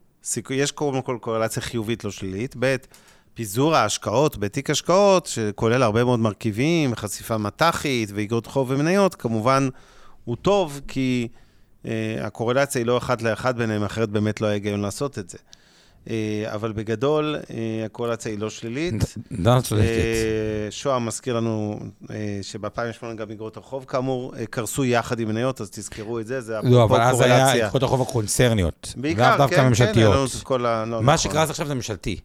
יש 0.49 0.71
קודם 0.71 1.01
כל 1.01 1.17
קורלציה 1.21 1.61
חיובית, 1.61 2.03
לא 2.03 2.11
שלילית. 2.11 2.55
ב', 2.59 2.75
פיזור 3.33 3.75
ההשקעות 3.75 4.37
בתיק 4.37 4.69
השקעות, 4.69 5.25
שכולל 5.25 5.83
הרבה 5.83 6.03
מאוד 6.03 6.19
מרכיבים, 6.19 6.95
חשיפה 6.95 7.37
מט"חית 7.37 8.09
ואיגרות 8.13 8.45
חוב 8.47 8.71
ומניות, 8.71 9.15
כמובן 9.15 9.69
הוא 10.25 10.35
טוב, 10.35 10.81
כי 10.87 11.27
uh, 11.83 11.87
הקורלציה 12.21 12.79
היא 12.81 12.85
לא 12.85 12.97
אחת 12.97 13.21
לאחת 13.21 13.55
ביניהם, 13.55 13.83
אחרת 13.83 14.09
באמת 14.09 14.41
לא 14.41 14.47
היה 14.47 14.53
היגיון 14.53 14.81
לעשות 14.81 15.19
את 15.19 15.29
זה. 15.29 15.37
אה, 16.09 16.43
אבל 16.53 16.71
בגדול, 16.71 17.35
אה, 17.35 17.85
הקורלציה 17.85 18.31
היא 18.31 18.39
לא 18.39 18.49
שלילית. 18.49 19.15
דנה 19.31 19.61
צודקת. 19.61 19.85
אה, 19.85 20.67
שוהם 20.69 21.05
מזכיר 21.05 21.37
לנו 21.37 21.79
אה, 22.11 22.39
שב-2008 22.41 23.13
גם 23.15 23.31
אגרות 23.31 23.57
החוב, 23.57 23.85
כאמור, 23.87 24.33
אה, 24.37 24.45
קרסו 24.45 24.85
יחד 24.85 25.19
עם 25.19 25.27
מניות, 25.27 25.61
אז 25.61 25.69
תזכרו 25.69 26.19
את 26.19 26.27
זה, 26.27 26.41
זה 26.41 26.53
לא, 26.63 26.83
אבל 26.83 27.01
אז 27.01 27.21
היה 27.21 27.37
קורלציה. 27.37 27.65
איגרות 27.65 27.83
החוב 27.83 28.01
הקונצרניות. 28.01 28.93
בעיקר, 28.97 29.29
לאו 29.29 29.37
דווקא 29.37 29.55
כן, 29.55 29.61
כן, 29.61 29.67
ממשלתיות. 29.67 29.97
היה 29.97 30.09
לנו 30.09 30.25
את 30.25 30.43
כל 30.43 30.65
ה... 30.65 30.85
לא, 30.85 31.01
מה 31.01 31.13
נכון. 31.13 31.17
שקרה 31.17 31.43
אז 31.43 31.49
עכשיו 31.49 31.67
זה 31.67 31.75
ממשלתי. 31.75 32.19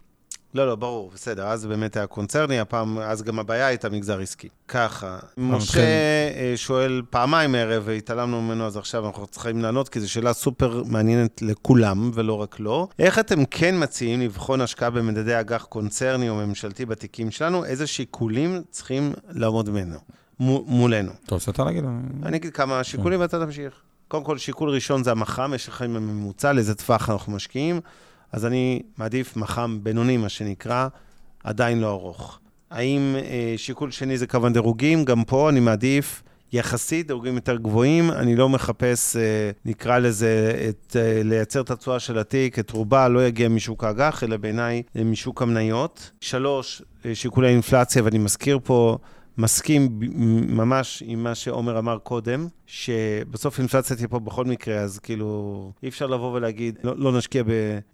לא, 0.55 0.67
לא, 0.67 0.75
ברור, 0.77 1.11
בסדר, 1.15 1.47
אז 1.47 1.67
באמת 1.67 1.97
היה 1.97 2.07
קונצרני, 2.07 2.61
הפעם, 2.61 2.99
אז 2.99 3.23
גם 3.23 3.39
הבעיה 3.39 3.67
הייתה 3.67 3.89
מגזר 3.89 4.21
עסקי. 4.21 4.49
ככה, 4.69 5.19
משה 5.39 5.57
מתחיל- 5.65 5.83
אה, 5.83 6.53
שואל 6.57 7.03
פעמיים 7.11 7.55
הערב, 7.55 7.83
והתעלמנו 7.87 8.43
ממנו, 8.43 8.67
אז 8.67 8.77
עכשיו 8.77 9.07
אנחנו 9.07 9.27
צריכים 9.27 9.63
לענות, 9.63 9.89
כי 9.89 10.01
זו 10.01 10.11
שאלה 10.13 10.33
סופר 10.33 10.83
מעניינת 10.87 11.43
לכולם, 11.43 12.11
ולא 12.15 12.33
רק 12.43 12.61
לו. 12.61 12.89
איך 12.99 13.19
אתם 13.19 13.45
כן 13.45 13.75
מציעים 13.83 14.21
לבחון 14.21 14.61
השקעה 14.61 14.91
במדדי 14.91 15.41
אג"ח 15.41 15.65
קונצרני 15.69 16.29
או 16.29 16.35
ממשלתי 16.35 16.87
בתיקים 16.87 17.31
שלנו? 17.31 17.65
איזה 17.65 17.87
שיקולים 17.87 18.63
צריכים 18.71 19.13
לעמוד 19.31 19.71
ממנו, 19.71 19.97
מו- 20.41 20.65
מולנו? 20.67 21.13
אתה 21.27 21.35
רוצה 21.35 21.51
אתה 21.51 21.65
להגיד? 21.65 21.85
אני 22.23 22.37
אגיד 22.37 22.53
כמה 22.53 22.85
שיקולים 22.85 23.21
ואתה 23.21 23.45
תמשיך. 23.47 23.73
קודם 24.09 24.25
כל, 24.25 24.39
שיקול 24.39 24.71
ראשון 24.71 25.05
זה 25.05 25.11
המח"מ, 25.11 25.51
משך 25.55 25.73
חיים 25.75 25.97
הממוצע, 25.97 26.53
לאיזה 26.53 26.75
טווח 26.75 27.11
אנחנו 27.11 27.33
משקיעים. 27.33 27.81
אז 28.33 28.47
אני 28.47 28.83
מעדיף 28.99 29.37
מח"מ 29.37 29.78
בינוני, 29.83 30.16
מה 30.16 30.28
שנקרא, 30.28 30.89
עדיין 31.45 31.81
לא 31.81 31.91
ארוך. 31.91 32.39
האם 32.70 33.16
אה, 33.16 33.55
שיקול 33.57 33.91
שני 33.91 34.18
זה 34.18 34.26
כמובן 34.26 34.53
דירוגים? 34.53 35.05
גם 35.05 35.24
פה 35.24 35.49
אני 35.51 35.61
מעדיף 35.61 36.22
יחסית 36.53 37.07
דירוגים 37.07 37.35
יותר 37.35 37.57
גבוהים. 37.57 38.11
אני 38.11 38.37
לא 38.37 38.49
מחפש, 38.49 39.16
אה, 39.16 39.51
נקרא 39.64 39.99
לזה, 39.99 40.53
את, 40.68 40.97
אה, 40.97 41.22
לייצר 41.24 41.61
את 41.61 41.70
התשואה 41.70 41.99
של 41.99 42.18
התיק, 42.18 42.59
את 42.59 42.70
רובה 42.70 43.09
לא 43.09 43.26
יגיע 43.26 43.49
משוק 43.49 43.85
האג"ח, 43.85 44.24
אלא 44.24 44.37
בעיניי 44.37 44.83
אה, 44.97 45.05
משוק 45.05 45.43
המניות. 45.43 46.11
שלוש, 46.20 46.83
אה, 47.07 47.14
שיקולי 47.14 47.49
אינפלציה, 47.49 48.05
ואני 48.05 48.18
מזכיר 48.18 48.59
פה, 48.64 48.99
מסכים 49.41 49.99
ממש 50.49 51.03
עם 51.07 51.22
מה 51.22 51.34
שעומר 51.34 51.78
אמר 51.78 51.99
קודם, 51.99 52.47
שבסוף 52.66 53.59
אינפלציה 53.59 53.97
תהיה 53.97 54.09
פה 54.09 54.18
בכל 54.18 54.45
מקרה, 54.45 54.76
אז 54.78 54.99
כאילו, 54.99 55.72
אי 55.82 55.88
אפשר 55.88 56.07
לבוא 56.07 56.32
ולהגיד, 56.32 56.78
לא, 56.84 56.95
לא 56.97 57.18
נשקיע 57.18 57.43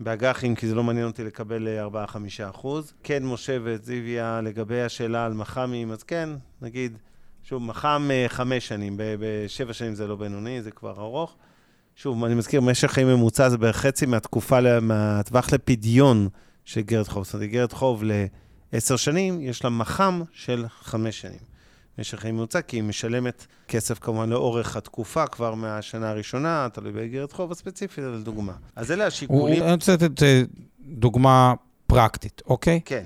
באג"חים, 0.01 0.55
כי 0.55 0.67
זה 0.67 0.75
לא 0.75 0.85
מעניין 0.85 1.07
אותי 1.07 1.25
לקבל 1.25 1.69
אה, 1.69 2.05
4-5 2.07 2.17
אחוז. 2.51 2.93
כן, 3.03 3.25
משה 3.25 3.57
וזיוויה, 3.65 4.41
לגבי 4.41 4.83
השאלה 4.83 5.27
על 5.27 5.33
מח"מים, 5.35 5.91
אז 5.91 6.03
כן, 6.03 6.29
נגיד, 6.63 6.99
שוב, 7.43 7.63
מח"ם 7.63 8.11
אה, 8.11 8.25
חמש 8.29 8.69
שנים, 8.69 8.95
בשבע 8.97 9.73
שנים 9.73 9.95
זה 9.95 10.07
לא 10.07 10.17
בינוני, 10.17 10.63
זה 10.63 10.71
כבר 10.71 10.95
ארוך. 11.01 11.37
שוב, 11.97 12.25
אני 12.25 12.35
מזכיר, 12.35 12.61
משך 12.61 12.91
חיים 12.91 13.09
ממוצע 13.09 13.49
זה 13.49 13.59
בערך 13.59 13.77
חצי 13.77 14.07
מהתקופה, 14.07 14.61
ל- 14.61 14.81
מהטווח 14.81 15.53
לפדיון 15.53 16.29
של 16.65 16.81
איגרת 16.81 17.09
חוב. 17.09 17.25
זאת 17.25 17.35
אומרת, 17.35 17.43
איגרת 17.43 17.73
חוב 17.73 18.03
לעשר 18.73 18.97
שנים, 18.97 19.41
יש 19.41 19.65
לה 19.65 19.71
מח"ם 19.71 20.23
של 20.33 20.65
חמש 20.83 21.21
שנים. 21.21 21.57
משך 21.99 22.21
חיים 22.21 22.37
ממוצע, 22.37 22.61
כי 22.61 22.77
היא 22.77 22.83
משלמת 22.83 23.47
כסף 23.69 23.99
כמובן 23.99 24.31
לאורך 24.31 24.77
התקופה, 24.77 25.27
כבר 25.27 25.55
מהשנה 25.55 26.11
הראשונה, 26.11 26.69
תלוי 26.73 26.93
באיגרת 26.93 27.33
חוב 27.33 27.53
הספציפית, 27.53 28.05
לדוגמה. 28.05 28.53
אז 28.77 28.93
אלה 28.93 29.07
השיקולים. 29.07 29.63
אני 29.63 29.73
רוצה 29.73 29.93
לתת 29.93 30.23
אה, 30.23 30.43
דוגמה 30.81 31.55
פרקטית, 31.87 32.43
אוקיי? 32.47 32.81
כן. 32.85 33.05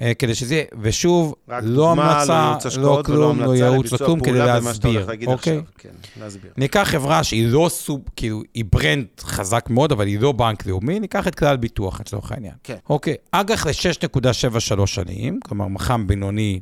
אה, 0.00 0.12
כדי 0.14 0.34
שזה 0.34 0.54
יהיה, 0.54 0.64
ושוב, 0.80 1.34
לא 1.62 1.90
המלצה, 1.90 2.56
לא 2.76 2.82
לא 2.82 3.02
כלום, 3.04 3.40
לא 3.40 3.56
ייעוץ, 3.56 3.92
לא 3.92 3.98
כלום, 3.98 4.20
כדי 4.20 4.38
שאתה 4.38 4.54
הולך 4.54 4.64
להסביר, 4.64 5.06
אוקיי? 5.26 5.60
כן, 5.78 5.88
להסביר. 6.20 6.52
ניקח 6.56 6.82
חברה 6.84 7.24
שהיא 7.24 7.48
לא 7.48 7.68
סוב, 7.70 8.00
כאילו, 8.16 8.42
היא 8.54 8.64
ברנד 8.72 9.06
חזק 9.20 9.66
מאוד, 9.70 9.92
אבל 9.92 10.06
היא 10.06 10.20
לא 10.20 10.32
בנק 10.32 10.66
לאומי, 10.66 11.00
ניקח 11.00 11.28
את 11.28 11.34
כלל 11.34 11.56
ביטוח 11.56 12.00
לצורך 12.00 12.32
העניין. 12.32 12.54
כן. 12.64 12.76
אוקיי, 12.90 13.14
אג"ח 13.30 13.66
ל-6.73 13.66 14.86
שנים, 14.86 15.40
כלומר 15.44 15.66
מח"מ 15.68 16.06
בינוני 16.06 16.60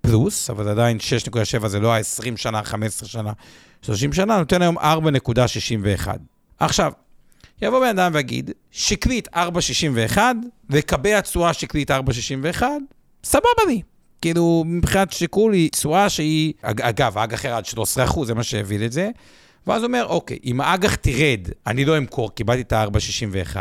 פלוס, 0.00 0.50
אבל 0.50 0.68
עדיין 0.68 0.98
6.7 1.60 1.68
זה 1.68 1.80
לא 1.80 1.94
ה-20 1.94 2.36
שנה, 2.36 2.62
15 2.62 3.08
שנה, 3.08 3.32
30 3.82 4.12
שנה, 4.12 4.38
נותן 4.38 4.62
היום 4.62 4.78
4.61. 4.78 6.08
עכשיו, 6.60 6.92
יבוא 7.62 7.80
בן 7.80 7.98
אדם 7.98 8.10
ויגיד, 8.14 8.50
שקלית 8.70 9.28
4.61, 9.34 10.18
וקבע 10.70 11.20
תשואה 11.20 11.52
שקלית 11.52 11.90
4.61, 11.90 12.62
סבבה 13.24 13.46
לי. 13.68 13.82
כאילו, 14.22 14.64
מבחינת 14.66 15.12
שיקול 15.12 15.52
היא 15.52 15.70
תשואה 15.70 16.08
שהיא, 16.08 16.52
אג- 16.62 16.80
אגב, 16.82 17.18
האג"ח 17.18 17.44
ירד 17.44 17.64
13 17.64 18.04
אחוז, 18.04 18.28
זה 18.28 18.34
מה 18.34 18.42
שהביא 18.42 18.86
את 18.86 18.92
זה. 18.92 19.10
ואז 19.66 19.82
הוא 19.82 19.86
אומר, 19.88 20.06
אוקיי, 20.08 20.38
אם 20.44 20.60
האג"ח 20.60 20.94
תרד, 20.94 21.40
אני 21.66 21.84
לא 21.84 21.98
אמכור, 21.98 22.34
קיבלתי 22.34 22.60
את 22.60 22.72
ה-4.61, 22.72 23.56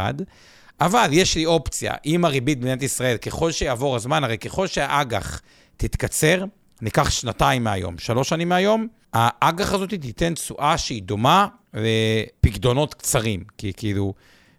אבל 0.81 1.09
יש 1.11 1.35
לי 1.35 1.45
אופציה, 1.45 1.93
אם 2.05 2.25
הריבית 2.25 2.59
במדינת 2.59 2.83
ישראל, 2.83 3.17
ככל 3.17 3.51
שיעבור 3.51 3.95
הזמן, 3.95 4.23
הרי 4.23 4.37
ככל 4.37 4.67
שהאג"ח 4.67 5.41
תתקצר, 5.77 6.45
ניקח 6.81 7.09
שנתיים 7.09 7.63
מהיום, 7.63 7.97
שלוש 7.97 8.29
שנים 8.29 8.49
מהיום, 8.49 8.87
האג"ח 9.15 9.73
הזאת 9.73 9.89
תיתן 9.89 10.33
תשואה 10.33 10.77
שהיא 10.77 11.03
דומה 11.03 11.47
לפקדונות 11.73 12.93
קצרים. 12.93 13.43
כי 13.57 13.73
כאילו, 13.77 14.13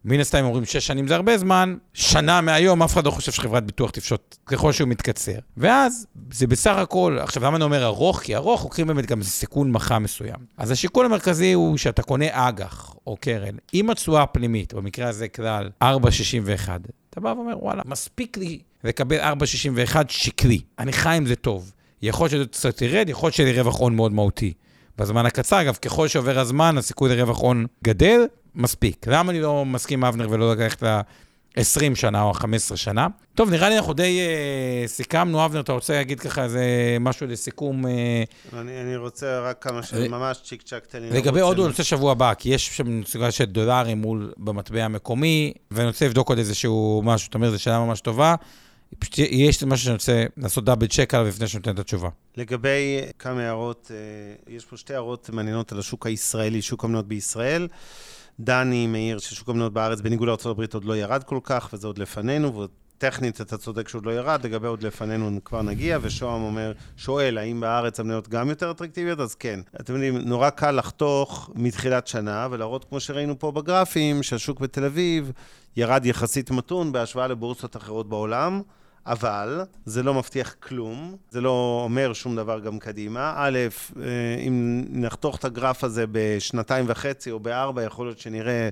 מן 0.04 0.20
הסתם 0.20 0.44
אומרים 0.44 0.64
שש 0.64 0.86
שנים 0.86 1.08
זה 1.08 1.14
הרבה 1.14 1.38
זמן, 1.38 1.76
שנה 1.94 2.40
מהיום 2.40 2.82
אף 2.82 2.92
אחד 2.92 3.06
לא 3.06 3.10
חושב 3.10 3.32
שחברת 3.32 3.64
ביטוח 3.66 3.90
תפשוט 3.90 4.36
ככל 4.46 4.72
שהוא 4.72 4.88
מתקצר. 4.88 5.38
ואז 5.56 6.06
זה 6.32 6.46
בסך 6.46 6.76
הכל, 6.76 7.18
עכשיו 7.20 7.44
למה 7.44 7.56
אני 7.56 7.64
אומר 7.64 7.84
ארוך? 7.84 8.20
כי 8.20 8.36
ארוך 8.36 8.62
לוקחים 8.62 8.86
באמת 8.86 9.06
גם 9.06 9.22
סיכון 9.22 9.70
מח"מ 9.70 10.02
מסוים. 10.02 10.36
אז 10.56 10.70
השיקול 10.70 11.06
המרכזי 11.06 11.52
הוא 11.52 11.76
שאתה 11.76 12.02
קונה 12.02 12.26
אג"ח 12.30 12.94
או 13.06 13.16
קרן 13.20 13.54
עם 13.72 13.90
התשואה 13.90 14.22
הפנימית, 14.22 14.74
במקרה 14.74 15.08
הזה 15.08 15.28
כלל 15.28 15.70
4.61, 15.84 15.86
אתה 17.10 17.20
בא 17.20 17.28
ואומר, 17.28 17.64
וואלה, 17.64 17.82
מספיק 17.86 18.36
לי 18.36 18.58
לקבל 18.84 19.20
4.61 19.20 19.96
שקלי, 20.08 20.60
אני 20.78 20.92
חי 20.92 21.16
עם 21.16 21.26
זה 21.26 21.36
טוב. 21.36 21.72
יכול 22.08 22.28
להיות 22.32 22.54
שזה 22.54 22.70
קצת 22.70 22.82
ירד, 22.82 23.08
יכול 23.08 23.26
להיות 23.26 23.34
שיהיה 23.34 23.52
לי 23.52 23.58
רווח 23.60 23.78
הון 23.78 23.96
מאוד 23.96 24.12
מהותי. 24.12 24.52
בזמן 24.98 25.26
הקצר, 25.26 25.60
אגב, 25.60 25.74
ככל 25.82 26.08
שעובר 26.08 26.38
הזמן, 26.38 26.78
הסיכוי 26.78 27.16
לרווח 27.16 27.38
הון 27.38 27.66
גדל, 27.84 28.20
מספיק. 28.54 29.06
למה 29.08 29.32
אני 29.32 29.40
לא 29.40 29.64
מסכים 29.64 30.04
עם 30.04 30.08
אבנר 30.14 30.30
ולא 30.30 30.54
ללכת 30.54 30.82
ל-20 30.82 31.94
שנה 31.94 32.22
או 32.22 32.34
15 32.34 32.76
שנה? 32.76 33.06
טוב, 33.34 33.50
נראה 33.50 33.68
לי 33.68 33.76
אנחנו 33.76 33.92
די 33.92 34.20
אה, 34.20 34.88
סיכמנו. 34.88 35.44
אבנר, 35.44 35.60
אתה 35.60 35.72
רוצה 35.72 35.92
להגיד 35.92 36.20
ככה 36.20 36.44
איזה 36.44 36.64
משהו 37.00 37.26
לסיכום? 37.26 37.86
אה, 37.86 37.92
אני, 38.52 38.80
אני 38.80 38.96
רוצה 38.96 39.40
רק 39.40 39.62
כמה 39.62 39.82
ש... 39.82 39.94
ל- 39.94 40.08
ממש 40.08 40.38
צ'יק 40.44 40.62
צ'אק, 40.62 40.86
תן 40.86 41.02
לי... 41.02 41.10
לגבי 41.10 41.40
הודו, 41.40 41.62
אני 41.62 41.70
רוצה 41.70 41.84
שבוע 41.84 42.12
הבא, 42.12 42.34
כי 42.34 42.48
יש 42.48 42.76
שם 42.76 43.00
נציגה 43.00 43.30
של 43.30 43.44
דולרים 43.44 43.98
מול 43.98 44.32
במטבע 44.36 44.84
המקומי, 44.84 45.52
ואני 45.70 45.86
רוצה 45.86 46.06
לבדוק 46.06 46.28
עוד 46.28 46.38
איזשהו 46.38 47.02
משהו. 47.04 47.28
אתה 47.28 47.38
אומר, 47.38 47.50
זו 47.50 47.58
שאלה 47.58 47.78
ממש 47.78 48.00
טובה. 48.00 48.34
פשוט 48.98 49.18
יש 49.18 49.62
משהו 49.64 49.84
שאני 49.84 49.94
רוצה 49.94 50.24
לעשות 50.36 50.64
דאבל 50.64 50.86
צ'ק 50.86 51.14
עליו 51.14 51.28
לפני 51.28 51.48
שאני 51.48 51.58
נותן 51.58 51.74
את 51.74 51.78
התשובה. 51.78 52.08
לגבי 52.36 53.00
כמה 53.18 53.42
הערות, 53.42 53.90
אה, 53.94 54.54
יש 54.54 54.64
פה 54.64 54.76
שתי 54.76 54.94
הערות 54.94 55.30
מעניינות 55.30 55.72
על 55.72 55.78
השוק 55.78 56.06
הישראלי, 56.06 56.62
שוק 56.62 56.84
המניות 56.84 57.08
בישראל. 57.08 57.68
דני 58.40 58.86
מעיר 58.86 59.18
ששוק 59.18 59.48
המניות 59.48 59.72
בארץ, 59.72 60.00
בניגוד 60.00 60.28
לארה"ב, 60.28 60.64
עוד 60.74 60.84
לא 60.84 60.96
ירד 60.96 61.22
כל 61.22 61.38
כך, 61.42 61.70
וזה 61.72 61.86
עוד 61.86 61.98
לפנינו, 61.98 62.66
וטכנית 62.96 63.40
אתה 63.40 63.56
צודק 63.56 63.88
שעוד 63.88 64.06
לא 64.06 64.10
ירד, 64.10 64.40
לגבי 64.44 64.66
עוד 64.66 64.82
לפנינו 64.82 65.40
כבר 65.44 65.62
נגיע, 65.62 65.98
ושוהם 66.02 66.42
אומר, 66.42 66.72
שואל, 66.96 67.38
האם 67.38 67.60
בארץ 67.60 68.00
המניות 68.00 68.28
גם 68.28 68.48
יותר 68.48 68.70
אטרקטיביות? 68.70 69.20
אז 69.20 69.34
כן. 69.34 69.60
אתם 69.80 69.92
יודעים, 69.92 70.18
נורא 70.18 70.50
קל 70.50 70.70
לחתוך 70.70 71.50
מתחילת 71.54 72.06
שנה, 72.06 72.48
ולהראות, 72.50 72.84
כמו 72.84 73.00
שראינו 73.00 73.38
פה 73.38 73.52
בגרפים, 73.52 74.22
שהשוק 74.22 74.60
בתל 74.60 74.84
אביב 74.84 75.32
ירד 75.76 76.06
יחסית 76.06 76.50
מתון 76.50 76.92
בהשוואה 76.92 77.26
לבורסות 77.26 77.76
אחרות 77.76 78.08
בעולם. 78.08 78.62
אבל 79.06 79.64
זה 79.84 80.02
לא 80.02 80.14
מבטיח 80.14 80.54
כלום, 80.60 81.16
זה 81.30 81.40
לא 81.40 81.80
אומר 81.84 82.12
שום 82.12 82.36
דבר 82.36 82.60
גם 82.60 82.78
קדימה. 82.78 83.34
א', 83.36 83.58
אה, 84.02 84.04
אם 84.46 84.84
נחתוך 84.90 85.36
את 85.36 85.44
הגרף 85.44 85.84
הזה 85.84 86.04
בשנתיים 86.12 86.84
וחצי 86.88 87.30
או 87.30 87.40
בארבע, 87.40 87.82
יכול 87.82 88.06
להיות 88.06 88.18
שנראה 88.18 88.52
אה, 88.52 88.68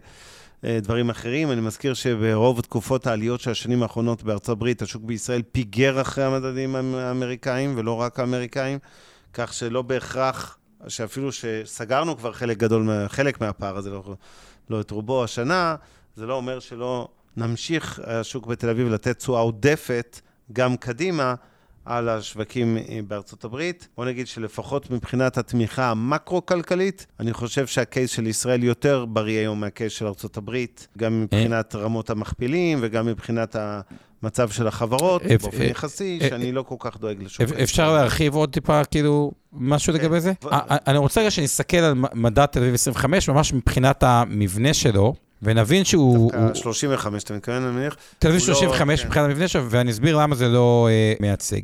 דברים 0.82 1.10
אחרים. 1.10 1.52
אני 1.52 1.60
מזכיר 1.60 1.94
שברוב 1.94 2.60
תקופות 2.60 3.06
העליות 3.06 3.40
של 3.40 3.50
השנים 3.50 3.82
האחרונות 3.82 4.22
בארצות 4.22 4.48
הברית, 4.48 4.82
השוק 4.82 5.02
בישראל 5.02 5.42
פיגר 5.52 6.00
אחרי 6.00 6.24
המדדים 6.24 6.76
האמ- 6.76 6.96
האמריקאים, 6.96 7.74
ולא 7.76 8.00
רק 8.00 8.20
האמריקאים, 8.20 8.78
כך 9.32 9.52
שלא 9.52 9.82
בהכרח, 9.82 10.58
שאפילו 10.88 11.32
שסגרנו 11.32 12.16
כבר 12.16 12.32
חלק 12.32 12.56
גדול, 12.56 12.88
חלק 13.08 13.40
מהפער 13.40 13.76
הזה, 13.76 13.90
לא, 13.90 14.14
לא 14.70 14.80
את 14.80 14.90
רובו 14.90 15.24
השנה, 15.24 15.76
זה 16.16 16.26
לא 16.26 16.34
אומר 16.34 16.60
שלא 16.60 17.08
נמשיך 17.36 18.00
השוק 18.04 18.46
בתל 18.46 18.68
אביב 18.68 18.88
לתת 18.88 19.18
תשואה 19.18 19.40
עודפת 19.40 20.20
גם 20.52 20.76
קדימה 20.76 21.34
על 21.84 22.08
השווקים 22.08 22.76
אה, 22.76 23.00
בארצות 23.08 23.44
הברית. 23.44 23.88
בוא 23.96 24.04
נגיד 24.04 24.26
שלפחות 24.26 24.90
מבחינת 24.90 25.38
התמיכה 25.38 25.90
המקרו-כלכלית, 25.90 27.06
אני 27.20 27.32
חושב 27.32 27.66
שהקייס 27.66 28.10
של 28.10 28.26
ישראל 28.26 28.64
יותר 28.64 29.04
בריא 29.04 29.38
היום 29.38 29.60
מהקייס 29.60 29.92
של 29.92 30.06
ארצות 30.06 30.36
הברית, 30.36 30.88
גם 30.98 31.22
מבחינת 31.22 31.74
רמות 31.74 32.10
המכפילים 32.10 32.78
וגם 32.82 33.06
מבחינת 33.06 33.56
המצב 34.22 34.50
של 34.50 34.66
החברות, 34.66 35.22
באופן 35.42 35.60
אה, 35.62 35.66
יחסי, 35.66 36.18
אה, 36.22 36.28
שאני 36.28 36.52
לא 36.52 36.62
כל 36.62 36.76
כך 36.78 36.96
דואג 37.00 37.22
לשוק. 37.22 37.40
אפ- 37.40 37.52
אפשר 37.62 37.92
להרחיב 37.94 38.34
עוד 38.34 38.52
טיפה, 38.52 38.84
כאילו, 38.84 39.32
משהו 39.52 39.92
כן. 39.92 39.98
לגבי 40.00 40.20
זה? 40.20 40.32
אני 40.86 40.98
רוצה 40.98 41.20
רגע 41.20 41.30
שנסתכל 41.30 41.76
על 41.76 41.94
מדד 42.14 42.46
תל 42.46 42.58
אביב 42.60 42.74
25, 42.74 43.28
ממש 43.28 43.52
מבחינת 43.52 44.02
המבנה 44.02 44.74
שלו. 44.74 45.14
ונבין 45.42 45.84
שהוא... 45.84 46.16
הוא- 46.16 46.32
דווקא 46.32 46.54
35, 46.58 47.22
אתה 47.22 47.34
מתכוון, 47.34 47.62
אני 47.62 47.76
מניח? 47.76 47.96
תל 48.18 48.28
אביב 48.28 48.40
הוא 48.40 48.48
לא- 48.48 48.54
35 48.54 49.00
כן. 49.00 49.06
מבחינת 49.06 49.26
המבנה 49.26 49.48
שלו, 49.48 49.70
ואני 49.70 49.90
אסביר 49.90 50.16
למה 50.16 50.34
זה 50.34 50.48
לא 50.48 50.88
אה, 50.90 51.14
מייצג. 51.20 51.60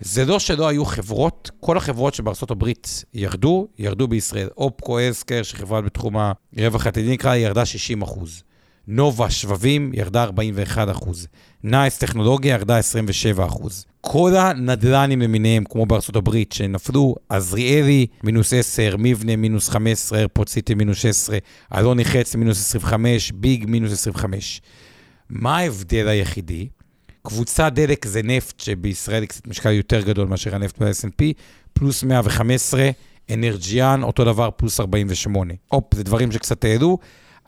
זה 0.00 0.24
לא 0.24 0.38
שלא 0.38 0.68
היו 0.68 0.84
חברות, 0.84 1.50
כל 1.60 1.76
החברות 1.76 2.14
שבארצות 2.14 2.50
הברית 2.50 3.04
ירדו, 3.14 3.66
ירדו 3.78 4.08
בישראל. 4.08 4.48
אופקו 4.56 4.98
הלת'קר, 5.10 5.42
שחברה 5.42 5.80
בתחום 5.80 6.16
הרווח 6.56 6.86
העתידי 6.86 7.12
נקרא, 7.12 7.34
ירדה 7.34 7.64
60 7.66 8.02
אחוז. 8.02 8.42
נובה 8.88 9.30
שבבים 9.30 9.90
ירדה 9.94 10.22
41 10.22 10.90
אחוז. 10.90 11.26
נייס 11.64 11.98
טכנולוגיה 11.98 12.52
ירדה 12.54 12.78
27 12.78 13.46
אחוז. 13.46 13.86
כל 14.04 14.36
הנדל"נים 14.36 15.22
למיניהם, 15.22 15.64
כמו 15.64 15.86
בארצות 15.86 16.16
הברית, 16.16 16.52
שנפלו, 16.52 17.14
עזריאלי 17.28 18.06
מינוס 18.24 18.52
10, 18.52 18.96
מבנה 18.98 19.36
מינוס 19.36 19.68
15, 19.68 20.18
איירפורט 20.18 20.48
סיטי 20.48 20.74
מינוס 20.74 20.98
16, 20.98 21.38
אלוני 21.74 22.04
חץ 22.04 22.34
מינוס 22.34 22.60
25, 22.60 23.32
ביג 23.32 23.64
מינוס 23.68 23.92
25. 23.92 24.60
מה 25.30 25.56
ההבדל 25.56 26.08
היחידי? 26.08 26.68
קבוצה 27.22 27.70
דלק 27.70 28.06
זה 28.06 28.22
נפט, 28.22 28.60
שבישראל 28.60 29.22
היא 29.22 29.28
קצת 29.28 29.46
משקל 29.46 29.70
יותר 29.70 30.00
גדול 30.00 30.28
מאשר 30.28 30.54
הנפט 30.54 30.78
ב-S&P, 30.82 31.24
פלוס 31.72 32.04
115, 32.04 32.90
אנרג'יאן, 33.30 34.02
אותו 34.02 34.24
דבר, 34.24 34.50
פלוס 34.56 34.80
48. 34.80 35.54
הופ, 35.68 35.94
זה 35.94 36.04
דברים 36.04 36.32
שקצת 36.32 36.64
העלו, 36.64 36.98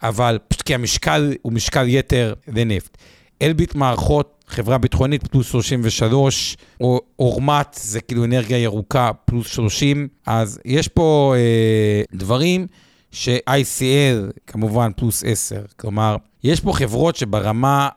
אבל 0.03 0.39
פשוט 0.49 0.63
כי 0.63 0.75
המשקל 0.75 1.35
הוא 1.43 1.53
משקל 1.53 1.89
יתר 1.89 2.35
לנפט. 2.49 2.99
אלביט 3.45 3.75
מערכות, 3.75 4.45
חברה 4.49 4.79
ביטחונית, 4.79 5.27
פלוס 5.27 5.47
33, 5.51 6.57
או 6.81 7.01
אורמט, 7.19 7.79
זה 7.81 8.01
כאילו 8.01 8.25
אנרגיה 8.25 8.59
ירוקה, 8.59 9.11
פלוס 9.25 9.47
30, 9.47 10.09
אז 10.27 10.61
יש 10.65 10.89
פה 10.89 11.35
אה, 11.37 12.03
דברים 12.13 12.67
ש-ICL, 13.13 14.33
כמובן, 14.47 14.91
פלוס 14.97 15.25
10. 15.27 15.63
כלומר, 15.77 16.17
יש 16.45 16.61
פה 16.61 16.73
חברות 16.73 17.17
שברמה 17.17 17.89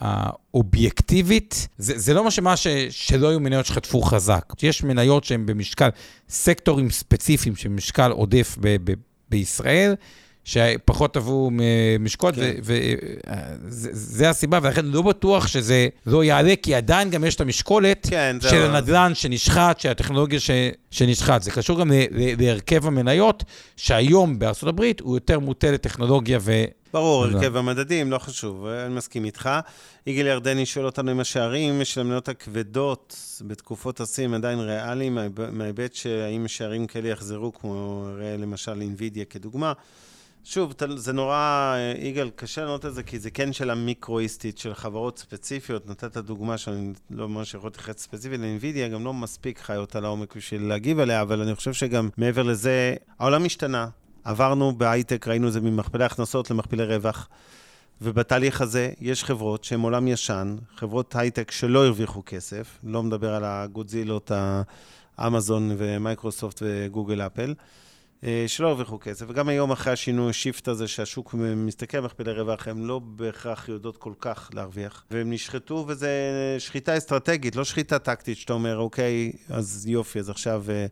האובייקטיבית, 0.00 1.68
זה, 1.78 1.98
זה 1.98 2.14
לא 2.14 2.24
מה 2.24 2.30
שמה 2.30 2.56
ש, 2.56 2.66
שלא 2.90 3.28
היו 3.28 3.40
מניות 3.40 3.66
שחטפו 3.66 4.02
חזק. 4.02 4.44
יש 4.62 4.82
מניות 4.82 5.24
שהן 5.24 5.46
במשקל, 5.46 5.88
סקטורים 6.28 6.90
ספציפיים 6.90 7.56
של 7.56 7.68
משקל 7.68 8.10
עודף 8.10 8.56
ב, 8.60 8.76
ב, 8.84 8.94
בישראל, 9.28 9.94
שפחות 10.44 11.16
עברו 11.16 11.50
משקות, 12.00 12.34
כן. 12.34 12.54
וזה 13.62 14.30
הסיבה, 14.30 14.58
ולכן 14.62 14.86
לא 14.86 15.02
בטוח 15.02 15.46
שזה 15.46 15.88
לא 16.06 16.24
יעלה, 16.24 16.54
כי 16.62 16.74
עדיין 16.74 17.10
גם 17.10 17.24
יש 17.24 17.34
את 17.34 17.40
המשקולת 17.40 18.06
כן, 18.10 18.36
של. 18.40 18.62
הנדל"ן 18.62 19.12
שנשחט, 19.14 19.80
של 19.80 19.88
הטכנולוגיה 19.88 20.40
ש, 20.40 20.50
שנשחט. 20.90 21.42
זה 21.42 21.50
קשור 21.50 21.80
גם 21.80 21.92
ל, 21.92 21.94
ל, 21.94 22.42
להרכב 22.44 22.86
המניות, 22.86 23.44
שהיום 23.76 24.38
בארצות 24.38 24.68
הברית 24.68 25.00
הוא 25.00 25.16
יותר 25.16 25.38
מוטה 25.38 25.70
לטכנולוגיה 25.70 26.38
ו... 26.40 26.64
ברור. 26.92 27.24
הרכב 27.24 27.56
המדדים, 27.56 28.10
לא 28.10 28.18
חשוב, 28.18 28.66
אני 28.66 28.94
מסכים 28.94 29.24
איתך. 29.24 29.50
יגאל 30.06 30.26
ירדני 30.26 30.66
שואל 30.66 30.86
אותנו 30.86 31.12
אם 31.12 31.20
השערים 31.20 31.84
של 31.84 32.00
המניות 32.00 32.28
הכבדות 32.28 33.16
בתקופות 33.46 34.00
השיא 34.00 34.28
עדיין 34.34 34.58
ריאליים, 34.58 35.14
מההיב- 35.14 35.50
מההיבט 35.50 35.94
שהאם 35.94 36.48
שערים 36.48 36.86
כאלה 36.86 37.08
יחזרו, 37.08 37.52
כמו 37.52 38.08
למשל 38.38 38.80
אינווידיה 38.80 39.24
כדוגמה. 39.24 39.72
שוב, 40.44 40.74
זה 40.96 41.12
נורא, 41.12 41.74
אה, 41.76 41.94
יגאל, 41.98 42.30
קשה 42.36 42.64
לענות 42.64 42.86
את 42.86 42.94
זה, 42.94 43.02
כי 43.02 43.18
זה 43.18 43.30
כן 43.30 43.52
שאלה 43.52 43.74
מיקרואיסטית 43.74 44.58
של 44.58 44.74
חברות 44.74 45.18
ספציפיות. 45.18 45.88
נתת 45.88 46.16
דוגמה 46.16 46.58
שאני 46.58 46.92
לא 47.10 47.28
ממש 47.28 47.54
יכול 47.54 47.68
להתייחס 47.68 47.98
ספציפית 47.98 48.40
לאינווידיה, 48.40 48.88
גם 48.88 49.04
לא 49.04 49.14
מספיק 49.14 49.58
חי 49.58 49.76
אותה 49.76 50.00
לעומק 50.00 50.36
בשביל 50.36 50.62
להגיב 50.62 50.98
עליה, 50.98 51.22
אבל 51.22 51.40
אני 51.40 51.54
חושב 51.54 51.72
שגם 51.72 52.08
מעבר 52.16 52.42
לזה, 52.42 52.94
העולם 53.18 53.44
השתנה. 53.44 53.88
עברנו 54.24 54.72
בהייטק, 54.78 55.28
ראינו 55.28 55.48
את 55.48 55.52
זה 55.52 55.60
ממכפלי 55.60 56.04
הכנסות 56.04 56.50
למכפלי 56.50 56.84
רווח. 56.84 57.28
ובתהליך 58.02 58.60
הזה 58.60 58.90
יש 59.00 59.24
חברות 59.24 59.64
שהן 59.64 59.80
עולם 59.80 60.08
ישן, 60.08 60.56
חברות 60.76 61.16
הייטק 61.16 61.50
שלא 61.50 61.86
הרוויחו 61.86 62.22
כסף, 62.26 62.78
לא 62.84 63.02
מדבר 63.02 63.34
על 63.34 63.44
הגודזילות, 63.44 64.30
האמזון 65.18 65.74
ומייקרוסופט 65.78 66.62
וגוגל 66.62 67.20
אפל, 67.20 67.54
שלא 68.46 68.68
הרוויחו 68.68 68.98
כסף. 69.00 69.26
וגם 69.28 69.48
היום 69.48 69.70
אחרי 69.70 69.92
השינוי, 69.92 70.30
ה 70.30 70.36
shift 70.36 70.68
הזה 70.68 70.88
שהשוק 70.88 71.34
מסתכל 71.56 71.98
על 71.98 72.04
מכפלי 72.04 72.32
רווח, 72.32 72.68
הן 72.68 72.78
לא 72.78 72.98
בהכרח 72.98 73.68
יודעות 73.68 73.96
כל 73.96 74.12
כך 74.20 74.50
להרוויח. 74.54 75.04
והן 75.10 75.32
נשחטו, 75.32 75.84
וזה 75.88 76.10
שחיטה 76.58 76.96
אסטרטגית, 76.96 77.56
לא 77.56 77.64
שחיטה 77.64 77.98
טקטית, 77.98 78.36
שאתה 78.36 78.52
אומר, 78.52 78.78
אוקיי, 78.78 79.32
אז 79.48 79.86
יופי, 79.88 80.18
אז 80.18 80.30
עכשיו... 80.30 80.64
אה, 80.68 80.86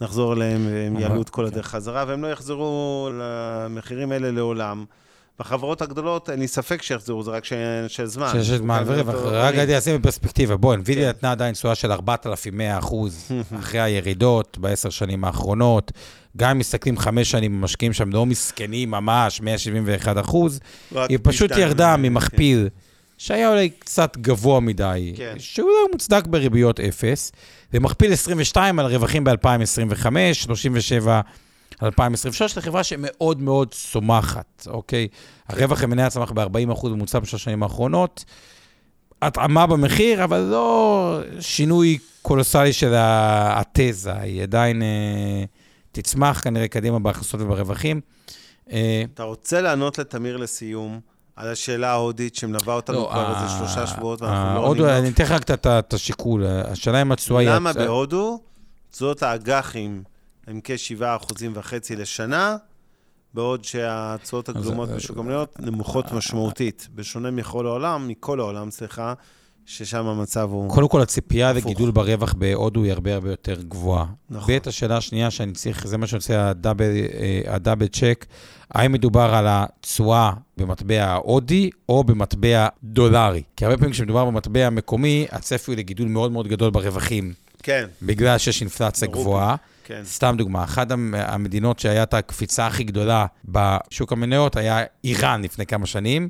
נחזור 0.00 0.32
אליהם 0.32 0.66
והם 0.66 0.98
יעלו 0.98 1.22
את 1.22 1.30
כל 1.30 1.42
כן. 1.42 1.52
הדרך 1.52 1.66
חזרה, 1.66 2.04
והם 2.08 2.22
לא 2.22 2.28
יחזרו 2.32 3.10
למחירים 3.18 4.12
האלה 4.12 4.30
לעולם. 4.30 4.84
בחברות 5.40 5.82
הגדולות, 5.82 6.30
אין 6.30 6.40
לי 6.40 6.48
ספק 6.48 6.82
שיחזרו, 6.82 7.22
זה 7.22 7.30
רק 7.30 7.44
שאלה 7.44 7.88
של 7.88 8.06
זמן. 8.06 8.28
שיש 8.32 8.50
זמן 8.50 8.84
כן, 8.86 9.08
רק 9.24 9.54
רציתי 9.54 9.72
לשים 9.72 10.00
בפרספקטיבה. 10.00 10.56
בוא, 10.56 10.74
NVIDIA 10.74 10.94
כן. 10.94 11.08
נתנה 11.08 11.32
עדיין 11.32 11.54
תשואה 11.54 11.74
של 11.74 11.92
4,100 11.92 12.78
אחוז 12.78 13.28
אחרי 13.60 13.80
הירידות 13.80 14.58
בעשר 14.58 14.90
שנים 14.90 15.24
האחרונות. 15.24 15.92
גם 16.36 16.50
אם 16.50 16.58
מסתכלים 16.58 16.98
חמש 16.98 17.30
שנים, 17.30 17.58
המשקיעים 17.58 17.92
שם 17.92 18.10
לא 18.12 18.26
מסכנים 18.26 18.90
ממש, 18.90 19.40
171 19.40 20.18
אחוז. 20.18 20.60
היא 20.94 21.18
פשוט 21.22 21.50
ירדה 21.56 21.90
אה, 21.90 21.96
ממכפיל 21.96 22.68
שהיה 23.18 23.50
אולי 23.50 23.68
קצת 23.68 24.16
גבוה 24.16 24.60
מדי, 24.60 25.12
כן. 25.16 25.34
שהוא 25.38 25.68
לא 25.68 25.88
מוצדק 25.92 26.26
בריביות 26.26 26.80
אפס, 26.80 27.32
ומכפיל 27.74 28.12
22 28.12 28.78
על 28.78 28.86
רווחים 28.86 29.24
ב-2025, 29.24 30.06
37 30.32 31.20
על 31.80 31.86
2023, 31.86 32.54
זו 32.54 32.60
חברה 32.60 32.84
שמאוד 32.84 33.40
מאוד 33.42 33.68
צומחת, 33.74 34.66
אוקיי? 34.66 35.08
הרווח 35.48 35.82
המניה 35.82 36.10
צמח 36.10 36.32
ב-40% 36.32 36.48
בממוצע 36.88 37.18
בשלוש 37.18 37.34
השנים 37.42 37.62
האחרונות. 37.62 38.24
התאמה 39.22 39.66
במחיר, 39.66 40.24
אבל 40.24 40.38
לא 40.38 41.18
שינוי 41.40 41.98
קולוסלי 42.22 42.72
של 42.72 42.92
התזה, 42.96 44.12
היא 44.14 44.42
עדיין 44.42 44.82
אה, 44.82 45.44
תצמח 45.92 46.40
כנראה 46.40 46.68
קדימה 46.68 46.98
בהכנסות 46.98 47.40
וברווחים. 47.40 48.00
אה, 48.72 49.02
אתה 49.14 49.22
רוצה 49.22 49.60
לענות 49.60 49.98
לתמיר 49.98 50.36
לסיום 50.36 51.00
על 51.36 51.48
השאלה 51.48 51.90
ההודית 51.90 52.34
שמלווה 52.34 52.74
אותנו 52.74 52.96
לא, 52.98 53.08
כבר 53.12 53.34
איזה 53.36 53.54
שלושה 53.58 53.86
שבועות, 53.86 54.22
ואנחנו 54.22 54.54
לא 54.54 54.66
עוד, 54.66 54.78
עונים 54.80 54.94
אני. 54.96 55.08
אתן 55.08 55.24
לך 55.24 55.30
רק 55.30 55.50
את- 55.50 55.94
השיקול. 55.94 56.44
השאלה 56.46 57.02
אם 57.02 57.12
התשואה 57.12 57.40
היא... 57.40 57.48
למה 57.50 57.72
בהודו 57.72 58.40
תשואות 58.90 59.22
האג"חים 59.22 60.02
הם 60.50 60.60
כ-7.5% 60.64 61.96
לשנה, 61.96 62.56
בעוד 63.34 63.64
שהתשואות 63.64 64.48
הגלומות 64.48 64.88
אז- 64.88 64.96
בשוק 64.96 65.18
המניות 65.18 65.60
נמוכות 65.60 66.12
משמעותית, 66.12 66.88
בשונה 66.94 67.30
מכל 67.30 67.66
העולם, 67.66 68.08
מכל 68.08 68.40
העולם, 68.40 68.70
סליחה, 68.70 69.14
ששם 69.66 70.06
המצב 70.06 70.48
הוא... 70.52 70.70
קודם 70.70 70.88
כל, 70.88 71.00
הציפייה. 71.02 71.52
לגידול 71.52 71.90
ברווח 71.90 72.32
בהודו 72.32 72.82
היא 72.82 72.92
הרבה 72.92 73.14
הרבה 73.14 73.30
יותר 73.30 73.62
גבוהה. 73.62 74.06
נכון. 74.30 74.54
ב', 74.54 74.68
השאלה 74.68 74.96
השנייה 74.96 75.30
שאני 75.30 75.52
צריך, 75.52 75.86
זה 75.86 75.98
מה 75.98 76.06
שאני 76.06 76.38
הדאבל, 76.38 76.84
אה, 76.84 77.54
הדאבל 77.54 77.86
צ'ק, 77.86 78.26
האם 78.70 78.92
מדובר 78.92 79.34
על 79.34 79.44
התשואה 79.48 80.32
במטבע 80.56 81.04
ההודי 81.04 81.70
או 81.88 82.04
במטבע 82.04 82.68
דולרי? 82.84 83.42
כי 83.56 83.64
הרבה 83.64 83.76
פעמים 83.76 83.92
כשמדובר 83.92 84.24
במטבע 84.24 84.70
מקומי, 84.70 85.26
הצפי 85.30 85.70
הוא 85.70 85.78
לגידול 85.78 86.08
מאוד 86.08 86.32
מאוד 86.32 86.48
גדול 86.48 86.70
ברווחים, 86.70 87.32
כן, 87.62 87.86
בגלל 88.02 88.38
שיש 88.38 88.60
אינפלציה. 88.60 89.08
גבוהה. 89.08 89.56
כן. 89.90 90.02
סתם 90.04 90.34
דוגמה, 90.38 90.64
אחת 90.64 90.90
המ- 90.90 91.14
המדינות 91.14 91.78
שהיה 91.78 92.02
את 92.02 92.14
הקפיצה 92.14 92.66
הכי 92.66 92.84
גדולה 92.84 93.26
בשוק 93.44 94.12
המניות 94.12 94.56
היה 94.56 94.82
איראן 95.04 95.42
לפני 95.42 95.66
כמה 95.66 95.86
שנים, 95.86 96.28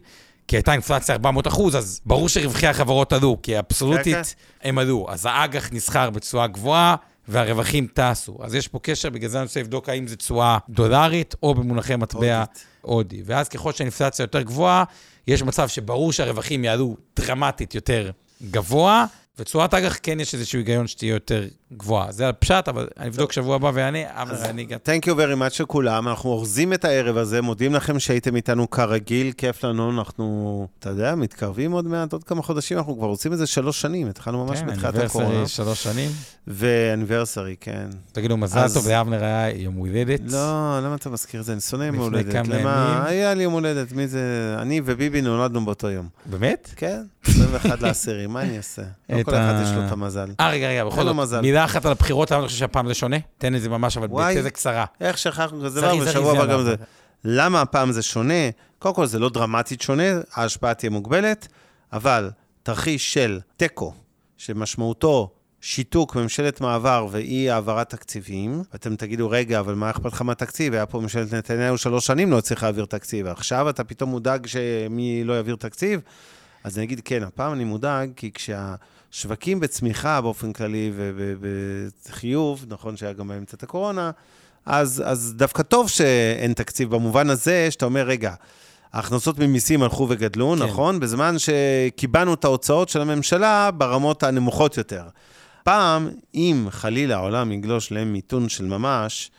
כי 0.48 0.56
הייתה 0.56 0.72
אינפלציה 0.72 1.14
400 1.14 1.46
אחוז, 1.46 1.76
אז 1.76 2.00
ברור 2.06 2.28
שרווחי 2.28 2.66
החברות 2.66 3.12
עלו, 3.12 3.38
כי 3.42 3.52
כן, 3.52 3.58
אבסולוטית 3.58 4.34
הם 4.62 4.78
עלו. 4.78 5.06
אז 5.10 5.26
האג"ח 5.26 5.72
נסחר 5.72 6.10
בתשואה 6.10 6.46
גבוהה, 6.46 6.96
והרווחים 7.28 7.86
טסו. 7.94 8.38
אז 8.42 8.54
יש 8.54 8.68
פה 8.68 8.78
קשר, 8.82 9.10
בגלל 9.10 9.30
זה 9.30 9.38
אני 9.38 9.44
רוצה 9.44 9.60
לבדוק 9.60 9.88
האם 9.88 10.08
זו 10.08 10.16
תשואה 10.16 10.58
דולרית 10.68 11.34
או 11.42 11.54
במונחי 11.54 11.96
מטבע. 11.96 12.44
הודי. 12.80 13.22
ואז 13.24 13.48
ככל 13.48 13.72
שהאינפלציה 13.72 14.22
יותר 14.22 14.42
גבוהה, 14.42 14.84
יש 15.26 15.42
מצב 15.42 15.68
שברור 15.68 16.12
שהרווחים 16.12 16.64
יעלו 16.64 16.96
דרמטית 17.16 17.74
יותר 17.74 18.10
גבוה, 18.50 19.04
ותשואת 19.38 19.74
אג"ח 19.74 19.98
כן 20.02 20.20
יש 20.20 20.34
איזשהו 20.34 20.58
היגיון 20.58 20.86
שתהיה 20.86 21.10
יותר 21.14 21.44
גבוהה. 21.76 22.12
זה 22.12 22.28
הפשט, 22.28 22.68
אבל 22.68 22.88
אני 22.98 23.08
אבדוק 23.08 23.32
שבוע 23.32 23.56
הבא 23.56 23.70
ואענה, 23.74 23.98
אבל 24.22 24.34
אני 24.44 24.64
גם... 24.64 24.78
Thank 24.84 25.06
you 25.06 25.12
very 25.12 25.40
much 25.40 25.62
לכולם, 25.62 26.08
אנחנו 26.08 26.30
אורזים 26.30 26.72
את 26.72 26.84
הערב 26.84 27.16
הזה, 27.16 27.42
מודים 27.42 27.74
לכם 27.74 27.98
שהייתם 27.98 28.36
איתנו 28.36 28.70
כרגיל, 28.70 29.32
כיף 29.36 29.64
לנו, 29.64 29.90
אנחנו, 29.90 30.66
אתה 30.78 30.90
יודע, 30.90 31.14
מתקרבים 31.14 31.72
עוד 31.72 31.86
מעט, 31.86 32.12
עוד 32.12 32.24
כמה 32.24 32.42
חודשים, 32.42 32.78
אנחנו 32.78 32.96
כבר 32.98 33.06
רוצים 33.06 33.32
איזה 33.32 33.46
שלוש 33.46 33.80
שנים, 33.80 34.08
התחלנו 34.08 34.46
ממש 34.46 34.58
כן, 34.58 34.66
בתחילת 34.66 34.94
הקורונה. 34.94 35.28
אניברסרי 35.30 35.48
שלוש 35.64 35.82
שנים. 35.82 36.10
ואניברסרי, 36.46 37.56
כן. 37.60 37.86
תגידו, 38.12 38.36
מזל 38.36 38.58
אז- 38.58 38.74
טוב 38.74 38.88
לאבנר 38.88 39.24
היה 39.24 39.50
יום 39.50 39.74
הולדת. 39.74 40.20
לא, 40.32 40.38
למה 40.82 40.94
אתה 40.94 41.10
מזכיר 41.10 41.40
את 41.40 41.46
זה? 41.46 41.52
אני 41.52 41.60
שונא 41.60 41.84
יום 41.84 41.94
לפני 41.94 42.04
הולדת. 42.06 42.32
כמה 42.32 42.42
למה? 42.58 42.96
ימים. 43.00 43.06
היה 43.06 43.34
לי 43.34 43.42
יום 43.42 43.52
הולדת, 43.52 43.92
מי 43.92 44.08
זה? 44.08 44.20
אני 44.58 44.80
וביבי 44.84 45.22
נולדנו 45.22 45.64
באותו 45.64 45.90
יום. 45.90 46.08
באמת? 46.26 46.70
כן, 46.76 47.02
21 47.26 47.82
לעשירי, 47.82 48.26
מה 48.26 48.42
אני 48.42 48.56
אעשה? 48.56 48.82
לא 49.10 49.20
את 49.20 49.24
כל 49.24 49.34
אחד 49.34 49.60
יש 49.64 49.76
לו 49.76 49.86
את 49.86 49.92
המזל. 49.92 50.28
אה, 50.40 50.50
רגע, 50.50 50.68
רגע, 50.68 50.84
בכל 50.84 51.04
זאת, 51.04 51.16
מזל. 51.16 51.40
מילה 51.60 51.70
אחת 51.70 51.84
על 51.86 51.92
הבחירות, 51.92 52.32
אני 52.32 52.46
חושב 52.46 52.58
שהפעם 52.58 52.88
זה 52.88 52.94
שונה? 52.94 53.16
תן 53.38 53.54
את 53.54 53.62
זה 53.62 53.68
ממש, 53.68 53.96
אבל. 53.96 54.08
בתזה 54.08 54.50
קצרה. 54.50 54.84
איך 55.00 55.18
שכחנו 55.18 55.58
כזה 55.58 55.80
זריז, 55.80 55.84
דבר, 55.84 56.04
זריז, 56.04 56.08
בשבוע 56.08 56.32
הבא. 56.32 56.52
גם 56.52 56.62
זה. 56.62 56.74
למה 57.24 57.60
הפעם 57.60 57.92
זה 57.92 58.02
שונה? 58.02 58.50
קודם 58.78 58.94
כל, 58.94 59.06
זה 59.06 59.18
לא 59.18 59.28
דרמטית 59.28 59.80
שונה, 59.80 60.02
ההשפעה 60.34 60.74
תהיה 60.74 60.90
מוגבלת, 60.90 61.48
אבל 61.92 62.30
תרחיש 62.62 63.14
של 63.14 63.40
תיקו, 63.56 63.94
שמשמעותו 64.36 65.30
שיתוק 65.60 66.16
ממשלת 66.16 66.60
מעבר 66.60 67.06
ואי 67.10 67.50
העברת 67.50 67.90
תקציבים, 67.90 68.62
ואתם 68.72 68.96
תגידו, 68.96 69.30
רגע, 69.30 69.60
אבל 69.60 69.74
מה 69.74 69.90
אכפת 69.90 70.12
לך 70.12 70.22
מהתקציב? 70.22 70.74
היה 70.74 70.86
פה 70.86 71.00
ממשלת 71.00 71.34
נתניהו 71.34 71.78
שלוש 71.78 72.06
שנים 72.06 72.30
לא 72.30 72.40
צריך 72.40 72.62
להעביר 72.62 72.84
תקציב, 72.84 73.26
עכשיו 73.26 73.70
אתה 73.70 73.84
פתאום 73.84 74.10
מודאג 74.10 74.46
שמי 74.46 75.24
לא 75.24 75.32
יעביר 75.32 75.56
תקציב? 75.56 76.00
אז 76.64 76.78
אני 76.78 76.86
אגיד, 76.86 77.00
כן, 77.04 77.22
הפעם 77.22 77.52
אני 77.52 77.64
מודאג, 77.64 78.10
כי 78.16 78.30
כשהשווקים 79.10 79.60
בצמיחה 79.60 80.20
באופן 80.20 80.52
כללי 80.52 80.92
ובחיוב, 80.94 82.64
נכון 82.68 82.96
שהיה 82.96 83.12
גם 83.12 83.28
באמצע 83.28 83.56
את 83.56 83.62
הקורונה, 83.62 84.10
אז, 84.66 85.02
אז 85.06 85.34
דווקא 85.36 85.62
טוב 85.62 85.88
שאין 85.88 86.52
תקציב 86.52 86.90
במובן 86.90 87.30
הזה, 87.30 87.70
שאתה 87.70 87.84
אומר, 87.84 88.02
רגע, 88.02 88.34
ההכנסות 88.92 89.38
ממיסים 89.38 89.82
הלכו 89.82 90.06
וגדלו, 90.08 90.54
כן. 90.58 90.62
נכון? 90.62 91.00
בזמן 91.00 91.36
שקיבענו 91.38 92.34
את 92.34 92.44
ההוצאות 92.44 92.88
של 92.88 93.00
הממשלה 93.00 93.70
ברמות 93.70 94.22
הנמוכות 94.22 94.76
יותר. 94.76 95.04
פעם, 95.64 96.10
אם 96.34 96.66
חלילה 96.70 97.16
העולם 97.16 97.52
יגלוש 97.52 97.92
למיתון 97.92 98.48
של 98.48 98.64
ממש, 98.64 99.30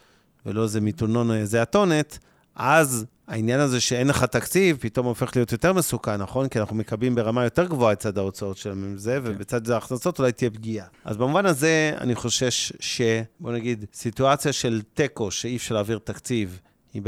ולא 0.46 0.64
איזה 0.64 0.82
מיתונון 0.82 1.30
או 1.30 1.36
איזה 1.36 1.62
אתונת, 1.62 2.18
אז 2.56 3.06
העניין 3.28 3.60
הזה 3.60 3.80
שאין 3.80 4.08
לך 4.08 4.24
תקציב, 4.24 4.78
פתאום 4.80 5.06
הופך 5.06 5.36
להיות 5.36 5.52
יותר 5.52 5.74
מסוכן, 5.74 6.16
נכון? 6.16 6.48
כי 6.48 6.60
אנחנו 6.60 6.76
מקבלים 6.76 7.16
ברמה 7.16 7.44
יותר 7.44 7.68
גבוהה 7.68 7.94
את 7.94 8.00
צד 8.00 8.18
ההוצאות 8.18 8.58
של 8.58 8.94
זה, 8.96 9.20
כן. 9.24 9.32
ובצד 9.32 9.66
זה 9.66 9.74
ההכנסות 9.74 10.20
אולי 10.20 10.32
תהיה 10.32 10.50
פגיעה. 10.50 10.88
אז 11.06 11.18
במובן 11.18 11.46
הזה, 11.46 11.94
אני 12.02 12.16
חושש 12.16 12.74
ש... 12.80 13.02
בוא 13.40 13.52
נגיד, 13.52 13.86
סיטואציה 13.94 14.54
של 14.54 14.82
תיקו, 14.94 15.32
שאי 15.32 15.58
אפשר 15.58 15.76
להעביר 15.76 16.00
תקציב, 16.04 16.60
היא 16.94 17.02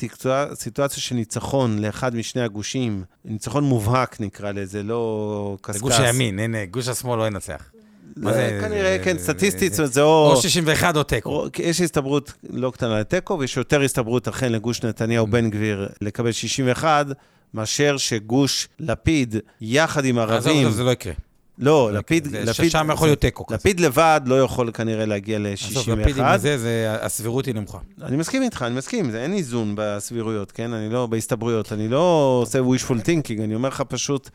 היא 0.00 0.10
סיטואציה 0.54 1.02
של 1.02 1.14
ניצחון 1.14 1.78
לאחד 1.78 2.14
משני 2.14 2.42
הגושים, 2.42 3.04
ניצחון 3.24 3.64
מובהק 3.64 4.20
נקרא 4.20 4.52
לזה, 4.52 4.82
לא 4.82 5.56
קשקש. 5.60 5.76
זה 5.76 5.82
גוש 5.82 5.98
הימין, 5.98 6.38
אין, 6.38 6.54
גוש 6.64 6.88
השמאל 6.88 7.18
לא 7.18 7.26
ינצח. 7.26 7.70
מה 8.16 8.32
זה? 8.32 8.58
כנראה, 8.60 8.98
כן, 9.04 9.18
סטטיסטית, 9.18 9.72
זה 9.72 10.02
או... 10.02 10.30
או 10.30 10.42
61 10.42 10.96
או 10.96 11.02
תיקו. 11.02 11.46
יש 11.58 11.80
הסתברות 11.80 12.32
לא 12.50 12.70
קטנה 12.70 13.00
לתיקו, 13.00 13.38
ויש 13.38 13.56
יותר 13.56 13.82
הסתברות 13.82 14.28
אכן 14.28 14.52
לגוש 14.52 14.82
נתניהו-בן 14.82 15.50
גביר 15.50 15.88
לקבל 16.00 16.32
61, 16.32 17.06
מאשר 17.54 17.96
שגוש 17.96 18.68
לפיד, 18.80 19.36
יחד 19.60 20.04
עם 20.04 20.18
ערבים... 20.18 20.66
עזוב, 20.66 20.72
זה 20.72 20.84
לא 20.84 20.90
יקרה. 20.90 21.12
לא, 21.58 21.92
לפיד, 21.92 22.26
לפיד, 22.26 22.70
שם 22.70 22.88
יכול 22.92 23.08
להיות 23.08 23.20
תיקו. 23.20 23.44
לפיד 23.50 23.80
לבד 23.80 24.20
לא 24.26 24.42
יכול 24.42 24.70
כנראה 24.74 25.06
להגיע 25.06 25.38
ל-61. 25.38 25.66
עזוב, 25.70 25.90
לפיד 25.90 26.18
עם 26.18 26.38
זה, 26.38 26.58
זה, 26.58 26.96
הסבירות 27.00 27.46
היא 27.46 27.54
נמוכה. 27.54 27.78
אני 28.02 28.16
מסכים 28.16 28.42
איתך, 28.42 28.64
אני 28.66 28.74
מסכים, 28.74 29.10
זה 29.10 29.22
אין 29.22 29.32
איזון 29.32 29.74
בסבירויות, 29.76 30.52
כן? 30.52 30.72
אני 30.72 30.92
לא, 30.92 31.06
בהסתברויות, 31.06 31.72
אני 31.72 31.88
לא 31.88 32.38
עושה 32.42 32.58
wishful 32.58 32.94
thinking, 33.04 33.42
אני 33.42 33.54
אומר 33.54 33.68
לך 33.68 33.82
פשוט, 33.88 34.30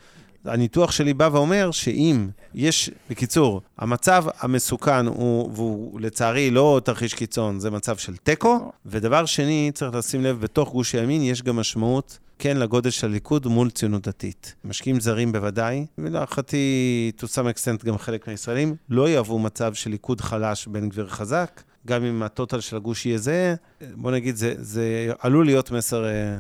הניתוח 0.46 0.92
שלי 0.92 1.14
בא 1.14 1.30
ואומר 1.32 1.72
שאם 1.72 2.28
יש, 2.54 2.90
בקיצור, 3.10 3.62
המצב 3.78 4.26
המסוכן 4.40 5.06
הוא, 5.06 5.52
והוא 5.54 6.02
לצערי 6.02 6.52
לא 6.52 6.82
תרחיש 6.84 7.14
קיצון, 7.14 7.60
זה 7.60 7.72
מצב 7.72 7.98
של 7.98 8.18
תיקו, 8.18 8.72
ודבר 8.86 9.26
שני, 9.26 9.72
צריך 9.74 9.96
לשים 9.96 10.24
לב, 10.24 10.40
בתוך 10.42 10.72
גוש 10.72 10.96
הימין 10.96 11.22
יש 11.22 11.44
גם 11.44 11.56
משמעות 11.56 12.20
כן 12.40 12.58
לגודל 12.58 12.90
של 12.90 13.08
הליכוד 13.08 13.48
מול 13.48 13.70
ציונות 13.70 14.08
דתית. 14.08 14.56
משקיעים 14.66 15.00
זרים 15.00 15.32
בוודאי, 15.32 15.86
ולהערכתי, 15.98 17.12
to 17.18 17.24
some 17.24 17.56
extent 17.56 17.86
גם 17.86 17.98
חלק 17.98 18.28
מהישראלים, 18.28 18.76
לא 18.90 19.10
יאהבו 19.10 19.40
מצב 19.40 19.74
של 19.74 19.90
ליכוד 19.90 20.22
חלש 20.22 20.68
בן 20.68 20.90
גביר 20.90 21.08
חזק, 21.08 21.62
גם 21.88 22.04
אם 22.04 22.24
הטוטל 22.24 22.60
של 22.60 22.76
הגוש 22.76 23.06
יהיה 23.06 23.18
זה, 23.18 23.56
בוא 23.96 24.12
נגיד, 24.12 24.36
זה, 24.36 24.54
זה 24.58 25.12
עלול 25.20 25.46
להיות 25.46 25.72
מסר 25.72 26.06
אה, 26.06 26.38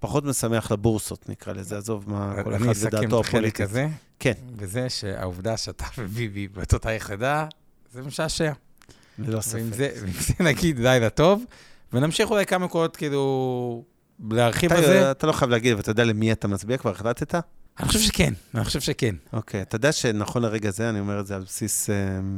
פחות 0.00 0.24
משמח 0.24 0.72
לבורסות, 0.72 1.28
נקרא 1.28 1.52
לזה, 1.52 1.78
עזוב 1.78 2.04
מה 2.10 2.34
כל 2.44 2.54
אחד 2.54 2.64
ודעתו 2.86 3.20
הפוליטית. 3.20 3.60
הזה, 3.60 3.88
כן. 4.18 4.32
וזה 4.56 4.88
שהעובדה 4.88 5.56
שאתה 5.56 5.84
וביבי 5.98 6.48
באותה 6.48 6.92
יחידה, 6.92 7.46
זה 7.92 8.02
משעשע. 8.02 8.52
ללא 9.18 9.40
ספק. 9.40 9.54
ועם 9.54 9.72
זה, 9.72 9.90
ועם 10.00 10.12
זה 10.12 10.34
נגיד 10.48 10.76
די 10.76 10.98
לטוב, 11.02 11.44
ונמשיך 11.92 12.30
אולי 12.30 12.46
כמה 12.46 12.68
קולות 12.68 12.96
כאילו 12.96 13.84
להרחיב 14.30 14.72
על 14.72 14.82
זה. 14.82 15.10
אתה 15.10 15.26
לא 15.26 15.32
חייב 15.32 15.50
להגיד, 15.50 15.72
אבל 15.72 15.80
אתה 15.80 15.90
יודע 15.90 16.04
למי 16.04 16.32
אתה 16.32 16.48
מצביע? 16.48 16.76
כבר 16.76 16.90
החלטת? 16.90 17.34
אני 17.80 17.88
חושב 17.88 18.00
שכן, 18.00 18.32
אני 18.54 18.64
חושב 18.64 18.80
שכן. 18.80 19.14
אוקיי, 19.32 19.62
אתה 19.62 19.76
יודע 19.76 19.92
שנכון 19.92 20.42
לרגע 20.42 20.70
זה, 20.70 20.90
אני 20.90 21.00
אומר 21.00 21.20
את 21.20 21.26
זה 21.26 21.36
על 21.36 21.42
בסיס 21.42 21.90
uh, 21.90 21.92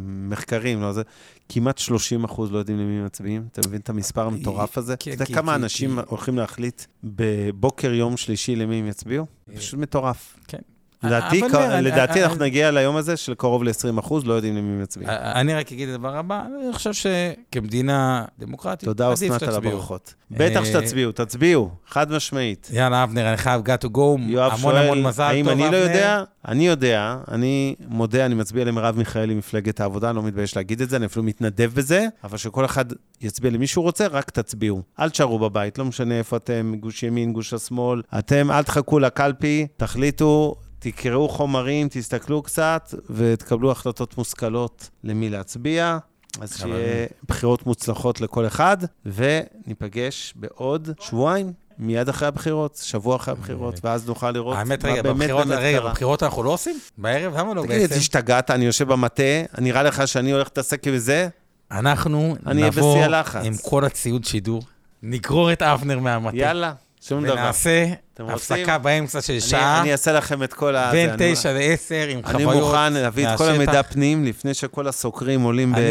מחקרים, 0.04 0.82
לא 0.82 0.92
זה, 0.92 1.02
כמעט 1.48 1.78
30 1.78 2.24
אחוז 2.24 2.52
לא 2.52 2.58
יודעים 2.58 2.78
למי 2.78 3.04
מצביעים. 3.04 3.46
אתה 3.52 3.60
מבין 3.68 3.80
את 3.80 3.88
המספר 3.88 4.26
המטורף 4.26 4.78
הזה? 4.78 4.94
אתה 4.94 5.10
יודע 5.10 5.24
כמה 5.24 5.54
אנשים 5.54 5.98
הולכים 5.98 6.38
להחליט 6.38 6.82
בבוקר 7.04 7.92
יום 7.92 8.16
שלישי 8.16 8.56
למי 8.56 8.76
הם 8.76 8.86
יצביעו? 8.86 9.26
פשוט 9.56 9.80
מטורף. 9.80 10.36
כן. 10.48 10.58
לדעתי, 11.02 11.42
אבל 11.46 11.80
לדעתי 11.80 12.12
אני- 12.12 12.24
אנחנו 12.24 12.44
נגיע 12.44 12.70
ליום 12.70 12.96
הזה 12.96 13.16
של 13.16 13.34
קרוב 13.34 13.64
ל-20 13.64 13.98
אחוז, 14.00 14.26
לא 14.26 14.34
יודעים 14.34 14.56
למי 14.56 14.82
מצביעים. 14.82 15.10
אני 15.10 15.54
רק 15.54 15.72
אגיד 15.72 15.88
את 15.88 15.94
הדבר 15.94 16.16
הבא, 16.16 16.42
אני 16.46 16.72
חושב 16.72 16.92
שכמדינה 16.92 18.24
דמוקרטית, 18.38 18.88
תודה, 18.88 19.06
עדיף 19.10 19.30
אסנת, 19.32 19.42
על. 19.42 19.54
הברכות. 19.54 20.14
בטח 20.30 20.60
אה, 20.60 20.64
שתצביעו, 20.66 21.12
תצביעו, 21.12 21.70
חד 21.88 22.12
משמעית. 22.12 22.68
יאללה, 22.72 23.02
אבנר, 23.04 23.28
אני 23.28 23.36
חייב 23.36 23.60
got 23.66 23.84
to 23.84 23.88
go, 23.88 23.98
המון 23.98 24.30
המון 24.34 24.58
שואל, 24.58 25.02
מזל 25.02 25.22
האם 25.22 25.44
טוב, 25.44 25.52
אני 25.52 25.60
לא 25.62 25.66
אבנר. 25.66 25.78
יודע? 25.82 26.22
אני 26.48 26.66
יודע, 26.66 27.16
אני 27.30 27.74
מודה, 27.88 28.26
אני 28.26 28.34
מצביע 28.34 28.64
למרב 28.64 28.96
מיכאלי, 28.98 29.34
מפלגת 29.34 29.80
העבודה, 29.80 30.08
אני 30.10 30.16
לא 30.16 30.22
מתבייש 30.22 30.56
להגיד 30.56 30.80
את 30.80 30.90
זה, 30.90 30.96
אני 30.96 31.06
אפילו 31.06 31.22
מתנדב 31.22 31.70
בזה, 31.74 32.06
אבל 32.24 32.36
שכל 32.38 32.64
אחד 32.64 32.84
יצביע 33.20 33.50
למי 33.50 33.66
שהוא 33.66 33.82
רוצה, 33.82 34.06
רק 34.06 34.30
תצביעו. 34.30 34.82
אל 35.00 35.10
תשארו 35.10 35.38
בבית, 35.38 35.78
לא 35.78 35.84
משנה 35.84 36.18
איפה 36.18 36.36
אתם, 36.36 36.72
גוש 36.80 37.02
ימין, 37.02 37.32
גוש 37.32 37.52
השמאל. 37.54 38.02
אתם, 38.18 38.50
אל 38.50 38.62
תחכו 38.62 38.98
לקלפי, 38.98 39.66
תחליטו, 39.76 40.54
תקראו 40.82 41.28
חומרים, 41.28 41.88
תסתכלו 41.90 42.42
קצת, 42.42 42.94
ותקבלו 43.10 43.70
החלטות 43.70 44.18
מושכלות 44.18 44.90
למי 45.04 45.30
להצביע. 45.30 45.98
אז. 46.40 46.56
שיהיה 46.56 47.06
בחירות 47.28 47.66
מוצלחות 47.66 48.20
לכל 48.20 48.46
אחד, 48.46 48.76
וניפגש 49.06 50.34
בעוד 50.36 50.90
שבועיים. 51.00 51.52
מיד 51.78 52.08
אחרי 52.08 52.28
הבחירות, 52.28 52.80
שבוע 52.82 53.16
אחרי 53.16 53.32
הבחירות, 53.32 53.84
ואז 53.84 54.08
נוכל 54.08 54.30
לראות 54.30 54.56
האמת, 54.56 54.84
מה 54.84 54.92
רגע, 54.92 55.02
באמת 55.02 55.16
בבחירות, 55.16 55.46
באמת 55.46 55.58
רגע, 55.60 55.78
קרה. 55.78 55.90
בבחירות 55.90 56.22
אנחנו 56.22 56.42
לא 56.42 56.50
עושים? 56.50 56.78
בערב? 56.98 57.36
למה 57.36 57.54
לא 57.54 57.62
תגיד, 57.62 57.80
בעצם? 57.80 57.94
השתגעת, 57.94 58.50
אני 58.50 58.64
יושב 58.64 58.88
במטה, 58.88 59.22
נראה 59.58 59.82
לך 59.82 60.08
שאני 60.08 60.32
הולך 60.32 60.46
להתעסק 60.46 60.88
בזה? 60.88 61.28
אנחנו 61.70 62.36
אני 62.46 62.60
אהיה 62.62 62.72
נבוא. 62.76 63.04
עם 63.42 63.54
כל 63.62 63.84
הציוד 63.84 64.24
שידור, 64.24 64.62
נגרור 65.02 65.52
את 65.52 65.62
אבנר 65.62 65.98
מהמטה, 65.98 66.36
יאללה, 66.36 66.72
שום 67.08 67.24
דבר. 67.24 67.32
ונעשה 67.32 67.84
אתם 68.14 68.22
רוצים? 68.24 68.34
הפסקה 68.56 68.78
באמצע 68.78 69.20
של 69.22 69.32
אני- 69.32 69.40
שעה, 69.40 69.80
אני 69.80 69.92
אעשה 69.92 70.12
לכם 70.12 70.42
את 70.42 70.52
כל 70.54 70.76
ה... 70.76 70.92
בין 70.92 71.10
אני- 71.10 71.32
תשע 71.34 71.52
לעשר, 71.52 72.06
עם 72.08 72.18
אני 72.24 72.32
חוויות 72.32 72.54
מוכן 72.54 72.92
להביא 72.92 73.28
את 73.28 73.38
כל 73.38 73.44
מהשטח. 73.44 73.56
המידע 73.56 73.82
פנים, 73.82 74.24
לפני 74.24 74.54
שכל 74.54 74.88
הסוקרים 74.88 75.40
עולים 75.42 75.74
אני 75.74 75.82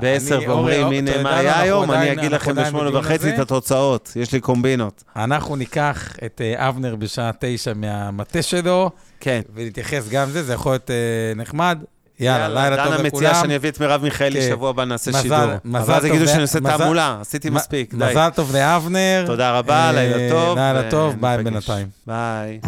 בעשר 0.00 0.36
אני- 0.38 0.48
ואומרים, 0.48 0.86
הנה 0.86 1.22
מה 1.22 1.38
היה 1.38 1.60
היום, 1.60 1.90
אני 1.90 2.12
אגיד 2.12 2.32
לכם 2.32 2.54
בשמונה 2.54 2.98
וחצי. 2.98 3.34
את 3.34 3.38
התוצאות, 3.38 4.12
יש 4.16 4.32
לי 4.32 4.40
קומבינות. 4.40 5.04
אנחנו 5.16 5.56
ניקח 5.56 6.16
את 6.26 6.40
אה, 6.44 6.68
אבנר 6.68 6.96
בשעה 6.96 7.30
תשע 7.40 7.72
מהמטה 7.74 8.42
שלו, 8.42 8.90
כן. 9.20 9.40
ונתייחס 9.54 10.08
גם 10.08 10.28
לזה, 10.28 10.42
זה 10.42 10.52
יכול 10.52 10.72
להיות 10.72 10.90
אה, 10.90 10.96
נחמד. 11.36 11.78
יאללה, 12.22 12.48
לילה 12.48 12.76
טוב 12.84 12.94
דנה 12.94 13.02
לכולם. 13.02 13.24
מציעה 13.24 13.34
שאני 13.34 13.56
אביא 13.56 13.70
את 13.70 13.80
מרב 13.80 14.02
מיכאלי, 14.02 14.40
כן. 14.40 14.48
שבוע 14.48 14.70
הבא 14.70 14.84
נעשה 14.84 15.12
שידור. 15.12 15.38
מזל 15.64 15.78
אבל 15.78 15.94
אז 15.94 16.02
טוב 16.02 16.10
יגידו 16.10 16.28
שאני 16.28 16.42
עושה 16.42 16.60
תעמולה, 16.60 17.16
עשיתי 17.20 17.50
מספיק, 17.50 17.94
די. 17.94 18.04
מזל 18.10 18.28
טוב 18.34 18.56
לאבנר. 18.56 19.24
תודה 19.26 19.58
רבה, 19.58 19.86
אה, 19.86 19.92
לילה 19.92 20.30
טוב. 20.30 20.58
לילה 20.58 20.90
טוב, 20.90 21.14
ביי. 21.20 21.44
בינתיים. 21.44 21.86
ביי. 22.06 22.60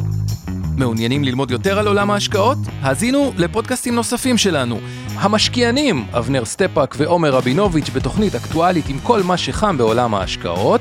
מעוניינים 0.76 1.24
ללמוד 1.24 1.51
יותר 1.51 1.78
על 1.78 1.86
עולם 1.86 2.10
ההשקעות? 2.10 2.59
האזינו 2.82 3.32
לפודקאסטים 3.36 3.94
נוספים 3.94 4.39
שלנו. 4.39 4.81
המשקיענים, 5.14 6.06
אבנר 6.12 6.44
סטפאק 6.44 6.94
ועומר 6.98 7.31
רבינוביץ' 7.31 7.90
בתוכנית 7.90 8.35
אקטואלית 8.35 8.89
עם 8.89 8.98
כל 9.02 9.22
מה 9.22 9.36
שחם 9.36 9.78
בעולם 9.78 10.14
ההשקעות. 10.14 10.81